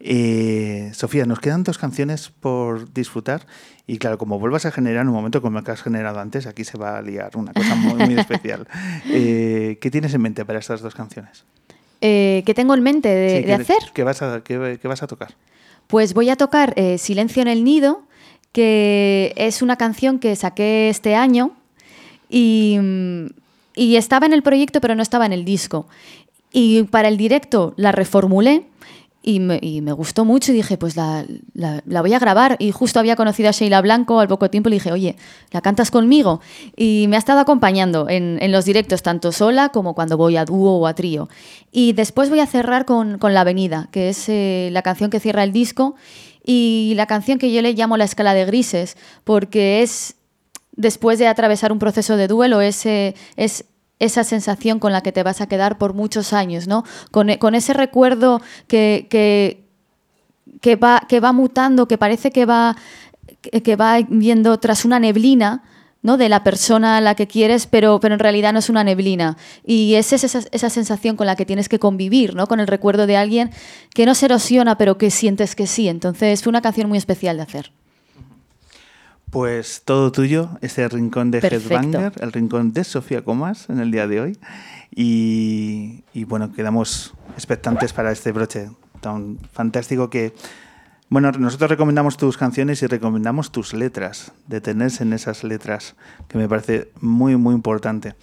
Eh, 0.00 0.90
Sofía, 0.94 1.24
nos 1.26 1.40
quedan 1.40 1.64
dos 1.64 1.76
canciones 1.78 2.28
por 2.28 2.92
disfrutar 2.92 3.46
y 3.86 3.98
claro, 3.98 4.16
como 4.18 4.38
vuelvas 4.38 4.64
a 4.66 4.70
generar 4.70 5.02
en 5.02 5.08
un 5.08 5.14
momento 5.14 5.42
como 5.42 5.58
el 5.58 5.64
que 5.64 5.72
has 5.72 5.82
generado 5.82 6.20
antes, 6.20 6.46
aquí 6.46 6.62
se 6.64 6.78
va 6.78 6.98
a 6.98 7.02
liar 7.02 7.36
una 7.36 7.52
cosa 7.52 7.74
muy, 7.74 7.94
muy 8.06 8.14
especial. 8.18 8.68
Eh, 9.10 9.78
¿Qué 9.80 9.90
tienes 9.90 10.14
en 10.14 10.22
mente 10.22 10.44
para 10.44 10.58
estas 10.58 10.82
dos 10.82 10.94
canciones? 10.94 11.44
Eh, 12.00 12.42
¿Qué 12.46 12.54
tengo 12.54 12.74
en 12.74 12.82
mente 12.82 13.08
de, 13.08 13.28
Sí, 13.28 13.34
de 13.40 13.42
¿qué- 13.46 13.52
hacer? 13.54 13.78
¿qué 13.92 14.04
vas, 14.04 14.22
a, 14.22 14.40
vas 14.84 15.00
tocar? 15.08 15.34
Pues 15.88 16.14
voy 16.14 16.30
a 16.30 16.36
tocar 16.36 16.74
Silencio 16.98 17.42
en 17.42 17.48
el 17.48 17.64
Nido, 17.64 18.02
que 18.52 19.32
es 19.36 19.62
una 19.62 19.76
canción 19.76 20.18
que 20.20 20.36
saqué 20.36 20.90
este 20.90 21.16
año 21.16 21.52
y, 22.28 22.78
y 23.74 23.96
estaba 23.96 24.26
en 24.26 24.32
el 24.32 24.42
proyecto 24.42 24.80
pero 24.80 24.94
no 24.94 25.02
estaba 25.02 25.26
en 25.26 25.32
el 25.32 25.44
disco. 25.44 25.88
Y 26.52 26.84
para 26.84 27.08
el 27.08 27.16
directo 27.16 27.74
la 27.76 27.90
reformulé 27.92 28.64
y 29.28 29.40
me, 29.40 29.92
gustó 29.92 30.24
mucho 30.24 30.52
y 30.52 30.54
dije, 30.54 30.78
pues 30.78 30.96
la, 30.96 31.26
voy 31.84 32.14
a 32.14 32.18
grabar. 32.18 32.56
Y 32.58 32.72
justo 32.72 32.98
había 32.98 33.14
conocido 33.14 33.50
a 33.50 33.52
Sheila 33.52 33.82
Blanco 33.82 34.20
al 34.20 34.28
poco 34.28 34.48
tiempo 34.48 34.70
y 34.70 34.70
le 34.70 34.76
dije, 34.76 34.90
oye, 34.90 35.16
¿la 35.50 35.60
cantas 35.60 35.90
conmigo? 35.90 36.40
Y 36.76 37.04
me 37.10 37.16
ha 37.16 37.18
estado 37.18 37.40
acompañando 37.40 38.08
en, 38.08 38.38
los 38.50 38.64
directos, 38.64 39.02
tanto 39.02 39.30
sola 39.30 39.68
como 39.68 39.94
cuando 39.94 40.16
voy 40.16 40.38
a 40.38 40.46
dúo 40.46 40.78
o 40.78 40.86
a 40.86 40.94
trío. 40.94 41.28
Y 41.70 41.92
después 41.92 42.30
voy 42.30 42.40
a 42.40 42.46
cerrar 42.46 42.86
con, 42.86 43.18
con 43.18 43.34
La 43.34 43.42
Avenida, 43.42 43.90
que 43.92 44.08
es 44.08 44.30
eh, 44.30 44.70
la 44.72 44.80
canción 44.80 45.10
que 45.10 45.20
cierra 45.20 45.44
el 45.44 45.52
disco 45.52 45.94
y 46.42 46.94
la 46.96 47.04
canción 47.04 47.38
que 47.38 47.52
yo 47.52 47.60
le 47.60 47.74
llamo 47.74 47.98
la 47.98 48.04
escala 48.04 48.32
de 48.32 48.46
grises, 48.46 48.96
porque 49.24 49.82
es 49.82 50.14
después 50.72 51.18
de 51.18 51.26
atravesar 51.26 51.70
un 51.70 51.78
proceso 51.78 52.16
de 52.16 52.28
duelo, 52.28 52.62
es, 52.62 52.86
eh, 52.86 53.14
es 53.36 53.66
esa 53.98 54.24
sensación 54.24 54.78
con 54.78 54.92
la 54.92 55.02
que 55.02 55.12
te 55.12 55.22
vas 55.22 55.40
a 55.40 55.48
quedar 55.48 55.78
por 55.78 55.94
muchos 55.94 56.32
años, 56.32 56.68
¿no? 56.68 56.84
Con, 57.10 57.30
e- 57.30 57.38
con 57.38 57.54
ese 57.54 57.72
recuerdo 57.72 58.40
que, 58.66 59.06
que, 60.60 60.76
va, 60.76 61.02
que 61.08 61.20
va 61.20 61.32
mutando, 61.32 61.88
que 61.88 61.98
parece 61.98 62.30
que 62.30 62.46
va, 62.46 62.76
que, 63.40 63.76
va 63.76 63.98
yendo 63.98 64.58
tras 64.58 64.84
una 64.84 64.98
neblina, 65.00 65.64
¿no? 66.02 66.16
De 66.16 66.28
la 66.28 66.44
persona 66.44 66.96
a 66.96 67.00
la 67.00 67.14
que 67.16 67.26
quieres, 67.26 67.66
pero, 67.66 67.98
pero 68.00 68.14
en 68.14 68.20
realidad 68.20 68.52
no 68.52 68.60
es 68.60 68.70
una 68.70 68.84
neblina. 68.84 69.36
Y 69.64 69.94
es 69.94 70.12
esa, 70.12 70.40
esa 70.52 70.70
sensación 70.70 71.16
con 71.16 71.26
la 71.26 71.34
que 71.36 71.44
tienes 71.44 71.68
que 71.68 71.80
convivir, 71.80 72.34
¿no? 72.34 72.46
Con 72.46 72.60
el 72.60 72.68
recuerdo 72.68 73.06
de 73.06 73.16
alguien 73.16 73.50
que 73.94 74.06
no 74.06 74.14
se 74.14 74.26
erosiona, 74.26 74.78
pero 74.78 74.96
que 74.96 75.10
sientes 75.10 75.56
que 75.56 75.66
sí. 75.66 75.88
Entonces 75.88 76.42
fue 76.42 76.50
una 76.50 76.62
canción 76.62 76.88
muy 76.88 76.98
especial 76.98 77.36
de 77.36 77.42
hacer. 77.42 77.72
Pues 79.30 79.82
todo 79.84 80.10
tuyo, 80.10 80.50
este 80.62 80.88
rincón 80.88 81.30
de. 81.30 81.38
Headbanger, 81.38 82.12
el 82.20 82.32
rincón 82.32 82.72
de 82.72 82.84
Sofía 82.84 83.22
Comas 83.22 83.68
en 83.68 83.78
el 83.78 83.90
día 83.90 84.06
de 84.06 84.20
hoy. 84.20 84.38
Y, 84.94 86.04
y 86.14 86.24
bueno, 86.24 86.52
quedamos 86.52 87.14
expectantes 87.34 87.92
para 87.92 88.10
este 88.10 88.32
broche 88.32 88.70
tan 89.00 89.38
fantástico 89.52 90.10
que, 90.10 90.34
bueno, 91.08 91.30
nosotros 91.32 91.70
recomendamos 91.70 92.16
tus 92.16 92.36
canciones 92.36 92.82
y 92.82 92.86
recomendamos 92.86 93.52
tus 93.52 93.74
letras, 93.74 94.32
detenerse 94.46 95.02
en 95.04 95.12
esas 95.12 95.44
letras, 95.44 95.94
que 96.28 96.38
me 96.38 96.48
parece 96.48 96.90
muy, 97.00 97.36
muy 97.36 97.54
importante 97.54 98.14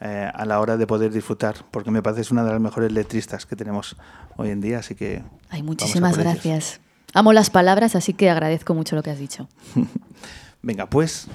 eh, 0.00 0.30
a 0.32 0.44
la 0.44 0.60
hora 0.60 0.76
de 0.76 0.86
poder 0.86 1.12
disfrutar, 1.12 1.56
porque 1.70 1.90
me 1.90 2.02
parece 2.02 2.22
es 2.22 2.30
una 2.30 2.44
de 2.44 2.52
las 2.52 2.60
mejores 2.60 2.90
letristas 2.92 3.46
que 3.46 3.54
tenemos 3.54 3.96
hoy 4.36 4.50
en 4.50 4.60
día, 4.60 4.78
así 4.78 4.94
que... 4.94 5.22
Ay, 5.50 5.60
vamos 5.60 5.76
a 5.82 5.84
muchísimas 5.84 6.18
gracias. 6.18 6.80
Amo 7.12 7.32
las 7.32 7.50
palabras, 7.50 7.94
así 7.94 8.12
que 8.12 8.28
agradezco 8.28 8.74
mucho 8.74 8.96
lo 8.96 9.02
que 9.02 9.10
has 9.10 9.18
dicho. 9.18 9.48
Venga, 10.64 10.86
pues 10.86 11.26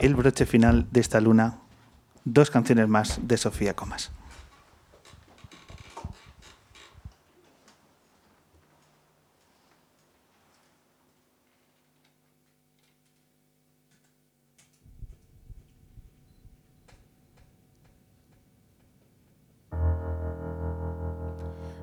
el 0.00 0.14
broche 0.14 0.44
final 0.44 0.86
de 0.90 1.00
esta 1.00 1.18
luna, 1.18 1.60
dos 2.26 2.50
canciones 2.50 2.86
más 2.86 3.18
de 3.22 3.38
Sofía 3.38 3.74
Comas. 3.74 4.10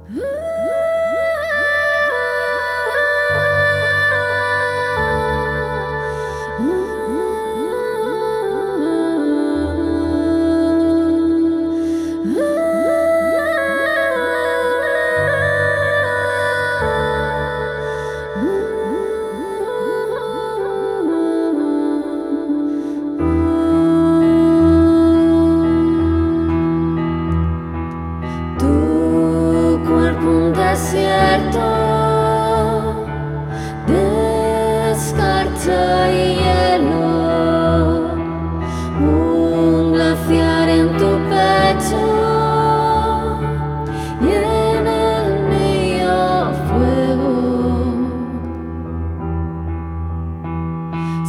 Tu 0.07 0.52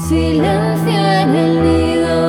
silencio 0.05 0.92
en 0.92 1.34
el 1.34 1.62
nido. 1.62 2.24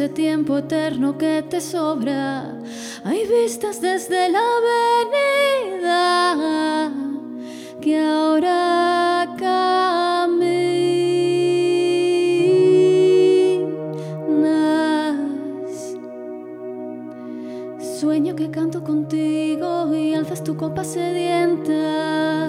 ese 0.00 0.08
tiempo 0.08 0.56
eterno 0.56 1.18
que 1.18 1.42
te 1.42 1.60
sobra. 1.60 2.58
Hay 3.04 3.26
vistas 3.26 3.82
desde 3.82 4.30
la 4.30 4.40
avenida 5.68 6.90
que 7.82 7.98
ahora 7.98 9.26
caminas. 9.38 10.78
Sueño 18.00 18.34
que 18.34 18.50
canto 18.50 18.82
contigo 18.82 19.94
y 19.94 20.14
alzas 20.14 20.42
tu 20.42 20.56
copa 20.56 20.82
sedienta 20.82 22.48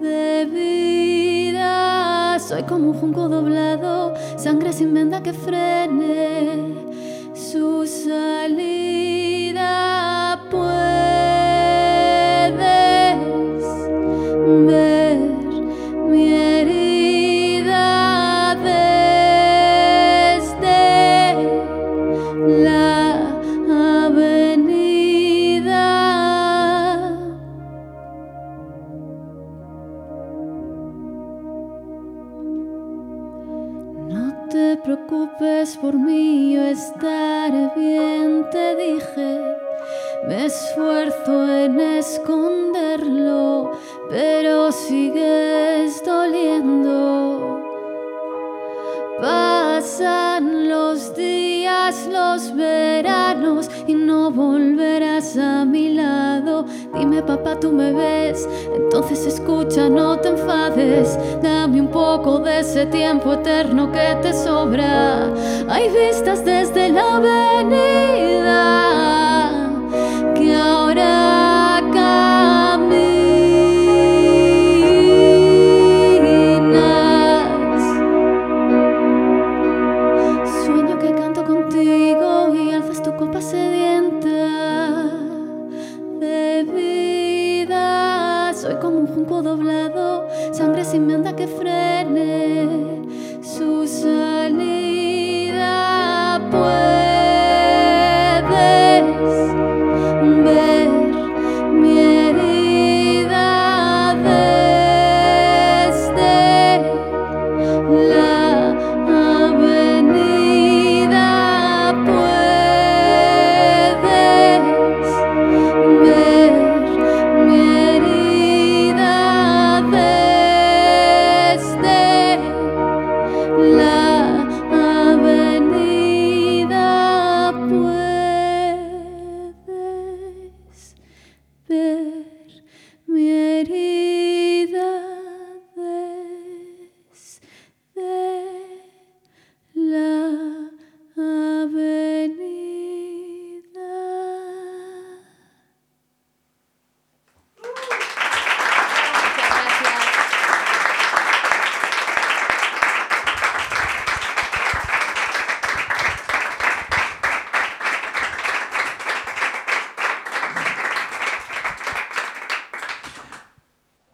de 0.00 0.46
vida. 0.46 2.38
Soy 2.38 2.62
como 2.62 2.90
un 2.90 2.94
junco 2.94 3.28
doblado 3.28 4.14
sangre 4.42 4.72
sin 4.72 4.94
venda 4.94 5.22
que 5.22 5.34
frene 5.34 6.74
su 7.34 7.86
salida. 7.86 9.09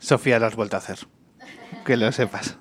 Sofía, 0.07 0.39
lo 0.39 0.47
has 0.47 0.55
vuelto 0.55 0.77
a 0.77 0.79
hacer. 0.79 1.01
Que 1.85 1.97
lo 1.97 2.13
sepas. 2.13 2.59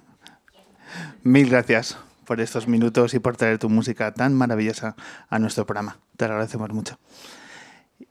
Mil 1.22 1.48
gracias 1.48 1.96
por 2.26 2.42
estos 2.42 2.68
minutos 2.68 3.14
y 3.14 3.20
por 3.20 3.38
traer 3.38 3.60
tu 3.60 3.70
música 3.70 4.12
tan 4.16 4.34
maravillosa 4.34 4.96
a 5.30 5.38
nuestro 5.38 5.68
programa. 5.68 6.00
Te 6.18 6.26
lo 6.26 6.34
agradecemos 6.34 6.72
mucho. 6.72 6.98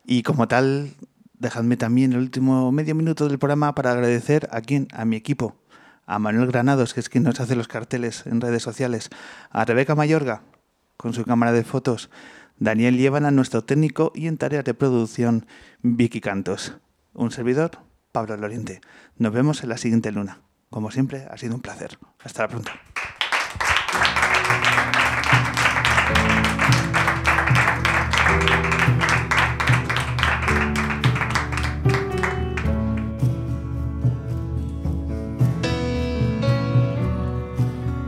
Y 0.06 0.23
como 0.23 0.47
tal, 0.47 0.93
dejadme 1.32 1.77
también 1.77 2.12
el 2.12 2.20
último 2.20 2.70
medio 2.70 2.94
minuto 2.94 3.27
del 3.27 3.40
programa 3.40 3.74
para 3.74 3.90
agradecer 3.90 4.48
a 4.52 4.61
quien, 4.61 4.86
a 4.93 5.05
mi 5.05 5.16
equipo, 5.16 5.56
a 6.06 6.20
Manuel 6.20 6.52
Granados, 6.52 6.94
que 6.94 7.01
es 7.01 7.09
quien 7.09 7.24
nos 7.24 7.40
hace 7.40 7.56
los 7.56 7.66
carteles 7.66 8.27
en 8.27 8.40
redes 8.40 8.62
sociales, 8.62 9.11
a 9.51 9.65
Rebeca 9.65 9.97
Mayorga, 9.97 10.43
con 10.97 11.12
su 11.12 11.24
cámara 11.24 11.51
de 11.51 11.65
fotos, 11.65 12.09
Daniel 12.61 12.98
Llévana, 12.98 13.32
nuestro 13.32 13.65
técnico, 13.65 14.12
y 14.15 14.28
en 14.28 14.39
tareas 14.39 14.65
de 14.65 14.74
producción, 14.74 15.47
Vicky 15.82 16.20
Cantos. 16.20 16.77
Un 17.15 17.32
servidor, 17.32 17.84
Pablo 18.15 18.36
Loriente. 18.36 18.81
Nos 19.19 19.32
vemos 19.32 19.65
en 19.65 19.70
la 19.70 19.77
siguiente 19.77 20.12
luna. 20.12 20.39
Como 20.70 20.93
siempre, 20.93 21.27
ha 21.28 21.36
sido 21.36 21.57
un 21.57 21.61
placer. 21.61 21.99
Hasta 22.23 22.43
la 22.43 22.49
pronto. 22.49 22.70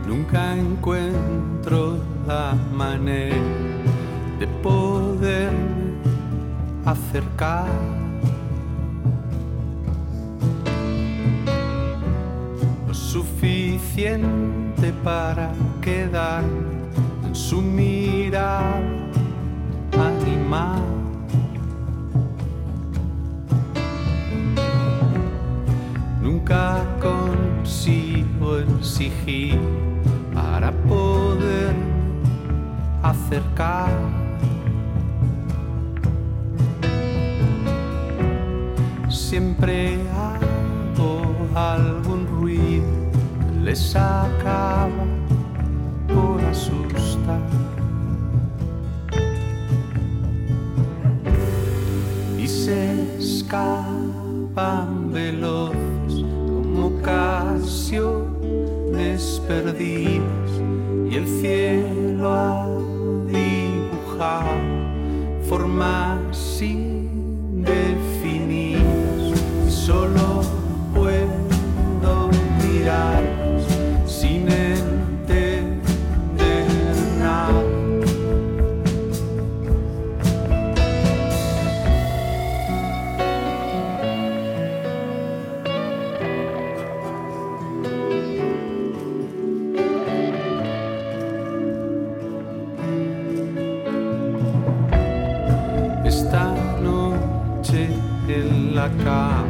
Nunca 0.07 0.55
encuentro 0.55 2.01
la 2.25 2.53
manera 2.71 3.35
de 4.39 4.47
poderme 4.63 5.97
acercar. 6.85 8.06
Suficiente 13.17 14.93
para 15.03 15.51
quedar 15.81 16.43
en 17.25 17.33
su 17.33 17.59
mirada 17.61 18.79
animal. 20.11 20.83
Nunca 26.21 26.83
consigo 27.01 28.59
exigir 28.59 29.59
para 30.35 30.71
poder 30.87 31.73
acercar. 33.01 33.89
Siempre 39.09 39.97
hago 40.11 41.33
algún 41.55 42.27
ruido 42.27 42.96
que 43.67 43.71
les 43.71 43.95
acaba 43.95 45.05
por 46.07 46.41
asustar. 46.45 47.41
Y 52.37 52.47
se 52.47 53.17
escapan 53.17 55.11
veloces 55.11 56.23
como 56.47 56.87
ocasiones 56.87 58.31
perdidas 59.47 60.51
y 61.09 61.15
el 61.15 61.27
cielo 61.27 62.31
ha 62.31 62.67
dibujado 63.27 64.57
formas 65.49 66.61
indefinidas 66.61 67.73
y 69.67 69.71
solo 69.71 70.41
puedo 70.93 72.29
mirarlas 72.61 73.16
en 98.29 98.75
la 98.75 98.89
cama. 99.03 99.45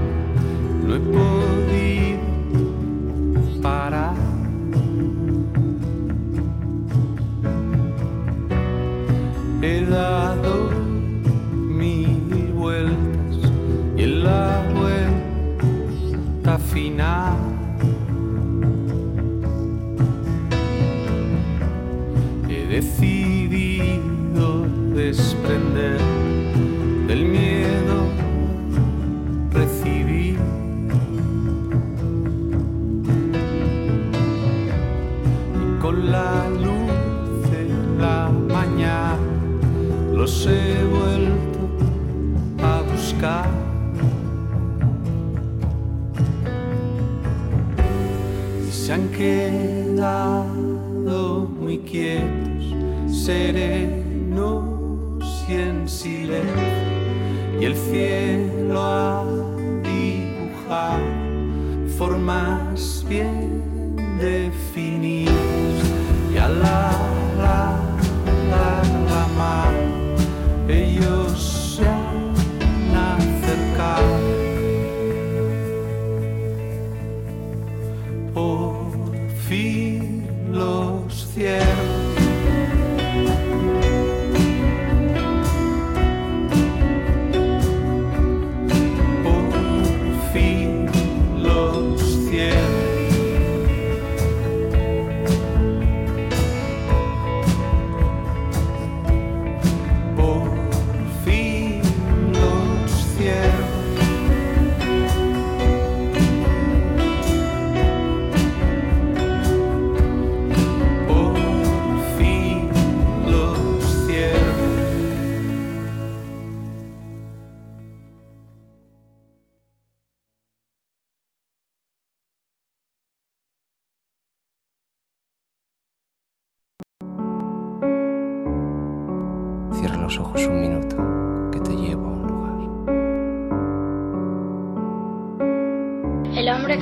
No 0.85 0.95
he 0.95 0.99
podido 0.99 2.06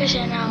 lugar. 0.05 0.25
El 0.25 0.31
hombre 0.31 0.44